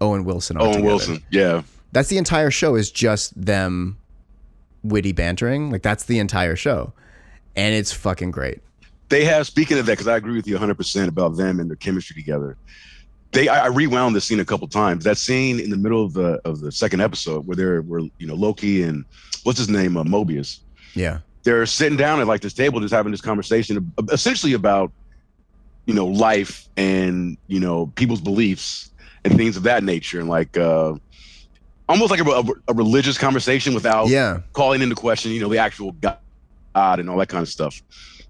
Owen 0.00 0.24
Wilson 0.24 0.56
are. 0.56 0.62
Owen 0.62 0.72
together. 0.72 0.86
Wilson, 0.86 1.24
yeah, 1.30 1.62
That's 1.92 2.08
the 2.08 2.18
entire 2.18 2.50
show 2.50 2.74
is 2.74 2.90
just 2.90 3.40
them 3.40 3.98
witty 4.84 5.12
bantering. 5.12 5.70
Like 5.70 5.82
that's 5.82 6.04
the 6.04 6.18
entire 6.20 6.54
show. 6.54 6.92
And 7.56 7.74
it's 7.74 7.92
fucking 7.92 8.30
great. 8.30 8.60
they 9.08 9.24
have. 9.24 9.46
Speaking 9.46 9.78
of 9.78 9.86
that, 9.86 9.92
because 9.92 10.08
I 10.08 10.16
agree 10.16 10.36
with 10.36 10.46
you 10.46 10.54
100 10.54 10.74
percent 10.76 11.08
about 11.08 11.36
them 11.36 11.58
and 11.60 11.68
their 11.68 11.76
chemistry 11.76 12.14
together. 12.14 12.56
They, 13.32 13.48
I, 13.48 13.64
I 13.64 13.66
rewound 13.66 14.14
this 14.14 14.24
scene 14.24 14.38
a 14.38 14.44
couple 14.44 14.68
times. 14.68 15.02
That 15.02 15.18
scene 15.18 15.58
in 15.58 15.70
the 15.70 15.76
middle 15.76 16.04
of 16.04 16.12
the 16.12 16.40
of 16.44 16.60
the 16.60 16.70
second 16.70 17.00
episode 17.00 17.46
where 17.46 17.56
they're 17.56 17.82
where 17.82 18.00
you 18.18 18.26
know 18.26 18.34
Loki 18.34 18.82
and 18.84 19.04
what's 19.42 19.58
his 19.58 19.68
name, 19.68 19.96
uh, 19.96 20.04
Mobius. 20.04 20.60
Yeah. 20.94 21.18
they're 21.42 21.66
sitting 21.66 21.96
down 21.98 22.20
at 22.20 22.28
like 22.28 22.40
this 22.40 22.52
table 22.54 22.78
just 22.80 22.94
having 22.94 23.10
this 23.10 23.20
conversation 23.20 23.92
essentially 24.12 24.52
about 24.52 24.92
you 25.86 25.94
know 25.94 26.06
life 26.06 26.68
and 26.76 27.36
you 27.48 27.58
know 27.58 27.88
people's 27.96 28.20
beliefs 28.20 28.90
and 29.24 29.36
things 29.36 29.56
of 29.56 29.64
that 29.64 29.82
nature 29.82 30.20
and 30.20 30.28
like 30.28 30.56
uh 30.56 30.94
almost 31.88 32.10
like 32.10 32.20
a, 32.20 32.28
a, 32.30 32.44
a 32.68 32.74
religious 32.74 33.18
conversation 33.18 33.74
without 33.74 34.08
Yeah. 34.08 34.40
calling 34.54 34.82
into 34.82 34.94
question 34.94 35.32
you 35.32 35.40
know 35.40 35.48
the 35.48 35.58
actual 35.58 35.92
god 35.92 36.18
and 36.74 37.08
all 37.10 37.16
that 37.18 37.28
kind 37.28 37.42
of 37.42 37.48
stuff 37.48 37.80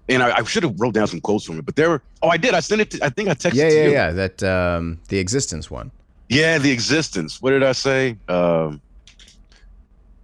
and 0.07 0.21
i, 0.21 0.37
I 0.37 0.43
should 0.43 0.63
have 0.63 0.75
wrote 0.79 0.93
down 0.93 1.07
some 1.07 1.21
quotes 1.21 1.45
from 1.45 1.57
it 1.59 1.65
but 1.65 1.75
there 1.75 1.89
were 1.89 2.01
oh 2.21 2.29
i 2.29 2.37
did 2.37 2.53
i 2.53 2.59
sent 2.59 2.81
it 2.81 2.91
to, 2.91 3.03
i 3.05 3.09
think 3.09 3.29
i 3.29 3.33
texted 3.33 3.53
Yeah, 3.55 3.69
yeah, 3.69 3.83
you 3.83 3.91
yeah. 3.91 4.11
That 4.11 4.43
um 4.43 5.01
the 5.09 5.17
existence 5.19 5.71
one. 5.71 5.91
yeah 6.29 6.57
the 6.57 6.71
existence 6.71 7.41
what 7.41 7.51
did 7.51 7.63
i 7.63 7.71
say 7.71 8.17
um 8.27 8.81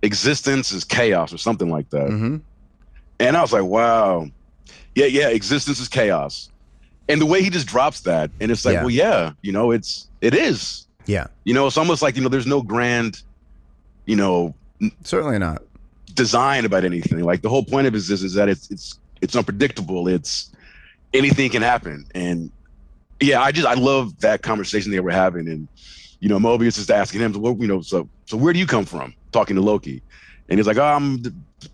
existence 0.03 0.71
is 0.71 0.83
chaos 0.83 1.33
or 1.33 1.37
something 1.37 1.69
like 1.69 1.89
that 1.91 2.09
hmm 2.09 2.37
And 3.19 3.37
I 3.37 3.41
was 3.41 3.53
like, 3.53 3.63
wow. 3.63 4.25
Yeah, 4.95 5.05
yeah, 5.05 5.29
existence 5.29 5.79
is 5.79 5.87
chaos. 5.87 6.49
And 7.07 7.21
the 7.21 7.25
way 7.27 7.43
he 7.43 7.49
just 7.51 7.67
drops 7.67 8.01
that, 8.01 8.31
and 8.39 8.51
it's 8.51 8.65
like, 8.65 8.73
Yeah. 8.73 8.81
well, 8.81 8.89
yeah, 8.89 9.31
you 9.43 9.51
know, 9.51 9.69
it's 9.71 10.09
it 10.21 10.33
is. 10.33 10.87
Yeah. 11.05 11.27
You 11.43 11.53
know, 11.53 11.67
it's 11.67 11.77
almost 11.77 12.01
like, 12.01 12.15
you 12.15 12.21
know, 12.21 12.29
there's 12.29 12.47
no 12.47 12.61
grand, 12.61 13.21
you 14.05 14.15
know, 14.15 14.53
Certainly 15.03 15.39
not. 15.39 15.61
design 16.13 16.65
about 16.65 16.83
anything. 16.85 17.23
Like 17.23 17.41
the 17.41 17.49
whole 17.49 17.63
point 17.63 17.87
of 17.87 17.93
it 17.93 17.97
is 17.97 18.09
is 18.09 18.33
that 18.33 18.49
it's 18.49 18.69
it's 18.71 18.99
it's 19.21 19.35
unpredictable. 19.35 20.07
It's 20.07 20.51
anything 21.13 21.49
can 21.51 21.61
happen. 21.61 22.05
And 22.15 22.51
yeah, 23.19 23.41
I 23.41 23.51
just 23.51 23.67
I 23.67 23.75
love 23.75 24.19
that 24.21 24.41
conversation 24.41 24.91
they 24.91 24.99
were 24.99 25.11
having. 25.11 25.47
And 25.47 25.67
you 26.19 26.29
know, 26.29 26.39
Mobius 26.39 26.77
is 26.77 26.89
asking 26.89 27.21
him, 27.21 27.33
well, 27.33 27.55
you 27.59 27.67
know, 27.67 27.81
so 27.81 28.07
so 28.25 28.37
where 28.37 28.53
do 28.53 28.59
you 28.59 28.67
come 28.67 28.85
from? 28.85 29.13
Talking 29.31 29.55
to 29.55 29.61
Loki. 29.61 30.01
And 30.49 30.59
he's 30.59 30.67
like, 30.67 30.77
oh, 30.77 30.83
I'm 30.83 31.23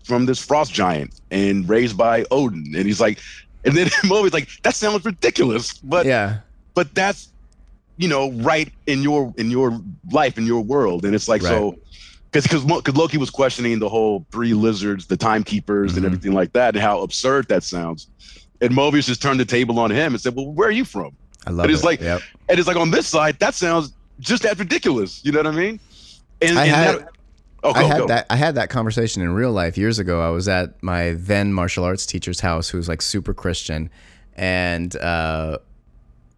from 0.04 0.26
this 0.26 0.38
frost 0.44 0.72
giant 0.72 1.20
and 1.30 1.68
raised 1.68 1.96
by 1.96 2.24
Odin. 2.30 2.64
And 2.76 2.86
he's 2.86 3.00
like, 3.00 3.18
and 3.64 3.74
then 3.74 3.86
Mobius 4.04 4.32
like, 4.32 4.48
that 4.62 4.74
sounds 4.74 5.04
ridiculous, 5.04 5.74
but 5.78 6.06
yeah. 6.06 6.40
but 6.74 6.94
that's 6.94 7.30
you 7.98 8.08
know 8.08 8.30
right 8.32 8.72
in 8.86 9.02
your 9.02 9.34
in 9.36 9.50
your 9.50 9.78
life 10.10 10.38
in 10.38 10.46
your 10.46 10.62
world 10.62 11.04
and 11.04 11.14
it's 11.14 11.28
like 11.28 11.42
so 11.42 11.76
because 12.30 12.44
because 12.44 12.64
because 12.64 12.96
Loki 12.96 13.18
was 13.18 13.28
questioning 13.30 13.78
the 13.78 13.88
whole 13.88 14.24
three 14.32 14.54
lizards 14.54 15.06
the 15.06 15.16
timekeepers 15.16 15.92
Mhm. 15.92 15.96
and 15.98 16.06
everything 16.06 16.32
like 16.32 16.52
that 16.54 16.74
and 16.74 16.82
how 16.82 17.02
absurd 17.02 17.48
that 17.48 17.62
sounds 17.62 18.08
and 18.60 18.70
Mobius 18.72 19.04
just 19.06 19.20
turned 19.20 19.38
the 19.40 19.44
table 19.44 19.78
on 19.78 19.90
him 19.90 20.14
and 20.14 20.20
said 20.20 20.34
well 20.34 20.46
where 20.50 20.68
are 20.68 20.72
you 20.72 20.84
from 20.86 21.10
I 21.46 21.50
love 21.50 21.66
It 21.66 21.70
it. 21.70 21.74
is 21.74 21.84
like- 21.84 22.00
Yep. 22.00 22.22
and 22.48 22.58
it's 22.58 22.68
like 22.68 22.76
on 22.76 22.90
this 22.90 23.06
side 23.06 23.38
that 23.40 23.54
sounds 23.54 23.92
just 24.20 24.42
that 24.44 24.58
ridiculous 24.58 25.20
you 25.24 25.32
know 25.32 25.40
what 25.40 25.46
I 25.48 25.50
mean 25.52 25.78
and, 26.40 26.58
I 26.58 26.64
and 26.66 26.74
had 26.74 26.98
that- 27.00 27.08
Oh, 27.64 27.72
go, 27.74 27.80
I 27.80 27.82
had 27.82 27.98
go. 27.98 28.06
that 28.06 28.26
I 28.30 28.36
had 28.36 28.54
that 28.54 28.70
conversation 28.70 29.20
in 29.20 29.30
real 29.32 29.50
life 29.50 29.76
years 29.76 29.98
ago. 29.98 30.20
I 30.22 30.30
was 30.30 30.46
at 30.46 30.80
my 30.80 31.14
then 31.18 31.52
martial 31.52 31.82
arts 31.82 32.06
teacher's 32.06 32.38
house, 32.38 32.68
who 32.68 32.78
was 32.78 32.86
like 32.88 33.02
super 33.02 33.34
Christian, 33.34 33.90
and 34.36 34.94
uh, 34.94 35.58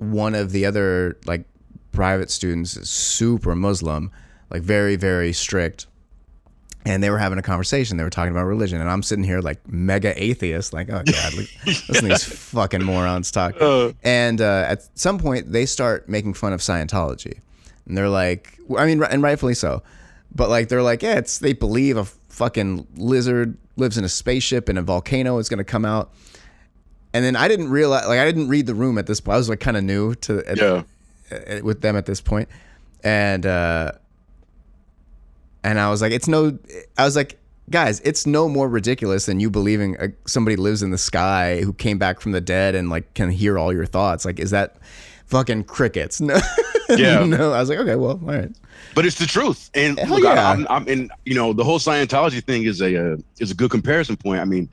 one 0.01 0.35
of 0.35 0.51
the 0.53 0.67
other 0.67 1.19
like 1.27 1.45
private 1.93 2.31
students 2.31 2.77
is 2.77 2.91
super 2.91 3.55
Muslim, 3.55 4.11
like 4.51 4.63
very 4.63 4.97
very 4.97 5.33
strict. 5.33 5.87
And 6.87 7.03
they 7.03 7.11
were 7.11 7.19
having 7.19 7.39
a 7.39 7.43
conversation. 7.43 7.99
They 7.99 8.05
were 8.05 8.09
talking 8.11 8.31
about 8.33 8.45
religion, 8.47 8.81
and 8.81 8.89
I'm 8.89 9.03
sitting 9.03 9.23
here 9.23 9.41
like 9.41 9.61
mega 9.69 10.15
atheist, 10.21 10.73
like, 10.73 10.89
oh 10.89 11.03
god, 11.05 11.35
look, 11.35 11.47
listen 11.67 11.95
to 11.95 12.09
these 12.09 12.25
fucking 12.25 12.83
morons 12.83 13.31
talk. 13.31 13.61
Uh, 13.61 13.93
And 14.03 14.41
uh, 14.41 14.65
at 14.67 14.89
some 14.99 15.19
point, 15.19 15.53
they 15.53 15.67
start 15.67 16.09
making 16.09 16.33
fun 16.35 16.55
of 16.55 16.61
Scientology, 16.61 17.41
and 17.87 17.99
they're 17.99 18.09
like, 18.09 18.59
I 18.79 18.87
mean, 18.87 19.03
and 19.03 19.23
rightfully 19.23 19.53
so, 19.55 19.83
but 20.35 20.49
like 20.49 20.69
they're 20.71 20.83
like, 20.83 21.03
yeah, 21.03 21.17
it's 21.19 21.39
they 21.39 21.53
believe 21.53 21.99
a 21.99 22.07
fucking 22.07 22.87
lizard 22.97 23.59
lives 23.77 23.99
in 23.99 24.05
a 24.05 24.09
spaceship 24.09 24.71
in 24.71 24.79
a 24.79 24.83
volcano. 24.83 25.37
is 25.37 25.51
gonna 25.51 25.65
come 25.65 25.85
out, 25.85 26.15
and 27.13 27.25
then 27.25 27.37
I 27.37 27.49
didn't 27.49 27.71
realize, 27.71 28.07
like, 28.07 28.19
I 28.19 28.25
didn't 28.25 28.49
read 28.49 28.67
the 28.67 28.75
room 28.75 28.99
at 28.99 29.07
this 29.07 29.21
point. 29.21 29.35
I 29.35 29.39
was 29.39 29.49
like 29.49 29.61
kind 29.61 29.77
of 29.77 29.85
new 29.85 30.15
to 30.17 30.45
at, 30.49 30.59
yeah. 30.59 30.83
uh, 31.33 31.61
with 31.63 31.81
them 31.83 31.97
at 31.97 32.07
this 32.07 32.21
point, 32.21 32.49
and 33.03 33.45
uh, 33.47 33.93
and 35.63 35.79
I 35.79 35.91
was 35.91 36.01
like, 36.03 36.13
it's 36.13 36.29
no, 36.29 36.59
I 36.97 37.05
was 37.05 37.17
like, 37.17 37.39
guys, 37.71 38.01
it's 38.01 38.27
no 38.27 38.49
more 38.49 38.69
ridiculous 38.69 39.27
than 39.27 39.41
you 39.41 39.51
believing 39.51 39.97
uh 39.99 40.09
somebody 40.27 40.57
lives 40.57 40.83
in 40.83 40.91
the 40.91 40.99
sky 40.99 41.61
who 41.63 41.73
came 41.73 41.99
back 41.99 42.21
from 42.21 42.33
the 42.33 42.41
dead 42.41 42.75
and 42.75 42.91
like 42.91 43.13
can 43.15 43.31
hear 43.31 43.59
all 43.59 43.73
your 43.73 43.87
thoughts. 43.87 44.25
Like, 44.25 44.39
is 44.41 44.51
that 44.51 44.77
fucking 45.27 45.65
crickets? 45.65 46.21
No, 46.91 46.97
Yeah. 46.97 47.25
no. 47.25 47.53
I 47.53 47.61
was 47.61 47.69
like, 47.69 47.79
okay, 47.79 47.95
well, 47.95 48.19
all 48.21 48.35
right. 48.35 48.51
but 48.97 49.07
it's 49.07 49.17
the 49.17 49.25
truth. 49.27 49.71
And 49.75 49.97
Hell 49.97 50.17
look, 50.17 50.25
yeah. 50.25 50.49
I, 50.49 50.53
I'm, 50.55 50.67
I'm, 50.69 50.89
and 50.89 51.13
you 51.25 51.37
know, 51.37 51.53
the 51.53 51.63
whole 51.63 51.79
Scientology 51.79 52.43
thing 52.43 52.65
is 52.65 52.81
a 52.81 53.13
uh, 53.13 53.17
is 53.39 53.53
a 53.53 53.55
good 53.55 53.71
comparison 53.71 54.17
point. 54.17 54.41
I 54.41 54.45
mean, 54.45 54.69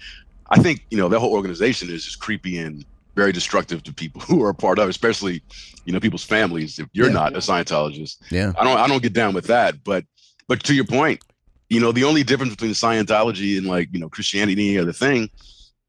I 0.50 0.60
think 0.60 0.86
you 0.92 0.98
know 0.98 1.10
that 1.10 1.20
whole 1.20 1.34
organization 1.34 1.90
is 1.90 2.04
just 2.06 2.20
creepy 2.20 2.58
and 2.58 2.86
very 3.16 3.32
destructive 3.32 3.84
to 3.84 3.94
people 3.94 4.22
who 4.28 4.44
are 4.44 4.50
a 4.50 4.54
part 4.56 4.80
of, 4.80 4.88
it, 4.88 4.90
especially 4.92 5.42
you 5.86 5.94
know 5.94 6.00
people's 6.00 6.24
families. 6.24 6.80
If 6.80 6.88
you're 6.94 7.08
Yeah. 7.08 7.14
not 7.14 7.34
a 7.36 7.40
Scientologist, 7.40 8.18
Yeah, 8.32 8.54
I 8.60 8.64
don't 8.64 8.78
I 8.78 8.88
don't 8.88 9.02
get 9.04 9.14
down 9.14 9.34
with 9.34 9.48
that. 9.48 9.84
But 9.84 10.06
but 10.48 10.64
to 10.64 10.74
your 10.74 10.86
point, 10.86 11.22
you 11.70 11.80
know, 11.80 11.92
the 11.92 12.04
only 12.06 12.24
difference 12.24 12.52
between 12.54 12.72
Scientology 12.72 13.58
and 13.58 13.68
like 13.68 13.90
you 13.92 14.00
know 14.00 14.10
Christianity 14.10 14.78
or 14.78 14.86
the 14.86 14.94
thing 14.94 15.30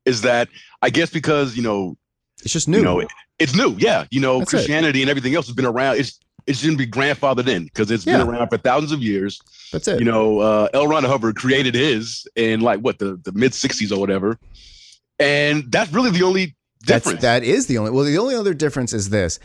is 0.05 0.23
that 0.23 0.49
I 0.83 0.91
guess 0.91 1.11
because 1.11 1.57
you 1.57 1.63
know 1.63 1.97
it's 2.43 2.53
just 2.53 2.69
new. 2.69 2.79
you 2.79 2.85
know, 2.85 3.01
it- 3.01 3.09
it's 3.39 3.55
new. 3.55 3.77
Yeah, 3.79 4.05
you 4.11 4.21
know, 4.21 4.41
That's 4.41 4.53
it. 4.53 4.57
Christianity 4.57 5.01
and 5.01 5.09
everything 5.09 5.35
else 5.37 5.47
has 5.47 5.55
been 5.55 5.65
around. 5.65 5.99
It's 6.01 6.19
it 6.49 6.57
shouldn't 6.57 6.79
be 6.79 6.87
grandfathered 6.87 7.47
in 7.49 7.65
because 7.65 7.91
it's 7.91 8.05
Yeah. 8.07 8.19
been 8.19 8.29
around 8.29 8.49
for 8.49 8.59
thousands 8.59 8.93
of 8.93 9.01
years. 9.03 9.41
That's 9.73 9.87
it. 9.87 9.99
You 10.01 10.05
know, 10.07 10.41
uh, 10.41 10.69
L. 10.75 10.87
Ron 10.89 11.05
Hubbard 11.05 11.37
created 11.37 11.75
his 11.75 12.27
in 12.37 12.61
like 12.61 12.81
what 12.81 12.99
the 12.99 13.21
the 13.23 13.33
mid 13.33 13.53
'60s 13.53 13.93
or 13.93 14.01
whatever, 14.01 14.39
and 15.21 15.71
that's 15.71 15.93
really 15.93 16.11
the 16.11 16.23
only 16.25 16.57
That's 16.87 17.05
difference. 17.05 17.23
that 17.23 17.43
is 17.45 17.67
the 17.67 17.79
only. 17.79 17.91
Well, 17.91 18.05
the 18.05 18.19
only 18.19 18.35
other 18.35 18.55
difference 18.55 18.93
is 18.93 19.11
this: 19.11 19.39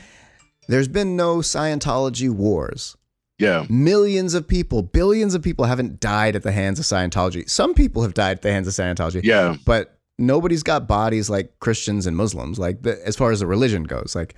there's 0.67 0.87
been 0.87 1.15
no 1.15 1.37
Scientology 1.37 2.29
wars. 2.29 2.95
yeah, 3.39 3.65
Millions 3.69 4.33
of 4.33 4.47
people, 4.47 4.81
billions 4.83 5.33
of 5.33 5.41
people 5.41 5.65
haven't 5.65 5.99
died 5.99 6.35
at 6.35 6.43
the 6.43 6.51
hands 6.51 6.79
of 6.79 6.85
Scientology. 6.85 7.49
Some 7.49 7.73
people 7.73 8.01
have 8.03 8.13
died 8.13 8.37
at 8.37 8.41
the 8.43 8.51
hands 8.51 8.67
of 8.67 8.73
Scientology, 8.73 9.21
yeah, 9.23 9.55
but 9.65 9.97
nobody's 10.19 10.63
got 10.63 10.87
bodies 10.87 11.29
like 11.29 11.59
Christians 11.59 12.05
and 12.05 12.15
Muslims. 12.15 12.59
Like 12.59 12.83
the, 12.83 13.05
as 13.05 13.15
far 13.15 13.31
as 13.31 13.39
the 13.39 13.47
religion 13.47 13.83
goes, 13.83 14.15
like 14.15 14.35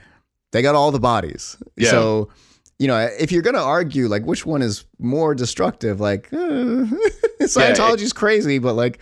they 0.51 0.61
got 0.61 0.73
all 0.75 0.91
the 0.91 0.99
bodies. 1.01 1.57
Yeah. 1.75 1.89
So, 1.91 2.29
you 2.79 2.87
know, 2.87 2.97
if 3.19 3.31
you're 3.31 3.41
gonna 3.41 3.61
argue 3.63 4.07
like 4.07 4.23
which 4.25 4.45
one 4.45 4.61
is 4.61 4.85
more 4.99 5.33
destructive, 5.35 5.99
like 5.99 6.27
uh, 6.33 6.85
Scientology's 7.41 8.13
crazy, 8.13 8.59
but 8.59 8.73
like, 8.73 8.99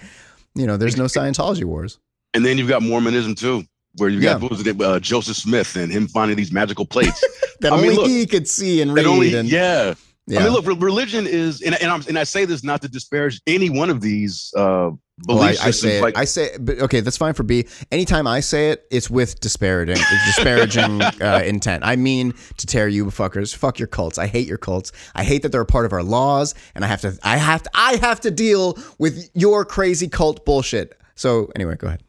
you 0.56 0.68
know, 0.68 0.78
there's 0.78 0.98
no 0.98 1.06
Scientology 1.18 1.64
wars. 1.64 2.00
and 2.34 2.46
then 2.46 2.58
you've 2.58 2.70
got 2.70 2.82
Mormonism 2.82 3.36
too, 3.36 3.64
where 3.98 4.10
you 4.10 4.22
got 4.22 4.30
Yeah. 4.30 4.38
what 4.38 4.52
was 4.52 4.66
it, 4.66 4.82
uh, 4.82 5.00
Joseph 5.00 5.38
Smith 5.38 5.76
and 5.76 5.92
him 5.92 6.08
finding 6.08 6.38
these 6.38 6.52
magical 6.52 6.86
plates. 6.86 7.24
That 7.60 7.72
I 7.72 7.78
mean, 7.78 7.92
only 7.92 7.96
look, 7.96 8.08
he 8.10 8.26
could 8.26 8.46
see 8.50 8.82
and 8.82 8.94
read. 8.94 9.06
only, 9.06 9.34
and, 9.36 9.48
yeah. 9.48 9.94
Yeah. 10.28 10.40
I 10.40 10.44
mean, 10.44 10.54
look, 10.54 10.82
religion 10.82 11.28
is, 11.28 11.62
and, 11.62 11.76
and 11.82 11.92
I'm 11.92 12.02
and 12.08 12.18
I 12.18 12.24
say 12.24 12.46
this 12.46 12.64
not 12.64 12.82
to 12.84 12.88
disparage 12.88 13.42
any 13.46 13.70
one 13.70 13.90
of 13.90 14.00
these 14.00 14.54
uh, 14.56 14.92
Well, 15.28 15.42
I, 15.42 15.50
I 15.50 15.72
say 15.72 16.00
it. 16.02 16.18
I 16.18 16.24
say, 16.24 16.58
but 16.60 16.80
okay, 16.80 17.02
that's 17.02 17.18
fine 17.18 17.34
for 17.34 17.44
B. 17.44 17.68
Anytime 17.92 18.26
I 18.26 18.40
say 18.40 18.72
it, 18.72 18.86
it's 18.90 19.10
with 19.10 19.42
disparaging, 19.42 19.98
disparaging 20.26 21.02
uh, 21.22 21.42
intent. 21.46 21.84
I 21.86 21.98
mean 21.98 22.34
to 22.58 22.68
tear 22.68 22.88
you 22.88 23.06
fuckers. 23.08 23.54
Fuck 23.54 23.80
your 23.80 23.88
cults. 23.88 24.18
I 24.18 24.28
hate 24.28 24.48
your 24.48 24.58
cults. 24.58 24.94
I 25.14 25.26
hate 25.26 25.42
that 25.42 25.52
they're 25.52 25.62
a 25.62 25.66
part 25.66 25.86
of 25.86 25.92
our 25.92 26.04
laws, 26.04 26.56
and 26.74 26.86
I 26.86 26.88
have 26.88 27.02
to, 27.02 27.18
I 27.22 27.38
have 27.38 27.64
to, 27.64 27.70
I 27.74 27.98
have 27.98 28.22
to 28.22 28.32
deal 28.32 28.78
with 28.98 29.30
your 29.34 29.66
crazy 29.66 30.08
cult 30.08 30.46
bullshit. 30.46 30.98
So 31.16 31.52
anyway, 31.56 31.76
go 31.76 31.88
ahead. 31.88 32.04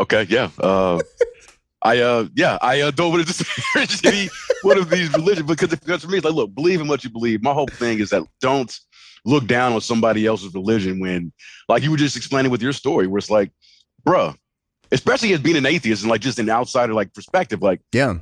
Okay, 0.00 0.26
yeah. 0.28 0.48
Uh, 0.58 0.98
I 1.82 1.98
uh 1.98 2.26
yeah, 2.34 2.58
I 2.60 2.80
uh, 2.82 2.90
don't 2.90 3.10
want 3.12 3.26
to 3.26 3.32
disparage 3.32 4.04
any 4.04 4.28
one 4.62 4.78
of 4.78 4.90
these 4.90 5.10
religions 5.12 5.46
because, 5.48 5.70
because 5.70 6.02
for 6.04 6.10
me 6.10 6.18
it's 6.18 6.24
like 6.24 6.34
look, 6.34 6.54
believe 6.54 6.80
in 6.80 6.88
what 6.88 7.04
you 7.04 7.10
believe. 7.10 7.42
My 7.42 7.52
whole 7.52 7.66
thing 7.68 8.00
is 8.00 8.10
that 8.10 8.22
don't 8.40 8.74
look 9.24 9.46
down 9.46 9.72
on 9.72 9.80
somebody 9.80 10.26
else's 10.26 10.52
religion 10.54 11.00
when 11.00 11.32
like 11.68 11.82
you 11.82 11.90
were 11.90 11.96
just 11.96 12.16
explaining 12.16 12.50
with 12.50 12.62
your 12.62 12.72
story 12.72 13.06
where 13.06 13.18
it's 13.18 13.30
like, 13.30 13.50
bruh, 14.06 14.34
especially 14.92 15.32
as 15.32 15.40
being 15.40 15.56
an 15.56 15.66
atheist 15.66 16.02
and 16.02 16.10
like 16.10 16.20
just 16.20 16.38
an 16.38 16.50
outsider 16.50 16.92
like 16.94 17.12
perspective, 17.14 17.62
like 17.62 17.80
Yeah, 17.92 18.18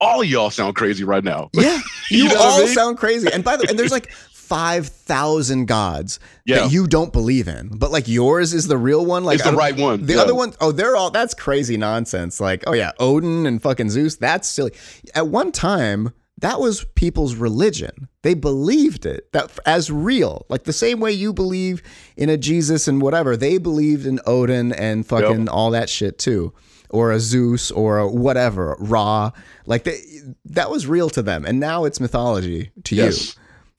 all 0.00 0.20
of 0.20 0.26
y'all 0.28 0.50
sound 0.50 0.76
crazy 0.76 1.04
right 1.04 1.24
now. 1.24 1.50
yeah. 1.52 1.80
You 2.10 2.24
You, 2.24 2.28
know 2.28 2.34
what 2.34 2.42
I 2.42 2.50
all 2.50 2.58
mean? 2.58 2.74
sound 2.74 2.98
crazy. 2.98 3.32
And 3.32 3.42
by 3.42 3.56
the 3.56 3.62
way, 3.64 3.70
and 3.70 3.78
there's 3.78 3.90
like 3.90 4.12
five 4.44 4.86
thousand 4.88 5.66
gods 5.66 6.18
Yeah. 6.44 6.60
that 6.60 6.72
you 6.72 6.86
don't 6.86 7.12
believe 7.12 7.48
in, 7.48 7.68
but 7.76 7.90
like 7.90 8.06
yours 8.08 8.52
is 8.52 8.66
the 8.68 8.76
real 8.78 9.04
one. 9.04 9.24
Like 9.24 9.36
it's 9.36 9.44
the 9.44 9.56
right 9.56 9.76
one. 9.76 10.06
The 10.06 10.14
Yeah. 10.14 10.20
other 10.22 10.34
ones, 10.34 10.56
oh, 10.60 10.72
they're 10.72 10.96
all 10.96 11.10
that's 11.10 11.34
crazy 11.34 11.76
nonsense. 11.76 12.40
Like, 12.40 12.64
oh 12.66 12.72
yeah, 12.72 12.92
Odin 13.00 13.46
and 13.46 13.62
fucking 13.62 13.90
Zeus, 13.90 14.16
that's 14.16 14.48
silly. 14.48 14.72
At 15.14 15.28
one 15.28 15.50
time, 15.52 16.12
that 16.40 16.60
was 16.60 16.84
people's 16.94 17.36
religion. 17.36 18.08
They 18.22 18.34
believed 18.34 19.06
it 19.06 19.32
that 19.32 19.50
as 19.64 19.90
real, 19.90 20.44
like 20.48 20.64
the 20.64 20.72
same 20.72 21.00
way 21.00 21.12
you 21.12 21.32
believe 21.32 21.82
in 22.16 22.28
a 22.28 22.36
Jesus 22.36 22.86
and 22.88 23.00
whatever. 23.00 23.36
They 23.36 23.56
believed 23.58 24.04
in 24.04 24.20
Odin 24.26 24.72
and 24.72 25.06
fucking 25.06 25.48
all 25.48 25.70
that 25.70 25.88
shit 25.88 26.18
too, 26.18 26.52
or 26.90 27.12
a 27.12 27.20
Zeus 27.20 27.70
or 27.70 27.98
a 27.98 28.08
whatever 28.08 28.76
Ra. 28.80 29.30
Like 29.66 29.84
they, 29.84 30.00
that 30.46 30.70
was 30.70 30.86
real 30.86 31.08
to 31.10 31.22
them, 31.22 31.44
and 31.46 31.60
now 31.60 31.84
it's 31.84 32.00
mythology 32.00 32.72
to 32.84 32.94
you. 32.96 33.12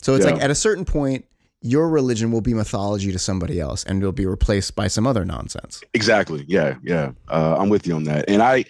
So 0.01 0.15
it's 0.15 0.25
Yeah. 0.25 0.31
like 0.33 0.41
at 0.41 0.51
a 0.51 0.55
certain 0.55 0.85
point, 0.85 1.25
your 1.61 1.89
religion 1.89 2.31
will 2.31 2.41
be 2.41 2.53
mythology 2.53 3.11
to 3.11 3.17
somebody 3.19 3.59
else, 3.59 3.83
and 3.85 3.99
it'll 3.99 4.11
be 4.11 4.25
replaced 4.27 4.75
by 4.75 4.87
some 4.87 5.07
other 5.07 5.25
nonsense. 5.25 5.81
Exactly. 5.93 6.45
Yeah, 6.47 6.75
yeah. 6.83 7.11
Uh, 7.27 7.55
I'm 7.57 7.69
with 7.69 7.87
you 7.87 7.95
on 7.95 8.03
that. 8.03 8.25
And 8.29 8.41
I, 8.43 8.65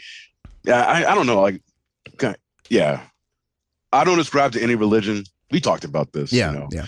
yeah, 0.64 0.84
I, 0.86 1.12
I 1.12 1.16
don't 1.16 1.26
know. 1.26 1.42
Like, 1.42 1.62
okay, 2.14 2.36
yeah, 2.70 3.02
I 3.92 4.04
don't 4.06 4.20
ascribe 4.20 4.54
to 4.54 4.62
any 4.64 4.76
religion. 4.76 5.26
We 5.52 5.60
talked 5.60 5.84
about 5.84 6.14
this. 6.14 6.32
Yeah, 6.32 6.52
You 6.54 6.60
know? 6.60 6.70
yeah. 6.72 6.86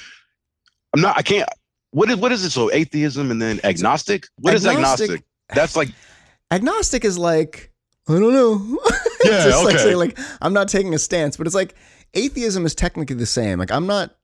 I'm 0.93 1.02
not. 1.02 1.17
I 1.17 1.21
can't. 1.23 1.47
What 1.91 2.10
is 2.10 2.15
what 2.17 2.32
is 2.32 2.43
it? 2.45 2.52
So 2.52 2.71
atheism 2.71 3.30
and 3.32 3.41
then 3.41 3.60
agnostic. 3.65 4.28
What 4.39 4.54
is 4.54 4.65
Agnostic- 4.65 5.10
agnostic? 5.10 5.26
That's 5.54 5.76
like 5.76 5.89
Agnostic 6.52 7.04
is 7.04 7.17
like 7.17 7.71
I 8.08 8.13
don't 8.13 8.34
know. 8.34 8.80
It's 8.86 9.26
Yeah, 9.26 9.43
just 9.45 9.63
like 9.65 9.76
okay. 9.76 9.84
saying 9.84 9.97
like 9.97 10.17
I'm 10.41 10.54
not 10.54 10.69
taking 10.69 10.93
a 10.93 11.00
stance, 11.00 11.36
but 11.38 11.47
it's 11.47 11.56
like 11.56 11.76
atheism 12.13 12.65
is 12.65 12.73
technically 12.76 13.15
the 13.17 13.26
same. 13.26 13.60
Like 13.60 13.71
I'm 13.71 13.86
not. 13.88 14.15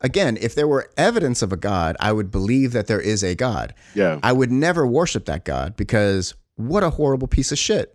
Again, 0.00 0.36
if 0.40 0.54
there 0.54 0.68
were 0.68 0.90
evidence 0.96 1.40
of 1.42 1.52
a 1.52 1.56
god, 1.56 1.96
I 2.00 2.12
would 2.12 2.30
believe 2.30 2.72
that 2.72 2.86
there 2.86 3.00
is 3.00 3.24
a 3.24 3.34
god. 3.34 3.74
yeah, 3.94 4.18
I 4.22 4.32
would 4.32 4.50
never 4.52 4.86
worship 4.86 5.24
that 5.26 5.44
god 5.44 5.74
because 5.76 6.34
what 6.56 6.82
a 6.84 6.90
horrible 6.90 7.28
piece 7.28 7.50
of 7.52 7.58
shit 7.58 7.92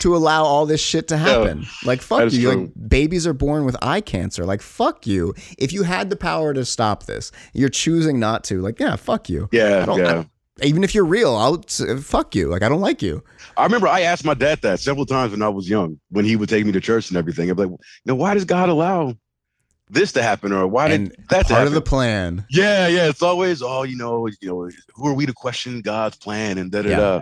to 0.00 0.14
allow 0.14 0.44
all 0.44 0.66
this 0.66 0.80
shit 0.80 1.08
to 1.08 1.16
happen. 1.28 1.64
Like 1.84 2.00
fuck 2.02 2.32
you. 2.32 2.50
true. 2.52 2.60
Like 2.62 2.70
babies 2.88 3.26
are 3.26 3.32
born 3.32 3.64
with 3.64 3.76
eye 3.82 4.00
cancer. 4.00 4.44
Like 4.44 4.62
fuck 4.62 5.06
you. 5.06 5.34
If 5.58 5.72
you 5.72 5.82
had 5.82 6.10
the 6.10 6.16
power 6.16 6.54
to 6.54 6.64
stop 6.64 7.04
this, 7.04 7.32
you're 7.52 7.68
choosing 7.68 8.20
not 8.20 8.44
to. 8.44 8.60
Like 8.60 8.78
yeah, 8.78 8.96
fuck 8.96 9.28
you. 9.28 9.48
yeah, 9.52 9.82
I 9.82 9.86
don't- 9.86 9.98
yeah. 9.98 10.24
Even 10.62 10.84
if 10.84 10.94
you're 10.94 11.04
real, 11.04 11.34
I'll 11.34 11.60
fuck 12.00 12.36
you. 12.36 12.46
Like 12.48 12.62
I 12.62 12.68
don't 12.68 12.80
like 12.80 13.02
you. 13.02 13.24
I 13.56 13.64
remember 13.64 13.88
I 13.88 14.02
asked 14.02 14.24
my 14.24 14.34
dad 14.34 14.60
that 14.62 14.78
several 14.78 15.04
times 15.04 15.32
when 15.32 15.42
I 15.42 15.48
was 15.48 15.68
young, 15.68 15.98
when 16.10 16.24
he 16.24 16.36
would 16.36 16.48
take 16.48 16.64
me 16.64 16.70
to 16.70 16.80
church 16.80 17.08
and 17.10 17.16
everything. 17.16 17.50
I'd 17.50 17.56
be 17.56 17.64
like, 17.64 17.70
you 17.72 17.78
know, 18.06 18.14
why 18.14 18.34
does 18.34 18.44
God 18.44 18.68
allow 18.68 19.14
this 19.88 20.12
to 20.12 20.22
happen, 20.22 20.52
or 20.52 20.66
why 20.66 20.88
did 20.88 21.00
And 21.00 21.16
that 21.30 21.46
part 21.48 21.66
of 21.66 21.72
the 21.72 21.80
plan. 21.80 22.44
Yeah, 22.50 22.88
yeah. 22.88 23.08
It's 23.08 23.22
always, 23.22 23.62
oh, 23.62 23.82
you 23.82 23.96
know, 23.96 24.26
you 24.26 24.48
know, 24.48 24.70
who 24.94 25.06
are 25.08 25.14
we 25.14 25.26
to 25.26 25.32
question 25.32 25.80
God's 25.82 26.16
plan 26.16 26.58
and 26.58 26.70
da 26.70 26.82
da 26.82 26.96
da. 26.96 27.20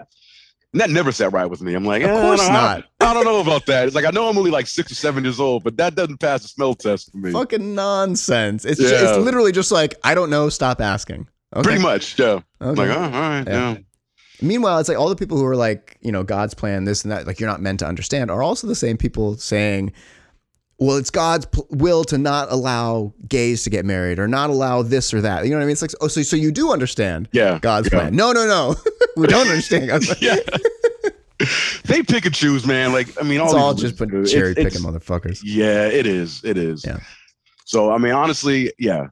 And 0.73 0.81
that 0.81 0.89
never 0.89 1.13
sat 1.13 1.33
right 1.33 1.45
with 1.45 1.61
me. 1.61 1.75
I'm 1.75 1.85
like, 1.85 2.03
Of 2.03 2.09
eh, 2.11 2.21
course 2.23 2.41
I 2.41 2.51
not. 2.53 2.85
I 3.01 3.13
don't 3.13 3.25
know 3.25 3.41
about 3.41 3.67
that. 3.67 3.87
It's 3.87 3.95
like 3.95 4.07
I 4.07 4.11
know 4.11 4.29
I'm 4.31 4.39
only 4.39 4.51
like 4.51 4.67
six 4.67 4.91
or 4.91 4.95
seven 4.95 5.23
years 5.23 5.39
old, 5.39 5.65
but 5.65 5.77
that 5.77 5.95
doesn't 5.95 6.19
pass 6.19 6.43
the 6.43 6.49
smell 6.49 6.75
test 6.75 7.11
for 7.13 7.19
me. 7.19 7.31
Fucking 7.33 7.75
nonsense. 7.75 8.65
It's 8.65 8.81
Yeah. 8.81 8.89
it's 8.93 9.19
literally 9.19 9.53
just 9.53 9.71
like 9.71 9.95
I 10.03 10.15
don't 10.15 10.31
know. 10.31 10.49
Stop 10.49 10.81
asking. 10.81 11.29
Okay. 11.55 11.63
Pretty 11.63 11.83
much, 11.83 12.19
yeah. 12.19 12.41
I'm 12.61 12.69
Okay. 12.71 12.89
like, 12.89 12.97
oh, 12.97 13.03
all 13.03 13.11
right, 13.11 13.45
Yeah. 13.47 13.73
yeah. 13.73 13.79
Meanwhile, 14.41 14.79
it's 14.79 14.89
like 14.89 14.99
all 14.99 15.11
the 15.11 15.17
people 15.17 15.37
who 15.37 15.45
are 15.45 15.55
like, 15.57 15.99
you 16.01 16.11
know, 16.11 16.23
God's 16.25 16.55
plan, 16.55 16.85
this 16.85 17.03
and 17.05 17.13
that, 17.13 17.27
like 17.27 17.39
you're 17.39 17.51
not 17.51 17.61
meant 17.61 17.79
to 17.81 17.87
understand, 17.87 18.31
are 18.31 18.43
also 18.43 18.67
the 18.67 18.75
same 18.75 18.97
people 18.97 19.37
saying, 19.37 19.93
well, 20.83 20.97
it's 20.97 21.11
God's 21.11 21.47
will 21.71 22.05
to 22.05 22.19
not 22.19 22.51
allow 22.51 23.13
gays 23.29 23.63
to 23.65 23.71
get 23.71 23.85
married 23.85 24.19
or 24.19 24.27
not 24.27 24.51
allow 24.51 24.83
this 24.83 25.15
or 25.15 25.21
that. 25.21 25.45
You 25.45 25.51
know 25.51 25.57
what 25.57 25.63
I 25.63 25.67
mean? 25.67 25.73
It's 25.73 25.83
like, 25.83 25.93
oh, 26.01 26.09
so, 26.09 26.23
so 26.23 26.37
you 26.37 26.51
do 26.51 26.73
understand 26.73 27.29
Yeah. 27.33 27.59
God's 27.61 27.89
yeah. 27.93 28.01
plan. 28.01 28.17
No, 28.17 28.33
no, 28.33 28.47
no. 28.47 28.75
we 29.17 29.27
don't 29.29 29.47
understand 29.47 29.89
God's 29.89 30.07
plan. 30.13 30.19
Yeah. 30.21 31.49
they 31.85 32.03
pick 32.03 32.27
and 32.27 32.35
choose, 32.35 32.67
man. 32.67 32.93
Like, 32.93 33.09
I 33.21 33.25
mean, 33.25 33.41
all 33.41 33.47
It's 33.47 33.55
all 33.55 33.75
just 33.75 33.97
but 33.97 34.11
cherry 34.27 34.55
picking 34.55 34.81
motherfuckers. 34.81 35.41
Yeah, 35.45 35.87
it 35.87 36.07
is. 36.07 36.43
It 36.45 36.59
is. 36.59 36.85
Yeah. 36.85 36.99
So 37.65 37.93
I 37.93 37.99
mean, 37.99 38.13
honestly, 38.13 38.73
yeah. 38.79 39.07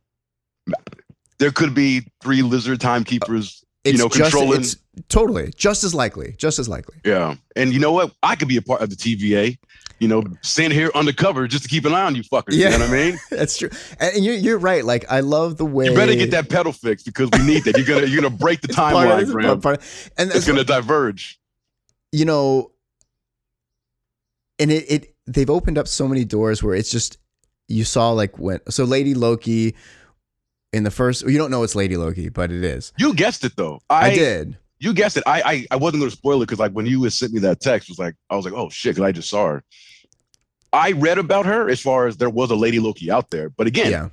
There 1.38 1.50
could 1.50 1.74
be 1.74 2.02
three 2.22 2.42
lizard 2.42 2.80
timekeepers. 2.80 3.62
Uh, 3.62 3.66
it's 3.84 3.98
know, 3.98 4.08
just, 4.08 4.32
controlling- 4.32 4.60
it's 4.60 4.76
totally 5.08 5.52
just 5.56 5.84
as 5.84 5.94
likely, 5.94 6.34
just 6.36 6.58
as 6.58 6.68
likely. 6.68 6.96
Yeah. 7.04 7.36
And 7.56 7.72
you 7.72 7.78
know 7.78 7.92
what? 7.92 8.12
I 8.22 8.36
could 8.36 8.48
be 8.48 8.58
a 8.58 8.62
part 8.62 8.82
of 8.82 8.90
the 8.90 8.96
TVA. 8.96 9.56
You 10.00 10.08
know, 10.08 10.24
stand 10.42 10.72
here 10.72 10.90
undercover 10.94 11.46
just 11.46 11.62
to 11.64 11.68
keep 11.68 11.84
an 11.84 11.92
eye 11.92 12.06
on 12.06 12.14
you 12.16 12.22
fuckers. 12.22 12.52
Yeah. 12.54 12.70
You 12.70 12.78
know 12.78 12.86
what 12.86 12.94
I 12.98 13.10
mean? 13.10 13.18
That's 13.30 13.56
true. 13.58 13.68
And 14.00 14.24
you're, 14.24 14.34
you're 14.34 14.58
right. 14.58 14.82
Like, 14.84 15.04
I 15.10 15.20
love 15.20 15.58
the 15.58 15.66
way 15.66 15.84
You 15.86 15.94
better 15.94 16.14
get 16.14 16.30
that 16.30 16.48
pedal 16.48 16.72
fixed 16.72 17.04
because 17.04 17.28
we 17.34 17.44
need 17.46 17.64
that. 17.64 17.76
You're 17.76 17.86
gonna 17.86 18.06
you're 18.06 18.22
gonna 18.22 18.34
break 18.34 18.62
the 18.62 18.68
It's 18.70 18.76
part 18.76 18.94
of- 18.96 19.28
timeline, 19.28 19.32
Grahm. 19.32 19.60
part- 19.60 19.82
and 20.16 20.30
It's 20.32 20.46
gonna 20.46 20.64
diverge. 20.64 21.38
you 22.12 22.24
know, 22.24 22.72
and 24.58 24.70
it, 24.72 24.90
it 24.90 25.14
they've 25.26 25.50
opened 25.50 25.78
up 25.78 25.86
so 25.88 26.08
many 26.08 26.24
doors 26.24 26.62
where 26.62 26.74
it's 26.74 26.90
just 26.90 27.18
you 27.68 27.84
saw 27.84 28.10
like 28.12 28.38
when 28.38 28.60
so 28.70 28.84
Lady 28.84 29.14
Loki 29.14 29.74
in 30.72 30.82
the 30.84 30.90
first 30.90 31.26
you 31.28 31.38
don't 31.38 31.50
know 31.50 31.62
it's 31.62 31.74
Lady 31.74 31.96
Loki, 31.96 32.28
but 32.30 32.50
it 32.50 32.64
is. 32.64 32.92
You 32.98 33.14
guessed 33.14 33.44
it 33.44 33.52
though. 33.56 33.80
I, 33.88 34.10
I, 34.10 34.14
did. 34.14 34.58
You 34.80 34.92
guessed 34.94 35.16
it. 35.18 35.22
I 35.26 35.42
I, 35.42 35.66
I 35.72 35.76
wasn't 35.76 36.00
gonna 36.00 36.10
spoil 36.10 36.42
it 36.42 36.46
because 36.46 36.58
like 36.58 36.72
when 36.72 36.86
you 36.86 37.08
sent 37.10 37.32
me 37.32 37.38
that 37.40 37.60
text, 37.60 37.88
it 37.88 37.92
was 37.92 37.98
like 37.98 38.14
I 38.30 38.36
was 38.36 38.44
like, 38.44 38.54
oh 38.54 38.68
shit, 38.70 38.94
because 38.96 39.06
I 39.06 39.12
just 39.12 39.28
saw 39.30 39.46
her. 39.46 39.64
I 40.72 40.92
read 40.92 41.18
about 41.18 41.46
her 41.46 41.68
as 41.68 41.80
far 41.80 42.06
as 42.06 42.16
there 42.16 42.30
was 42.30 42.50
a 42.50 42.54
Lady 42.54 42.78
Loki 42.78 43.10
out 43.10 43.30
there, 43.30 43.50
but 43.50 43.66
again, 43.66 43.90
Yeah. 43.90 44.08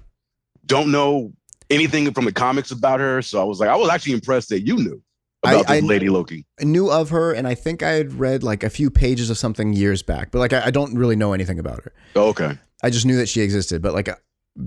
don't 0.65 0.91
know 0.91 1.31
anything 1.69 2.11
from 2.13 2.25
the 2.25 2.31
comics 2.31 2.71
about 2.71 2.99
her. 2.99 3.21
So 3.21 3.39
I 3.39 3.43
was 3.43 3.59
like, 3.59 3.69
I 3.69 3.75
was 3.75 3.89
actually 3.89 4.13
impressed 4.13 4.49
that 4.49 4.61
you 4.65 4.75
knew 4.77 5.01
about 5.43 5.69
I- 5.69 5.75
this 5.81 5.83
Lady 5.89 6.09
Loki. 6.09 6.45
I 6.59 6.63
knew 6.63 6.89
of 6.91 7.09
her 7.11 7.31
and 7.31 7.47
I 7.47 7.53
think 7.53 7.83
I 7.83 7.91
had 7.91 8.13
read 8.13 8.41
like 8.43 8.63
a 8.63 8.69
few 8.69 8.89
pages 8.89 9.29
of 9.29 9.37
something 9.37 9.73
years 9.73 10.01
back, 10.01 10.31
but 10.31 10.39
like 10.39 10.51
I, 10.53 10.65
I 10.65 10.71
don't 10.71 10.95
really 10.95 11.15
know 11.15 11.33
anything 11.33 11.59
about 11.59 11.83
her. 11.83 11.93
Oh, 12.15 12.29
okay. 12.29 12.57
I 12.83 12.89
just 12.89 13.05
knew 13.05 13.17
that 13.17 13.29
she 13.29 13.41
existed, 13.41 13.81
but 13.81 13.93
like 13.93 14.09
uh, 14.09 14.15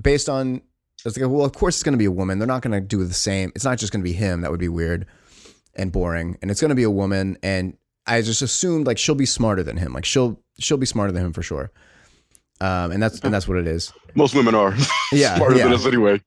based 0.00 0.28
on 0.28 0.62
it's 1.04 1.16
like 1.16 1.28
well, 1.30 1.44
of 1.44 1.52
course 1.52 1.76
it's 1.76 1.82
going 1.82 1.94
to 1.94 1.98
be 1.98 2.04
a 2.04 2.10
woman. 2.12 2.38
They're 2.38 2.46
not 2.46 2.62
going 2.62 2.72
to 2.72 2.80
do 2.80 3.02
the 3.04 3.14
same. 3.14 3.50
It's 3.56 3.64
not 3.64 3.78
just 3.78 3.90
going 3.92 4.02
to 4.02 4.08
be 4.08 4.12
him. 4.12 4.42
That 4.42 4.50
would 4.50 4.60
be 4.60 4.68
weird 4.68 5.06
and 5.74 5.92
boring. 5.92 6.36
And 6.42 6.50
it's 6.50 6.60
going 6.60 6.70
to 6.70 6.74
be 6.74 6.82
a 6.82 6.90
woman. 6.90 7.36
And 7.42 7.76
I 8.06 8.22
just 8.22 8.42
assumed 8.42 8.86
like 8.86 8.98
she'll 8.98 9.14
be 9.14 9.26
smarter 9.26 9.62
than 9.62 9.76
him. 9.76 9.92
Like 9.92 10.04
she'll 10.04 10.40
she'll 10.58 10.76
be 10.76 10.86
smarter 10.86 11.12
than 11.12 11.24
him 11.26 11.32
for 11.32 11.42
sure. 11.42 11.70
Um, 12.60 12.92
and 12.92 13.02
that's 13.02 13.20
and 13.20 13.32
that's 13.32 13.48
what 13.48 13.56
it 13.58 13.66
is. 13.66 13.92
Most 14.14 14.34
women 14.34 14.54
are 14.54 14.74
Yeah, 15.12 15.36
smarter 15.36 15.56
than 15.56 15.68
yeah. 15.68 15.74
us 15.74 15.86
anyway. 15.86 16.20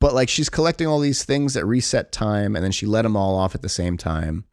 But 0.00 0.14
like 0.14 0.28
she's 0.28 0.48
collecting 0.48 0.86
all 0.86 0.98
these 1.00 1.24
things 1.24 1.54
that 1.54 1.64
reset 1.64 2.12
time, 2.12 2.54
and 2.56 2.64
then 2.64 2.72
she 2.72 2.86
let 2.86 3.02
them 3.02 3.16
all 3.16 3.36
off 3.36 3.54
at 3.54 3.62
the 3.62 3.68
same 3.68 3.96
time. 3.96 4.44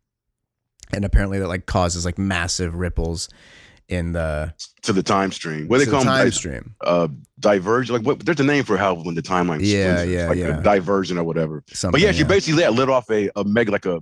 And 0.94 1.04
apparently 1.06 1.40
that 1.40 1.48
like 1.48 1.66
causes 1.66 2.06
like 2.06 2.20
massive 2.20 2.76
ripples 2.76 3.28
in 3.90 4.14
the, 4.14 4.54
To 4.84 4.94
the 4.94 5.02
time 5.04 5.32
stream. 5.32 5.68
What 5.68 5.80
they 5.80 5.86
call 5.86 6.00
the 6.02 6.06
time 6.06 6.26
Di- 6.26 6.32
stream. 6.32 6.76
uh, 6.82 7.08
diverge. 7.40 7.90
Like 7.90 8.04
what? 8.04 8.20
There's 8.24 8.40
a 8.40 8.44
name 8.44 8.64
for 8.64 8.78
how 8.78 8.94
when 8.94 9.16
the 9.16 9.22
timeline. 9.24 9.60
Yeah, 9.62 9.98
splits. 9.98 10.02
It's 10.04 10.12
yeah, 10.12 10.28
like 10.30 10.38
yeah. 10.38 10.60
A 10.60 10.64
diversion 10.64 11.18
or 11.18 11.24
whatever. 11.24 11.64
Something, 11.68 11.94
But 12.00 12.02
yeah, 12.02 12.12
she 12.12 12.24
basically 12.24 12.66
lit 12.68 12.90
off 12.90 13.10
a, 13.10 13.30
a 13.36 13.44
mega 13.44 13.72
like 13.72 13.86
a 13.88 14.00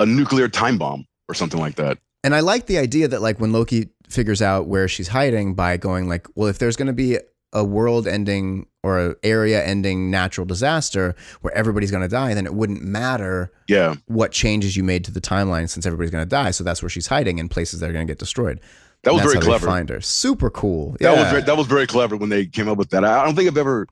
a 0.00 0.06
nuclear 0.06 0.48
time 0.48 0.78
bomb 0.78 1.06
or 1.28 1.34
something 1.34 1.60
like 1.60 1.76
that. 1.76 1.98
And 2.24 2.34
I 2.34 2.40
like 2.40 2.66
the 2.66 2.78
idea 2.78 3.08
that 3.08 3.22
like 3.22 3.40
when 3.40 3.52
Loki 3.52 3.88
figures 4.08 4.42
out 4.42 4.66
where 4.66 4.88
she's 4.88 5.08
hiding 5.08 5.54
by 5.54 5.76
going 5.76 6.08
like, 6.08 6.26
well, 6.34 6.48
if 6.48 6.58
there's 6.58 6.76
going 6.76 6.86
to 6.86 6.92
be 6.92 7.18
a 7.54 7.64
world-ending 7.64 8.66
or 8.82 8.98
a 8.98 9.14
area-ending 9.22 10.10
natural 10.10 10.46
disaster 10.46 11.14
where 11.42 11.52
everybody's 11.54 11.90
going 11.90 12.02
to 12.02 12.08
die, 12.08 12.32
then 12.32 12.46
it 12.46 12.54
wouldn't 12.54 12.82
matter 12.82 13.52
Yeah, 13.68 13.96
what 14.06 14.32
changes 14.32 14.76
you 14.76 14.82
made 14.82 15.04
to 15.04 15.10
the 15.10 15.20
timeline 15.20 15.68
since 15.68 15.84
everybody's 15.84 16.10
going 16.10 16.24
to 16.24 16.28
die. 16.28 16.50
So 16.50 16.64
that's 16.64 16.82
where 16.82 16.88
she's 16.88 17.08
hiding 17.08 17.38
in 17.38 17.48
places 17.48 17.80
that 17.80 17.90
are 17.90 17.92
going 17.92 18.06
to 18.06 18.10
get 18.10 18.18
destroyed. 18.18 18.60
that 19.02 19.12
was 19.12 19.22
very 19.22 19.38
clever. 19.38 19.66
Find 19.66 19.88
her. 19.90 20.00
Super 20.00 20.48
cool. 20.48 20.96
That 21.00 21.16
was 21.16 21.30
very, 21.30 21.42
that 21.42 21.56
was 21.56 21.66
very 21.66 21.86
clever 21.86 22.16
when 22.16 22.30
they 22.30 22.46
came 22.46 22.68
up 22.68 22.78
with 22.78 22.90
that. 22.90 23.04
I 23.04 23.20
I 23.20 23.24
don't 23.24 23.34
think 23.36 23.48
I've 23.48 23.58
ever. 23.58 23.86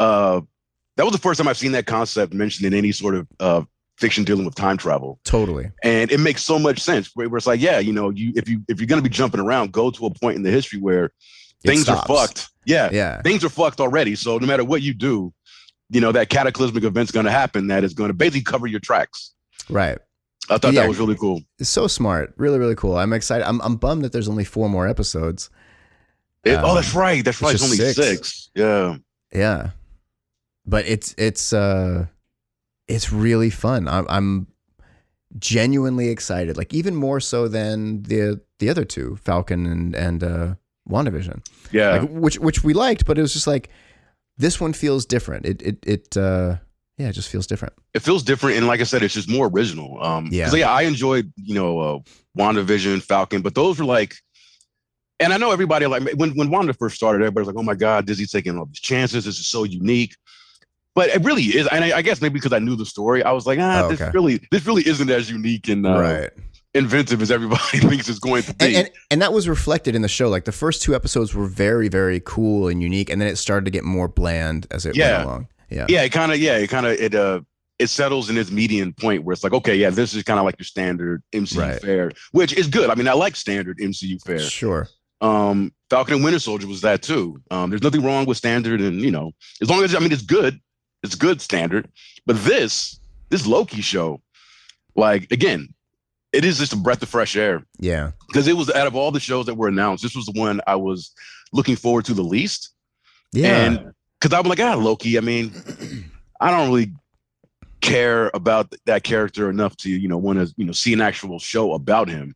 Uh, 0.00 0.40
that 0.96 1.04
was 1.04 1.12
the 1.12 1.18
first 1.20 1.38
time 1.38 1.46
I've 1.48 1.58
seen 1.58 1.72
that 1.72 1.86
concept 1.86 2.34
mentioned 2.34 2.66
in 2.66 2.74
any 2.76 2.92
sort 2.92 3.14
of 3.14 3.28
uh, 3.38 3.62
fiction 4.02 4.24
dealing 4.24 4.44
with 4.44 4.54
time 4.54 4.76
travel, 4.76 5.18
totally. 5.24 5.70
and 5.82 6.10
it 6.12 6.20
makes 6.20 6.42
so 6.44 6.58
much 6.58 6.78
sense. 6.80 7.10
Where, 7.14 7.28
where 7.30 7.38
it's 7.38 7.46
like, 7.46 7.60
yeah, 7.60 7.78
you 7.78 7.92
know, 7.94 8.10
you 8.10 8.32
if 8.36 8.46
you 8.48 8.62
if 8.68 8.78
you're 8.78 8.86
gonna 8.86 9.00
be 9.00 9.08
jumping 9.08 9.40
around, 9.40 9.72
go 9.72 9.90
to 9.90 10.06
a 10.06 10.10
point 10.10 10.36
in 10.36 10.42
the 10.42 10.50
history 10.50 10.78
where 10.78 11.06
It 11.06 11.12
things 11.62 11.88
are 11.88 12.04
fucked. 12.04 12.50
Yeah, 12.66 12.90
Yeah. 12.92 13.22
things 13.22 13.42
are 13.44 13.48
fucked 13.48 13.80
already. 13.80 14.14
So 14.16 14.36
no 14.38 14.46
matter 14.46 14.64
what 14.64 14.82
you 14.82 14.92
do, 14.92 15.32
you 15.88 16.00
know 16.02 16.12
that 16.12 16.28
cataclysmic 16.28 16.84
event's 16.84 17.12
going 17.12 17.26
to 17.26 17.32
happen 17.32 17.68
that 17.68 17.82
is 17.84 17.94
going 17.94 18.08
to 18.10 18.14
basically 18.14 18.42
cover 18.42 18.66
your 18.66 18.80
tracks. 18.80 19.32
Right. 19.70 19.98
I 20.50 20.58
thought 20.58 20.74
Yeah. 20.74 20.82
that 20.82 20.88
was 20.88 20.98
really 20.98 21.16
cool. 21.16 21.40
It's 21.58 21.70
so 21.70 21.86
smart. 21.86 22.34
Really, 22.36 22.58
really 22.58 22.74
cool. 22.74 22.96
I'm 22.96 23.12
excited. 23.12 23.46
I'm, 23.46 23.60
I'm 23.62 23.76
bummed 23.76 24.04
that 24.04 24.12
there's 24.12 24.28
only 24.28 24.44
four 24.44 24.68
more 24.68 24.86
episodes. 24.88 25.48
It- 26.44 26.56
Um, 26.56 26.64
oh, 26.64 26.74
that's 26.74 26.94
right. 26.94 27.24
That's 27.24 27.40
right. 27.40 27.54
It's 27.54 27.62
just 27.62 27.72
only 27.80 27.92
six. 27.94 27.96
six. 27.96 28.50
Yeah. 28.54 28.96
Yeah. 29.32 29.70
But 30.66 30.86
it's 30.86 31.14
it's 31.18 31.52
uh 31.52 32.06
it's 32.88 33.12
really 33.12 33.50
fun. 33.50 33.88
I'm 33.88 34.06
I'm 34.08 34.46
genuinely 35.38 36.08
excited. 36.08 36.56
Like 36.56 36.74
even 36.74 36.94
more 36.94 37.20
so 37.20 37.48
than 37.48 38.02
the 38.02 38.40
the 38.58 38.68
other 38.68 38.84
two, 38.84 39.16
Falcon 39.16 39.66
and 39.66 39.94
and 39.94 40.24
uh 40.24 40.54
WandaVision. 40.88 41.46
Yeah. 41.70 41.98
Like 42.00 42.10
which 42.10 42.38
which 42.38 42.64
we 42.64 42.74
liked, 42.74 43.06
but 43.06 43.18
it 43.18 43.22
was 43.22 43.32
just 43.32 43.46
like 43.46 43.70
this 44.36 44.60
one 44.60 44.72
feels 44.72 45.06
different. 45.06 45.46
It 45.46 45.62
it 45.62 45.78
it 45.86 46.16
uh 46.16 46.56
yeah, 46.98 47.08
it 47.08 47.12
just 47.12 47.30
feels 47.30 47.46
different. 47.46 47.72
it 47.94 48.00
feels 48.00 48.22
different. 48.22 48.58
And 48.58 48.66
like 48.66 48.80
I 48.80 48.84
said, 48.84 49.02
it's 49.02 49.14
just 49.14 49.28
more 49.28 49.46
original. 49.48 50.02
Um, 50.04 50.28
Yeah. 50.30 50.54
yeah, 50.54 50.70
I 50.70 50.82
enjoyed, 50.82 51.32
you 51.36 51.54
know, 51.54 51.78
uh, 51.80 51.98
WandaVision, 52.38 53.02
Falcon, 53.02 53.40
but 53.42 53.54
those 53.54 53.78
were 53.78 53.84
like, 53.86 54.14
and 55.18 55.32
I 55.32 55.38
know 55.38 55.52
everybody 55.52 55.86
like 55.86 56.02
when, 56.16 56.30
when 56.36 56.50
Wanda 56.50 56.74
first 56.74 56.96
started, 56.96 57.22
everybody's 57.22 57.46
like, 57.46 57.56
oh 57.56 57.62
my 57.62 57.74
God, 57.74 58.06
Disney's 58.06 58.30
taking 58.30 58.58
all 58.58 58.66
these 58.66 58.78
chances. 58.80 59.24
This 59.24 59.38
is 59.38 59.46
so 59.46 59.64
unique. 59.64 60.14
But 60.94 61.08
it 61.10 61.22
really 61.24 61.42
is. 61.44 61.66
And 61.68 61.84
I, 61.84 61.98
I 61.98 62.02
guess 62.02 62.20
maybe 62.20 62.34
because 62.34 62.52
I 62.52 62.58
knew 62.58 62.76
the 62.76 62.84
story, 62.86 63.22
I 63.22 63.32
was 63.32 63.46
like, 63.46 63.58
ah, 63.60 63.84
Oh, 63.84 63.88
this 63.94 64.14
really, 64.14 64.40
this 64.50 64.66
really 64.66 64.86
isn't 64.86 65.08
as 65.10 65.30
unique 65.30 65.68
and 65.68 65.86
uh, 65.86 65.98
right. 65.98 66.30
inventive 66.74 67.22
as 67.22 67.30
everybody 67.30 67.60
thinks 67.78 68.08
it's 68.08 68.18
going 68.18 68.42
to 68.42 68.54
be. 68.54 68.66
And, 68.66 68.76
and 68.76 68.90
and 69.10 69.22
that 69.22 69.32
was 69.32 69.48
reflected 69.48 69.94
in 69.94 70.02
the 70.02 70.08
show. 70.08 70.28
Like 70.28 70.44
the 70.44 70.52
first 70.52 70.82
two 70.82 70.94
episodes 70.94 71.34
were 71.34 71.46
very, 71.46 71.88
very 71.88 72.20
cool 72.20 72.68
and 72.68 72.82
unique, 72.82 73.08
and 73.10 73.20
then 73.20 73.28
it 73.28 73.36
started 73.36 73.64
to 73.64 73.70
get 73.70 73.84
more 73.84 74.06
bland 74.08 74.66
as 74.70 74.84
it 74.86 74.94
Yeah. 74.96 75.18
went 75.18 75.28
along. 75.28 75.48
Yeah. 75.70 75.86
yeah, 75.88 76.02
it 76.02 76.10
kind 76.12 76.30
of, 76.30 76.38
yeah, 76.38 76.56
it 76.58 76.66
kind 76.68 76.84
of, 76.84 76.92
it, 76.92 77.14
uh, 77.14 77.40
it 77.78 77.86
settles 77.86 78.28
in 78.28 78.36
its 78.36 78.50
median 78.50 78.92
point 78.92 79.24
where 79.24 79.32
it's 79.32 79.42
like, 79.42 79.54
okay, 79.54 79.74
yeah, 79.74 79.88
this 79.88 80.12
is 80.12 80.22
kind 80.22 80.38
of 80.38 80.44
like 80.44 80.56
your 80.58 80.66
standard 80.66 81.22
MCU 81.32 81.56
Right. 81.58 81.80
fare, 81.80 82.12
which 82.32 82.52
is 82.52 82.66
good. 82.68 82.90
I 82.90 82.94
mean, 82.94 83.08
I 83.08 83.14
like 83.14 83.34
standard 83.34 83.78
MCU 83.78 84.20
fare. 84.22 84.38
Sure. 84.38 84.88
Um, 85.22 85.72
Falcon 85.88 86.16
and 86.16 86.24
Winter 86.24 86.38
Soldier 86.40 86.66
was 86.66 86.82
that 86.82 87.00
too. 87.02 87.40
Um, 87.50 87.70
there's 87.70 87.82
nothing 87.82 88.02
wrong 88.04 88.26
with 88.26 88.36
standard, 88.36 88.80
and 88.82 89.00
you 89.00 89.10
know, 89.10 89.32
as 89.62 89.70
long 89.70 89.82
as 89.84 89.94
I 89.94 89.98
mean 90.00 90.10
it's 90.12 90.22
good, 90.22 90.60
it's 91.02 91.14
good 91.14 91.40
standard. 91.40 91.88
But 92.26 92.42
this, 92.44 92.98
this 93.30 93.46
Loki 93.46 93.80
show, 93.80 94.20
like 94.94 95.30
again, 95.32 95.72
it 96.32 96.44
is 96.44 96.58
just 96.58 96.72
a 96.72 96.76
breath 96.76 97.02
of 97.02 97.08
fresh 97.08 97.36
air 97.36 97.64
Yeah. 97.78 98.12
because 98.28 98.48
it 98.48 98.56
was 98.56 98.70
out 98.70 98.86
of 98.86 98.94
all 98.96 99.10
the 99.10 99.20
shows 99.20 99.46
that 99.46 99.54
were 99.56 99.68
announced, 99.68 100.02
this 100.02 100.14
was 100.16 100.26
the 100.26 100.38
one 100.38 100.60
I 100.66 100.76
was 100.76 101.12
looking 101.52 101.76
forward 101.76 102.04
to 102.06 102.14
the 102.14 102.22
least. 102.24 102.70
Yeah. 103.32 103.64
And 103.64 103.92
because 104.20 104.32
I'm 104.38 104.48
like, 104.48 104.60
ah, 104.60 104.74
Loki. 104.74 105.18
I 105.18 105.20
mean, 105.20 105.52
I 106.40 106.50
don't 106.50 106.68
really 106.68 106.92
care 107.80 108.30
about 108.34 108.72
that 108.86 109.02
character 109.02 109.50
enough 109.50 109.76
to, 109.78 109.90
you 109.90 110.08
know, 110.08 110.16
want 110.16 110.38
to, 110.38 110.54
you 110.56 110.64
know, 110.64 110.72
see 110.72 110.92
an 110.92 111.00
actual 111.00 111.38
show 111.38 111.72
about 111.74 112.08
him. 112.08 112.34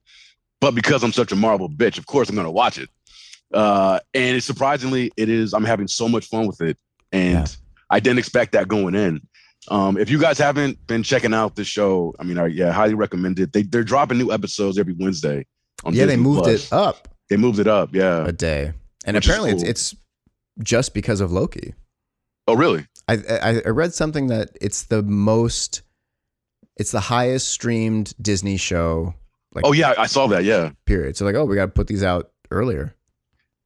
But 0.60 0.74
because 0.74 1.04
I'm 1.04 1.12
such 1.12 1.32
a 1.32 1.36
Marvel 1.36 1.68
bitch, 1.68 1.98
of 1.98 2.06
course 2.06 2.28
I'm 2.28 2.34
gonna 2.36 2.50
watch 2.50 2.78
it. 2.78 2.88
Uh, 3.54 4.00
and 4.12 4.36
it's 4.36 4.46
surprisingly, 4.46 5.12
it 5.16 5.28
is. 5.28 5.52
I'm 5.54 5.64
having 5.64 5.86
so 5.86 6.08
much 6.08 6.26
fun 6.26 6.46
with 6.46 6.60
it, 6.60 6.76
and 7.12 7.32
Yeah. 7.32 7.46
I 7.90 8.00
didn't 8.00 8.18
expect 8.18 8.52
that 8.52 8.68
going 8.68 8.94
in. 8.94 9.20
Um, 9.68 9.96
if 9.96 10.10
you 10.10 10.20
guys 10.20 10.38
haven't 10.38 10.84
been 10.86 11.02
checking 11.02 11.34
out 11.34 11.56
the 11.56 11.64
show, 11.64 12.14
I 12.20 12.24
mean, 12.24 12.38
I 12.38 12.46
yeah, 12.46 12.70
highly 12.72 12.94
recommend 12.94 13.38
it. 13.40 13.52
They 13.52 13.62
they're 13.62 13.84
dropping 13.84 14.18
new 14.18 14.32
episodes 14.32 14.78
every 14.78 14.94
Wednesday. 14.98 15.44
On 15.84 15.92
yeah, 15.94 16.06
they 16.06 16.16
moved 16.16 16.44
Plus. 16.44 16.66
it 16.66 16.72
up 16.72 17.08
They 17.28 17.36
moved 17.36 17.58
it 17.58 17.66
up. 17.66 17.94
Yeah. 17.94 18.26
a 18.26 18.32
day, 18.32 18.72
and 19.04 19.14
Which 19.16 19.26
apparently 19.26 19.52
cool. 19.52 19.60
it's 19.62 19.92
it's 19.92 20.02
just 20.62 20.94
because 20.94 21.20
of 21.20 21.32
Loki. 21.32 21.74
Oh, 22.48 22.54
really? 22.54 22.86
I, 23.08 23.14
I 23.14 23.62
I 23.66 23.68
read 23.70 23.92
something 23.92 24.28
that 24.28 24.50
it's 24.60 24.84
the 24.84 25.02
most, 25.02 25.82
it's 26.76 26.92
the 26.92 27.00
highest 27.00 27.48
streamed 27.48 28.14
Disney 28.22 28.56
show. 28.56 29.14
Like 29.52 29.64
Oh, 29.66 29.72
yeah, 29.72 29.94
I 29.98 30.06
saw 30.06 30.26
that. 30.28 30.44
Yeah. 30.44 30.70
period. 30.86 31.16
So 31.16 31.24
like, 31.24 31.34
oh, 31.34 31.44
we 31.44 31.56
got 31.56 31.66
to 31.66 31.72
put 31.72 31.86
these 31.88 32.02
out 32.04 32.30
earlier. 32.50 32.94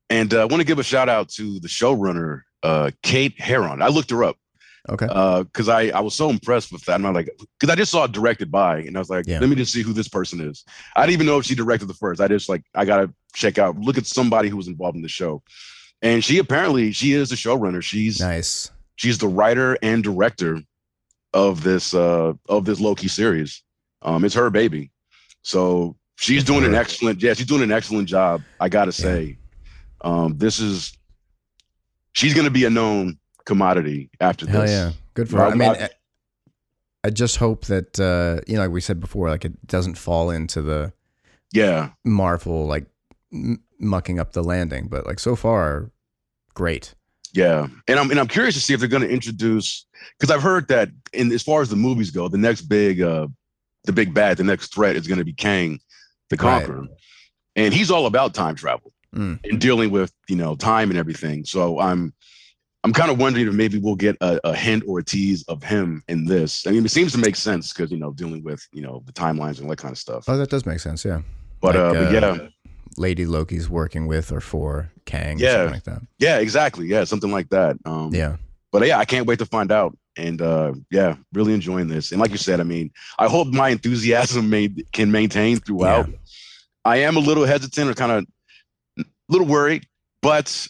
And 0.09 0.33
uh, 0.35 0.43
I 0.43 0.45
want 0.47 0.61
to 0.61 0.65
give 0.67 0.79
a 0.79 0.83
shout 0.83 1.09
out 1.09 1.29
to 1.31 1.61
the 1.61 1.69
showrunner, 1.69 2.41
uh, 2.63 2.91
Kate 3.03 3.39
Heron. 3.41 3.83
I 3.83 3.89
looked 3.89 4.11
her 4.11 4.25
up. 4.25 4.37
Okay. 4.89 5.07
because 5.43 5.69
I 5.69 5.89
I 5.91 6.01
was 6.01 6.15
so 6.15 6.31
impressed 6.31 6.73
with 6.73 6.83
that. 6.87 6.95
I'm 6.95 7.03
like 7.13 7.29
because 7.59 7.71
I 7.71 7.77
just 7.77 7.93
saw 7.93 8.05
it 8.05 8.13
directed 8.13 8.51
by, 8.51 8.79
and 8.79 8.97
I 8.97 8.99
was 8.99 9.11
like, 9.11 9.27
Yeah. 9.27 9.39
let 9.39 9.49
me 9.51 9.55
just 9.55 9.73
see 9.75 9.83
who 9.83 9.93
this 9.93 10.09
person 10.09 10.41
is. 10.41 10.65
I 10.97 11.03
didn't 11.03 11.13
even 11.15 11.27
know 11.27 11.39
if 11.39 11.45
she 11.45 11.55
directed 11.55 11.87
the 11.87 11.95
first. 11.95 12.19
I 12.21 12.29
just 12.29 12.49
like 12.49 12.63
I 12.75 12.87
gotta 12.87 13.13
check 13.35 13.59
out, 13.59 13.79
look 13.79 13.99
at 13.99 14.07
somebody 14.07 14.49
who 14.49 14.57
was 14.57 14.69
involved 14.69 14.97
in 14.97 15.03
the 15.03 15.09
show, 15.09 15.43
and 16.01 16.25
she 16.25 16.39
apparently 16.39 16.93
she 16.93 17.13
is 17.13 17.29
the 17.29 17.37
showrunner. 17.37 17.83
She's 17.83 18.21
nice. 18.21 18.71
she's 18.97 19.19
the 19.19 19.29
writer 19.29 19.77
and 19.83 20.03
director 20.03 20.61
of 21.35 21.63
this 21.63 21.93
uh 21.95 22.33
of 22.49 22.65
this 22.65 22.81
Loki 22.81 23.07
series. 23.09 23.63
Um, 24.01 24.25
it's 24.25 24.35
her 24.35 24.49
baby, 24.49 24.91
so 25.43 25.95
she's 26.17 26.43
doing 26.43 26.65
an 26.65 26.75
excellent. 26.75 27.23
Yeah, 27.23 27.35
she's 27.35 27.47
doing 27.47 27.63
an 27.63 27.71
excellent 27.71 28.09
job. 28.09 28.41
I 28.59 28.71
gotta 28.71 28.93
Yeah. 28.93 29.05
say, 29.05 29.37
um, 30.01 30.39
this 30.39 30.59
is 30.59 30.97
she's 32.13 32.35
gonna 32.35 32.51
be 32.51 32.65
a 32.65 32.71
known 32.71 33.19
commodity 33.45 34.11
after 34.21 34.47
Hell 34.49 34.63
this. 34.63 34.71
yeah. 34.71 34.93
Good 35.15 35.29
for 35.29 35.39
her. 35.39 35.45
I 35.45 35.49
Well, 35.49 35.57
mean, 35.57 35.69
I- 35.71 35.85
I, 35.85 35.89
I 37.05 37.11
just 37.11 37.39
hope 37.39 37.65
that 37.67 37.99
uh, 37.99 38.43
you 38.47 38.57
know, 38.57 38.63
like 38.63 38.71
we 38.71 38.81
said 38.81 39.01
before, 39.01 39.31
like 39.31 39.45
it 39.45 39.67
doesn't 39.67 39.97
fall 39.97 40.31
into 40.31 40.61
the 40.63 40.93
Yeah, 41.53 41.91
Marvel 42.05 42.67
like 42.67 42.87
m- 43.33 43.63
mucking 43.79 44.19
up 44.21 44.33
the 44.33 44.43
landing. 44.45 44.89
But 44.89 45.07
like 45.07 45.19
so 45.19 45.35
far, 45.35 45.91
great. 46.55 46.95
Yeah, 47.33 47.69
and 47.89 47.99
I'm 47.99 48.11
and 48.11 48.21
I'm 48.21 48.29
curious 48.29 48.55
to 48.57 48.61
see 48.61 48.75
if 48.75 48.81
they're 48.81 48.89
going 48.89 49.03
to 49.03 49.09
introduce 49.09 49.87
because 50.19 50.31
I've 50.35 50.43
heard 50.43 50.69
that 50.69 50.91
in 51.13 51.33
as 51.33 51.43
far 51.43 51.63
as 51.63 51.71
the 51.71 51.77
movies 51.77 52.11
go, 52.11 52.29
the 52.29 52.37
next 52.39 52.63
big 52.63 53.01
uh 53.01 53.29
the 53.85 53.93
big 53.93 54.13
bad, 54.13 54.37
the 54.37 54.45
next 54.45 54.75
threat 54.75 54.95
is 54.97 55.07
going 55.07 55.19
to 55.21 55.25
be 55.25 55.33
Kang, 55.33 55.81
the 56.29 56.37
Right. 56.37 56.41
Conqueror, 56.67 56.87
and 57.57 57.73
he's 57.73 57.91
all 57.91 58.05
about 58.07 58.35
time 58.35 58.57
travel 58.57 58.93
Mm. 59.15 59.41
and 59.45 59.61
dealing 59.61 59.91
with 59.91 60.13
you 60.29 60.37
know 60.37 60.55
time 60.55 60.91
and 60.91 60.99
everything. 60.99 61.45
So 61.45 61.81
I'm 61.81 62.13
I'm 62.85 62.93
kind 62.93 63.11
of 63.11 63.19
wondering 63.19 63.47
if 63.49 63.53
maybe 63.55 63.79
we'll 63.79 63.97
get 63.97 64.17
a, 64.21 64.41
a 64.45 64.55
hint 64.55 64.85
or 64.87 65.01
a 65.01 65.05
tease 65.05 65.43
of 65.49 65.63
him 65.63 66.03
in 66.09 66.25
this. 66.25 66.67
I 66.67 66.71
mean, 66.71 66.85
it 66.85 66.91
seems 66.91 67.13
to 67.13 67.19
make 67.19 67.37
sense 67.37 67.73
because 67.73 67.91
you 67.91 67.99
know 67.99 68.13
dealing 68.13 68.43
with 68.45 68.67
you 68.73 68.83
know 68.83 69.03
the 69.07 69.13
timelines 69.13 69.57
and 69.59 69.63
all 69.65 69.71
that 69.71 69.79
kind 69.79 69.93
of 69.93 69.99
stuff. 69.99 70.25
Oh, 70.29 70.37
that 70.39 70.49
does 70.51 70.65
make 70.65 70.81
sense. 70.81 71.05
Yeah. 71.05 71.23
But, 71.61 71.75
like, 71.75 71.85
uh, 71.85 71.93
but 71.93 72.07
uh, 72.07 72.11
yeah, 72.39 72.49
Lady 72.97 73.27
Loki's 73.27 73.69
working 73.69 74.07
with 74.07 74.33
or 74.33 74.41
for 74.41 74.91
Kang. 75.07 75.37
Or 75.39 75.45
Yeah. 75.45 75.53
something 75.53 75.73
like 75.75 75.85
that. 75.85 76.03
yeah, 76.19 76.39
exactly, 76.39 76.87
yeah, 76.87 77.05
something 77.05 77.31
like 77.33 77.49
that. 77.51 77.77
Um, 77.85 78.15
Yeah. 78.15 78.37
but 78.73 78.87
yeah, 78.87 78.99
I 78.99 79.05
can't 79.05 79.27
wait 79.27 79.41
to 79.41 79.47
find 79.47 79.71
out. 79.73 79.97
And 80.17 80.41
uh, 80.41 80.73
yeah, 80.91 81.17
really 81.33 81.53
enjoying 81.55 81.89
this. 81.89 82.13
And 82.13 82.21
like 82.21 82.31
you 82.31 82.37
said, 82.39 82.61
I 82.61 82.65
mean, 82.65 82.91
I 83.19 83.29
hope 83.29 83.49
my 83.49 83.69
enthusiasm 83.71 84.49
may, 84.51 84.69
can 84.93 85.11
maintain 85.11 85.59
throughout. 85.59 86.09
I 86.85 86.99
am 86.99 87.17
a 87.17 87.21
little 87.21 87.45
hesitant 87.45 87.91
or 87.91 87.95
kind 87.95 88.13
of 88.13 88.27
little 89.31 89.47
worried, 89.47 89.87
but 90.21 90.67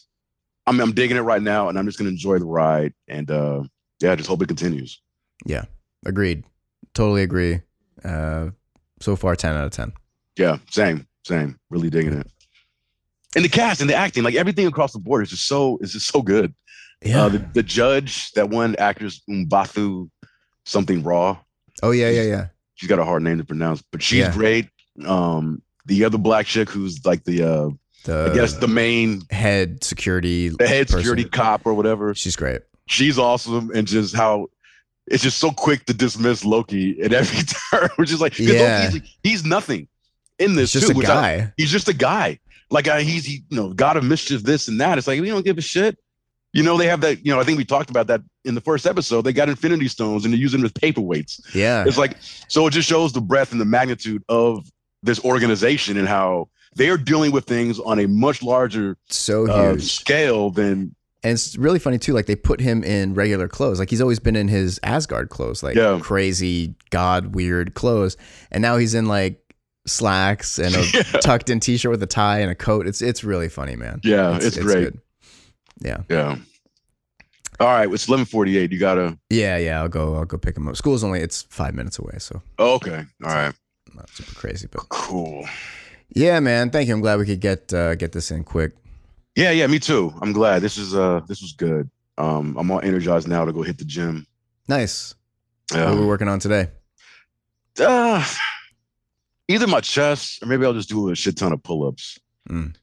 I'm, 0.67 0.79
I'm 0.81 0.93
digging 0.93 1.17
it 1.17 1.21
right 1.23 1.43
now, 1.43 1.69
and 1.69 1.79
I'm 1.79 1.87
just 1.87 1.99
gonna 1.99 2.11
enjoy 2.11 2.39
the 2.39 2.45
ride. 2.45 2.93
And 3.09 3.29
uh, 3.31 3.65
yeah, 4.01 4.15
just 4.15 4.29
hope 4.29 4.43
it 4.43 4.49
continues. 4.49 5.01
Yeah, 5.45 5.65
agreed. 6.07 6.45
Totally 6.95 7.23
agree. 7.23 7.61
Uh, 8.05 8.51
so 9.01 9.17
far, 9.17 9.35
ten 9.37 9.55
out 9.55 9.65
of 9.65 9.73
ten. 9.73 9.93
Yeah, 10.37 10.59
same, 10.71 11.07
same. 11.25 11.59
Really 11.71 11.91
digging 11.91 12.13
it. 12.15 12.27
And 13.37 13.45
the 13.45 13.49
cast 13.49 13.81
and 13.81 13.89
the 13.89 13.95
acting, 13.95 14.23
like 14.25 14.35
everything 14.35 14.67
across 14.67 14.93
the 14.93 14.99
board, 14.99 15.23
is 15.23 15.31
just 15.31 15.47
so 15.47 15.79
is 15.81 15.93
just 15.93 16.07
so 16.09 16.23
good. 16.23 16.55
Yeah. 17.03 17.25
Uh, 17.25 17.29
the, 17.31 17.39
the 17.55 17.63
judge, 17.63 18.31
that 18.33 18.51
one 18.51 18.77
actress, 18.77 19.23
Mbathu, 19.29 20.11
something 20.67 21.03
raw. 21.03 21.39
oh 21.83 21.93
yeah, 21.93 22.11
yeah, 22.11 22.23
yeah. 22.23 22.47
she's 22.75 22.89
got 22.89 22.99
a 22.99 23.05
hard 23.05 23.23
name 23.23 23.39
to 23.39 23.45
pronounce, 23.45 23.83
but 23.91 24.03
she's 24.03 24.19
Yeah. 24.19 24.33
great. 24.33 24.69
Um, 25.07 25.63
the 25.87 26.05
other 26.05 26.19
black 26.19 26.45
chick 26.47 26.69
who's 26.69 27.05
like 27.07 27.25
the 27.25 27.43
uh, 27.43 27.71
The 28.05 28.31
I 28.31 28.35
guess 28.35 28.55
the 28.55 28.69
main 28.69 29.23
head 29.31 29.85
security. 29.85 30.49
the 30.49 30.67
head 30.67 30.87
person. 30.87 30.99
security 31.01 31.25
cop 31.25 31.63
or 31.67 31.75
whatever. 31.75 32.15
She's 32.15 32.37
great. 32.37 32.63
She's 32.87 33.19
awesome, 33.19 33.71
and 33.75 33.87
just 33.87 34.15
how 34.17 34.49
it's 35.07 35.23
just 35.23 35.39
so 35.39 35.51
quick 35.51 35.85
to 35.87 35.95
dismiss 35.95 36.45
Loki 36.45 37.01
at 37.03 37.13
every 37.13 37.43
turn, 37.71 37.89
which 37.97 38.13
is 38.13 38.21
like, 38.21 38.39
Yeah. 38.39 38.89
Loki's, 38.93 39.17
he's 39.23 39.45
nothing 39.45 39.87
in 40.39 40.55
this 40.55 40.75
It's 40.75 40.87
just 40.87 40.87
too. 40.87 40.93
a 40.93 40.97
which 40.97 41.09
I- 41.09 41.39
guy. 41.39 41.53
he's 41.57 41.71
just 41.71 41.89
a 41.89 41.93
guy. 41.95 42.39
Like 42.71 42.87
I, 42.89 43.03
he's 43.03 43.25
he, 43.25 43.43
you 43.49 43.57
know 43.57 43.73
god 43.73 43.97
of 43.97 44.05
mischief, 44.05 44.43
this 44.45 44.69
and 44.69 44.81
that. 44.81 44.97
It's 44.99 45.07
like 45.07 45.21
we 45.21 45.29
don't 45.29 45.45
give 45.45 45.59
a 45.59 45.61
shit. 45.63 45.99
You 46.53 46.63
know 46.63 46.77
they 46.77 46.87
have 46.87 47.01
that. 47.03 47.25
You 47.27 47.33
know 47.33 47.41
I 47.41 47.45
think 47.45 47.59
we 47.59 47.65
talked 47.65 47.91
about 47.91 48.07
that 48.07 48.23
in 48.45 48.55
the 48.55 48.61
first 48.61 48.87
episode. 48.87 49.23
They 49.23 49.33
got 49.33 49.49
Infinity 49.49 49.89
Stones 49.89 50.25
and 50.25 50.33
they 50.33 50.39
use 50.39 50.53
them 50.53 50.65
as 50.65 50.73
paperweights. 50.73 51.55
yeah. 51.55 51.85
It's 51.87 51.99
like 51.99 52.17
so 52.49 52.67
it 52.67 52.71
just 52.71 52.89
shows 52.89 53.13
the 53.13 53.21
breadth 53.21 53.53
and 53.53 53.61
the 53.61 53.65
magnitude 53.65 54.23
of 54.29 54.69
this 55.03 55.23
organization 55.25 55.97
and 55.97 56.07
how 56.09 56.49
they 56.77 56.89
are 56.89 56.97
dealing 56.97 57.33
with 57.33 57.45
things 57.45 57.79
on 57.81 57.99
a 57.99 58.07
much 58.07 58.43
larger 58.43 58.97
so 59.09 59.49
uh, 59.51 59.77
scale 59.79 60.51
than 60.51 60.95
And 61.23 61.33
it's 61.33 61.57
really 61.57 61.79
funny 61.79 61.99
too. 61.99 62.12
Like 62.12 62.27
they 62.27 62.37
put 62.37 62.61
him 62.61 62.83
in 62.85 63.14
regular 63.14 63.49
clothes. 63.49 63.79
Like 63.79 63.91
he's 63.91 64.01
always 64.01 64.18
been 64.21 64.37
in 64.37 64.49
his 64.49 64.79
Asgard 64.83 65.29
clothes, 65.31 65.62
like 65.62 65.77
Yeah. 65.77 65.99
crazy 66.03 66.75
god 66.91 67.35
weird 67.35 67.75
clothes. 67.75 68.16
And 68.51 68.62
now 68.62 68.77
he's 68.77 68.95
in 68.95 69.07
like 69.07 69.41
slacks 69.87 70.59
and 70.59 70.75
a 70.75 70.85
yeah, 70.95 71.03
tucked 71.21 71.51
in 71.51 71.59
t-shirt 71.61 71.91
with 71.91 72.03
a 72.03 72.07
tie 72.07 72.41
and 72.41 72.51
a 72.51 72.55
coat. 72.55 72.87
It's 72.87 73.03
it's 73.03 73.25
really 73.25 73.49
funny, 73.49 73.77
man. 73.77 74.01
yeah 74.05 74.39
it's, 74.41 74.57
great. 74.57 74.85
good. 74.93 75.01
Yeah. 75.83 76.03
Yeah. 76.09 76.37
All 77.59 77.66
right, 77.66 77.91
it's 77.93 78.09
eleven 78.09 78.25
forty 78.25 78.57
eight. 78.57 78.73
You 78.73 78.79
gotta. 78.79 79.18
Yeah, 79.29 79.59
yeah. 79.59 79.81
I'll 79.83 79.89
go. 79.89 80.14
I'll 80.16 80.25
go 80.25 80.39
pick 80.39 80.57
him 80.57 80.66
up. 80.68 80.77
School's 80.77 81.05
only 81.05 81.21
it's 81.21 81.43
five 81.43 81.75
minutes 81.75 81.99
away, 81.99 82.14
so 82.18 82.41
okay. 82.59 83.05
All 83.25 83.35
right. 83.35 83.53
not 83.95 84.09
super 84.11 84.35
crazy. 84.35 84.66
But 84.71 84.89
Cool. 84.89 85.47
Yeah, 86.15 86.41
man. 86.41 86.71
Thank 86.71 86.89
you. 86.89 86.95
I'm 86.95 87.01
glad 87.01 87.19
we 87.19 87.27
could 87.27 87.41
get 87.41 87.73
uh, 87.73 87.95
get 87.95 88.13
this 88.13 88.31
in 88.31 88.45
quick. 88.45 88.73
Yeah, 89.37 89.51
yeah. 89.53 89.67
Me 89.67 89.79
too. 89.79 90.13
I'm 90.21 90.33
glad 90.33 90.61
this 90.63 90.77
is 90.79 90.95
uh 90.95 91.21
this 91.29 91.41
was 91.43 91.53
good. 91.53 91.89
Um, 92.19 92.57
I'm 92.59 92.71
all 92.71 92.81
energized 92.81 93.29
now 93.29 93.45
to 93.45 93.53
go 93.53 93.63
hit 93.63 93.79
the 93.79 93.85
gym. 93.85 94.27
Nice. 94.69 95.15
What 95.71 95.81
are 95.81 95.95
we 95.95 96.01
Yeah. 96.03 96.07
working 96.07 96.29
on 96.29 96.39
today? 96.41 96.69
Uh, 97.79 98.25
either 99.49 99.67
my 99.67 99.81
chest 99.81 100.43
or 100.43 100.47
maybe 100.47 100.65
I'll 100.67 100.75
just 100.75 100.89
do 100.89 101.11
a 101.11 101.15
shit 101.15 101.37
ton 101.37 101.53
of 101.53 101.63
pull 101.63 101.87
ups. 101.87 102.19
Mm. 102.49 102.75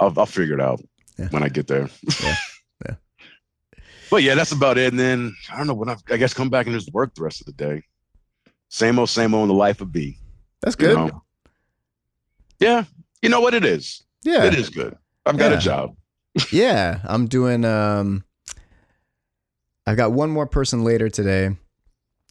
I'll 0.00 0.12
I'll 0.18 0.26
figure 0.26 0.54
it 0.54 0.60
out 0.60 0.80
Yeah. 1.18 1.28
when 1.30 1.42
I 1.42 1.48
get 1.48 1.66
there. 1.68 1.88
Yeah. 2.22 2.34
Yeah. 2.86 2.94
But 4.10 4.24
yeah, 4.24 4.34
that's 4.34 4.50
about 4.50 4.76
it. 4.76 4.90
And 4.92 4.98
then 4.98 5.36
I 5.52 5.56
don't 5.56 5.68
know 5.68 5.74
when 5.74 5.88
I, 5.88 5.94
I 6.10 6.16
guess 6.16 6.34
come 6.34 6.50
back 6.50 6.66
and 6.66 6.74
just 6.74 6.92
work 6.92 7.14
the 7.14 7.22
rest 7.22 7.40
of 7.42 7.46
the 7.46 7.52
day. 7.52 7.84
Same 8.68 8.98
old, 8.98 9.08
same 9.08 9.34
old 9.34 9.42
in 9.44 9.48
the 9.48 9.54
life 9.54 9.80
of 9.80 9.92
B. 9.92 10.18
That's 10.62 10.74
you 10.80 10.88
good. 10.88 10.96
know? 10.96 11.22
Yeah, 12.60 12.84
you 13.22 13.28
know 13.28 13.40
what 13.40 13.54
it 13.54 13.64
is. 13.64 14.02
Yeah. 14.22 14.44
It 14.44 14.54
is 14.54 14.68
good. 14.70 14.96
I've 15.26 15.38
got 15.38 15.50
Yeah. 15.52 15.58
a 15.58 15.60
job. 15.60 15.96
yeah, 16.52 17.00
I'm 17.04 17.26
doing. 17.26 17.64
Um, 17.64 18.24
I've 19.86 19.96
got 19.96 20.12
one 20.12 20.30
more 20.30 20.46
person 20.46 20.84
later 20.84 21.08
today, 21.08 21.50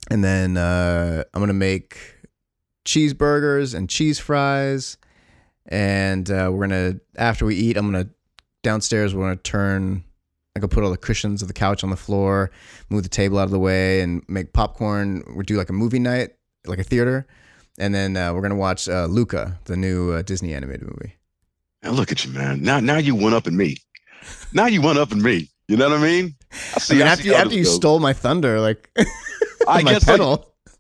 and 0.10 0.24
then 0.24 0.56
uh, 0.58 1.24
I'm 1.34 1.42
gonna 1.42 1.54
make 1.54 1.98
cheeseburgers 2.86 3.76
and 3.76 3.90
cheese 3.90 4.20
fries, 4.20 4.98
and 5.66 6.30
uh, 6.30 6.50
we're 6.54 6.68
gonna 6.68 6.96
after 7.18 7.46
we 7.46 7.56
eat, 7.56 7.76
I'm 7.78 7.92
gonna 7.92 8.10
downstairs. 8.64 9.14
We're 9.14 9.24
gonna 9.26 9.36
turn. 9.38 10.04
I 10.56 10.60
could 10.60 10.72
put 10.72 10.84
all 10.84 10.92
the 10.92 10.98
cushions 10.98 11.42
of 11.42 11.48
the 11.48 11.54
couch 11.54 11.84
on 11.84 11.90
the 11.90 11.96
floor, 11.96 12.52
move 12.90 13.04
the 13.04 13.10
table 13.10 13.38
out 13.38 13.44
of 13.44 13.52
the 13.52 13.60
way, 13.60 14.02
and 14.02 14.24
make 14.28 14.54
popcorn. 14.54 15.24
We 15.36 15.44
do 15.44 15.58
like 15.58 15.70
a 15.70 15.74
movie 15.74 16.00
night, 16.00 16.32
like 16.66 16.80
a 16.80 16.84
theater, 16.84 17.28
and 17.80 17.94
then 17.96 18.16
uh, 18.18 18.34
we're 18.34 18.42
gonna 18.42 18.56
watch 18.56 18.88
uh, 18.90 19.06
Luca, 19.06 19.60
the 19.66 19.76
new 19.78 20.12
uh, 20.12 20.22
Disney 20.22 20.54
animated 20.54 20.84
movie. 20.84 21.16
Now 21.82 21.92
look 21.92 22.12
at 22.12 22.26
you, 22.26 22.32
man. 22.32 22.62
Now 22.62 22.80
now 22.80 22.98
you 22.98 23.16
went 23.16 23.34
up 23.36 23.48
in 23.48 23.56
me. 23.58 23.78
Now 24.54 24.66
you 24.68 24.82
went 24.82 25.00
up 25.00 25.12
in 25.12 25.22
me. 25.22 25.50
You 25.68 25.78
know 25.78 25.90
what 25.90 26.00
I 26.00 26.02
mean? 26.02 26.36
I 26.76 26.80
see. 26.80 26.96
I 26.96 26.98
mean, 27.00 27.08
I 27.08 27.12
after, 27.12 27.28
you- 27.28 27.34
after 27.36 27.54
you 27.56 27.66
stole 27.66 28.00
my 28.00 28.14
thunder, 28.14 28.60
like 28.60 28.90
I 29.68 29.82
my 29.84 29.94
guess 29.94 30.08
like, 30.08 30.20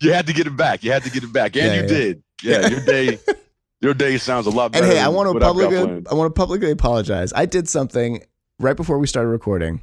you 0.01 0.13
had 0.13 0.27
to 0.27 0.33
get 0.33 0.47
it 0.47 0.55
back. 0.57 0.83
You 0.83 0.91
had 0.91 1.03
to 1.03 1.11
get 1.11 1.23
it 1.23 1.31
back, 1.33 1.55
and 1.55 1.65
Yeah, 1.65 1.73
you 1.75 1.81
yeah. 1.81 1.87
did. 1.87 2.23
Yeah, 2.41 2.67
your 2.69 2.79
day, 2.85 3.19
your 3.81 3.93
day 3.93 4.17
sounds 4.17 4.45
a 4.47 4.49
lot 4.49 4.71
better. 4.71 4.83
And 4.85 4.93
hey, 4.93 4.99
I 4.99 5.09
want 5.09 5.27
to 5.27 5.33
what 5.33 5.43
I've 5.43 5.55
got 5.55 5.69
publicly. 5.71 6.05
I 6.09 6.13
want 6.15 6.33
to 6.33 6.39
publicly 6.39 6.71
apologize. 6.71 7.33
I 7.33 7.45
did 7.45 7.67
something 7.69 8.23
right 8.59 8.75
before 8.75 8.97
we 8.97 9.07
started 9.07 9.29
recording 9.29 9.81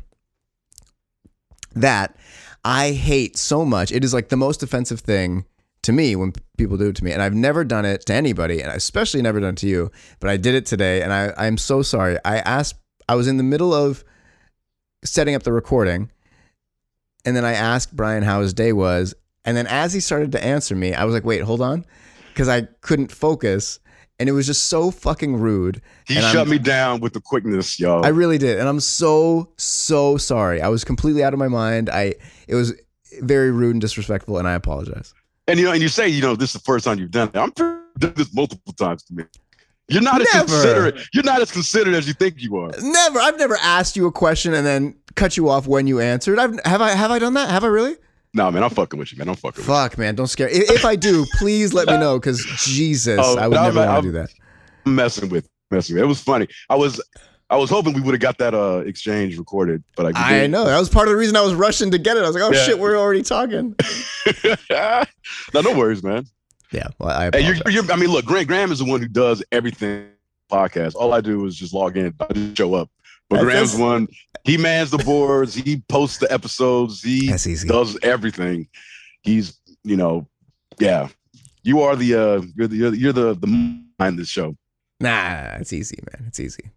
that 1.74 2.16
I 2.64 2.92
hate 2.92 3.36
so 3.36 3.64
much. 3.64 3.92
It 3.92 4.04
is 4.04 4.12
like 4.14 4.28
the 4.28 4.36
most 4.36 4.62
offensive 4.62 5.00
thing 5.00 5.44
to 5.86 5.92
me 5.92 6.14
when 6.14 6.32
people 6.58 6.76
do 6.76 6.88
it 6.88 6.96
to 6.96 7.04
me, 7.04 7.12
and 7.12 7.22
I've 7.22 7.34
never 7.34 7.64
done 7.64 7.84
it 7.84 8.06
to 8.06 8.14
anybody, 8.14 8.60
and 8.60 8.70
I 8.70 8.74
especially 8.74 9.22
never 9.22 9.40
done 9.40 9.54
it 9.54 9.58
to 9.58 9.66
you. 9.66 9.90
But 10.20 10.30
I 10.30 10.36
did 10.36 10.54
it 10.54 10.66
today, 10.66 11.02
and 11.02 11.12
I 11.12 11.32
I'm 11.36 11.56
so 11.58 11.82
sorry. 11.82 12.18
I 12.24 12.38
asked. 12.38 12.76
I 13.08 13.14
was 13.14 13.28
in 13.28 13.36
the 13.36 13.42
middle 13.44 13.72
of 13.72 14.04
setting 15.04 15.34
up 15.34 15.42
the 15.44 15.52
recording, 15.52 16.10
and 17.24 17.36
then 17.36 17.44
I 17.44 17.52
asked 17.52 17.94
Bryan 17.96 18.22
how 18.22 18.40
his 18.40 18.52
day 18.52 18.72
was, 18.72 19.14
and 19.44 19.56
then 19.56 19.66
as 19.66 19.92
he 19.92 20.00
started 20.00 20.32
to 20.32 20.44
answer 20.44 20.74
me, 20.76 20.92
I 20.94 21.04
was 21.04 21.14
like, 21.14 21.24
"Wait, 21.24 21.42
hold 21.42 21.60
on," 21.60 21.84
because 22.32 22.48
I 22.48 22.62
couldn't 22.80 23.12
focus, 23.12 23.78
and 24.18 24.28
it 24.28 24.32
was 24.32 24.46
just 24.46 24.66
so 24.66 24.90
fucking 24.90 25.36
rude. 25.36 25.80
He 26.06 26.14
shut 26.14 26.36
I'm- 26.36 26.48
me 26.50 26.58
down 26.58 27.00
with 27.00 27.12
the 27.12 27.20
quickness, 27.20 27.78
y'all. 27.78 28.04
I 28.04 28.08
really 28.08 28.38
did, 28.38 28.58
and 28.58 28.68
I'm 28.68 28.80
so 28.80 29.52
so 29.56 30.16
sorry. 30.16 30.60
I 30.60 30.68
was 30.68 30.82
completely 30.84 31.22
out 31.22 31.32
of 31.32 31.38
my 31.38 31.48
mind. 31.48 31.88
I 31.90 32.14
it 32.48 32.56
was 32.56 32.74
very 33.22 33.52
rude 33.52 33.74
and 33.76 33.80
disrespectful, 33.80 34.36
and 34.38 34.48
I 34.48 34.54
apologize. 34.54 35.14
And 35.48 35.58
you 35.58 35.66
know, 35.66 35.72
and 35.72 35.82
you 35.82 35.88
say, 35.88 36.08
you 36.08 36.22
know, 36.22 36.34
this 36.36 36.54
is 36.54 36.60
the 36.60 36.64
first 36.64 36.84
time 36.84 36.98
you've 36.98 37.10
done 37.10 37.28
it. 37.28 37.36
I'm 37.36 37.50
done 37.50 37.82
this 37.98 38.34
multiple 38.34 38.72
times 38.72 39.02
to 39.04 39.14
me. 39.14 39.24
You're 39.88 40.02
not 40.02 40.20
as 40.20 40.28
considerate. 40.28 41.00
You're 41.14 41.22
not 41.22 41.40
as 41.40 41.52
considerate 41.52 41.94
as 41.94 42.08
you 42.08 42.14
think 42.14 42.34
you 42.38 42.56
are. 42.56 42.72
Never. 42.80 43.20
I've 43.20 43.38
never 43.38 43.56
asked 43.62 43.96
you 43.96 44.06
a 44.06 44.12
question 44.12 44.52
and 44.52 44.66
then 44.66 44.96
cut 45.14 45.36
you 45.36 45.48
off 45.48 45.66
when 45.66 45.86
you 45.86 46.00
answered. 46.00 46.38
I've 46.38 46.58
have 46.64 46.82
I 46.82 46.90
have 46.90 47.10
I 47.10 47.18
done 47.18 47.34
that? 47.34 47.50
Have 47.50 47.62
I 47.62 47.68
really? 47.68 47.96
No, 48.34 48.50
man, 48.50 48.64
I'm 48.64 48.70
fucking 48.70 48.98
with 48.98 49.12
you, 49.12 49.18
man. 49.18 49.28
I'm 49.28 49.34
fucking 49.36 49.62
with 49.62 49.68
you. 49.68 49.74
Fuck, 49.74 49.96
man, 49.96 50.14
don't 50.14 50.26
scare. 50.26 50.48
If, 50.48 50.70
if 50.70 50.84
I 50.84 50.94
do, 50.94 51.24
please 51.38 51.72
let 51.72 51.86
me 51.86 51.96
know 51.96 52.18
because 52.18 52.44
Jesus, 52.58 53.18
Oh, 53.22 53.38
I 53.38 53.48
would 53.48 53.54
never 53.54 53.78
want 53.78 54.04
to 54.04 54.08
do 54.08 54.12
that. 54.12 54.28
I'm 54.84 54.94
messing 54.94 55.30
with, 55.30 55.48
messing 55.70 55.94
with. 55.94 56.04
It 56.04 56.06
was 56.06 56.20
funny. 56.20 56.46
I 56.68 56.74
was, 56.74 57.00
I 57.48 57.56
was 57.56 57.70
hoping 57.70 57.92
we 57.92 58.00
would 58.00 58.12
have 58.14 58.20
got 58.20 58.38
that 58.38 58.54
uh 58.54 58.82
exchange 58.86 59.38
recorded, 59.38 59.82
but 59.96 60.16
I 60.16 60.30
didn't. 60.32 60.50
know 60.50 60.64
that 60.64 60.78
was 60.78 60.88
part 60.88 61.06
of 61.08 61.12
the 61.12 61.16
reason 61.18 61.36
I 61.36 61.42
was 61.42 61.54
rushing 61.54 61.90
to 61.92 61.98
get 61.98 62.16
it. 62.16 62.24
I 62.24 62.26
was 62.26 62.34
like, 62.34 62.44
oh 62.44 62.52
Yeah. 62.52 62.64
shit, 62.64 62.78
we're 62.78 62.96
already 62.98 63.22
talking. 63.22 63.76
no, 64.70 65.60
no 65.60 65.76
worries, 65.76 66.02
man. 66.02 66.26
Yeah, 66.72 66.88
well, 66.98 67.10
I 67.10 67.30
Hey, 67.32 67.46
you're, 67.46 67.56
you're, 67.70 67.92
I 67.92 67.96
mean, 67.96 68.10
look, 68.10 68.24
Grant 68.24 68.48
Grahm 68.48 68.72
is 68.72 68.80
the 68.80 68.84
one 68.84 69.00
who 69.00 69.08
does 69.08 69.42
everything 69.52 70.08
podcast. 70.50 70.94
All 70.96 71.12
I 71.14 71.20
do 71.20 71.46
is 71.46 71.54
just 71.56 71.72
log 71.72 71.96
in, 71.96 72.12
I 72.20 72.32
just 72.32 72.56
show 72.56 72.74
up. 72.74 72.90
But 73.28 73.36
That's- 73.36 73.52
Grahm's 73.52 73.72
that's- 73.72 73.80
one. 73.90 74.08
He 74.44 74.56
mans 74.56 74.90
the 74.92 74.98
boards. 74.98 75.54
He 75.54 75.82
posts 75.88 76.18
the 76.18 76.32
episodes. 76.32 77.02
He 77.02 77.28
does 77.66 77.98
everything. 78.04 78.68
He's, 79.22 79.58
you 79.82 79.96
know, 79.96 80.28
yeah. 80.78 81.08
You 81.64 81.80
are 81.82 81.96
the 81.96 82.14
uh, 82.14 82.42
you're 82.54 82.68
the 82.68 82.76
you're 82.76 82.90
the, 82.92 82.96
you're 82.98 83.12
the, 83.12 83.34
the 83.34 83.46
mind 83.48 84.14
of 84.14 84.16
the 84.18 84.24
show. 84.24 84.56
Nah, 85.00 85.56
it's 85.58 85.72
easy, 85.72 85.98
man. 86.12 86.26
It's 86.28 86.38
easy. 86.38 86.70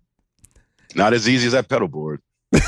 Not 0.96 1.14
as 1.14 1.28
easy 1.30 1.48
as 1.48 1.54
that 1.54 1.68
pedal 1.70 1.88
board. 1.88 2.22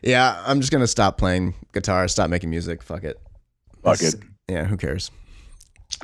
Yeah, 0.00 0.40
I'm 0.46 0.60
just 0.60 0.70
gonna 0.70 0.86
stop 0.86 1.18
playing 1.18 1.54
guitar, 1.72 2.06
stop 2.08 2.30
making 2.30 2.50
music. 2.50 2.82
Fuck 2.82 3.02
it. 3.04 3.18
Fuck 3.82 3.94
It's- 3.94 4.14
it. 4.14 4.20
Yeah, 4.48 4.64
who 4.64 4.76
cares? 4.76 5.10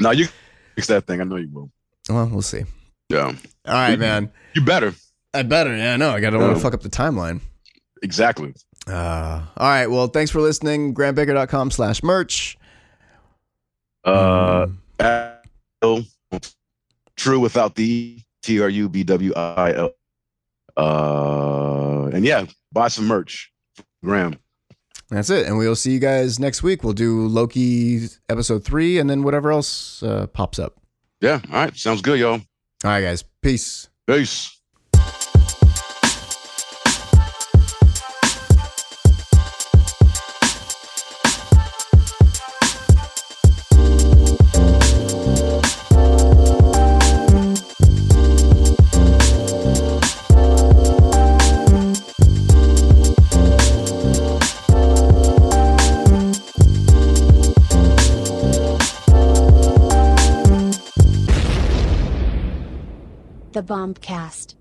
No, 0.00 0.10
you 0.10 0.26
fix 0.74 0.88
that 0.88 1.06
thing. 1.06 1.20
I 1.20 1.24
know 1.24 1.36
you 1.36 1.48
will. 1.52 1.70
Well, 2.08 2.26
we'll 2.28 2.42
see. 2.42 2.64
Yeah, 3.08 3.26
All 3.26 3.34
right, 3.66 3.98
man. 3.98 4.30
you 4.54 4.62
better. 4.64 4.94
I 5.32 5.42
better. 5.42 5.74
Yeah, 5.76 5.96
no, 5.96 6.10
I 6.10 6.20
gotta 6.20 6.38
want 6.38 6.50
Oh. 6.50 6.54
to 6.54 6.60
fuck 6.60 6.74
up 6.74 6.82
the 6.82 6.88
timeline. 6.90 7.40
Exactly. 8.02 8.52
Uh, 8.86 9.42
all 9.56 9.68
right. 9.68 9.86
Well, 9.86 10.08
thanks 10.08 10.30
for 10.30 10.40
listening. 10.40 10.92
GrantBaker.com 10.94 11.70
slash 11.70 12.02
merch. 12.02 12.58
Uh, 14.04 14.66
Mm. 15.82 16.06
True 17.16 17.40
without 17.40 17.74
the 17.76 18.18
T 18.42 18.60
R 18.60 18.68
U 18.68 18.88
B 18.88 19.04
W 19.04 19.32
I 19.34 19.72
L. 19.74 19.92
Uh, 20.76 22.10
and 22.12 22.24
yeah, 22.24 22.46
buy 22.72 22.88
some 22.88 23.06
merch, 23.06 23.52
Grahm. 24.04 24.36
that's 25.08 25.30
it. 25.30 25.46
And 25.46 25.56
we'll 25.56 25.76
see 25.76 25.92
you 25.92 26.00
guys 26.00 26.38
next 26.40 26.62
week. 26.62 26.82
We'll 26.82 26.92
do 26.92 27.26
Loki 27.28 28.08
episode 28.28 28.64
three 28.64 28.98
and 28.98 29.08
then 29.08 29.22
whatever 29.22 29.52
else 29.52 30.02
uh, 30.02 30.26
pops 30.26 30.58
up. 30.58 30.80
Yeah, 31.20 31.40
all 31.50 31.56
right, 31.64 31.76
sounds 31.76 32.02
good, 32.02 32.18
y'all. 32.18 32.32
All 32.32 32.40
right, 32.84 33.00
guys. 33.02 33.24
Peace. 33.40 33.88
Peace. 34.06 34.60
Bombcast. 63.64 64.54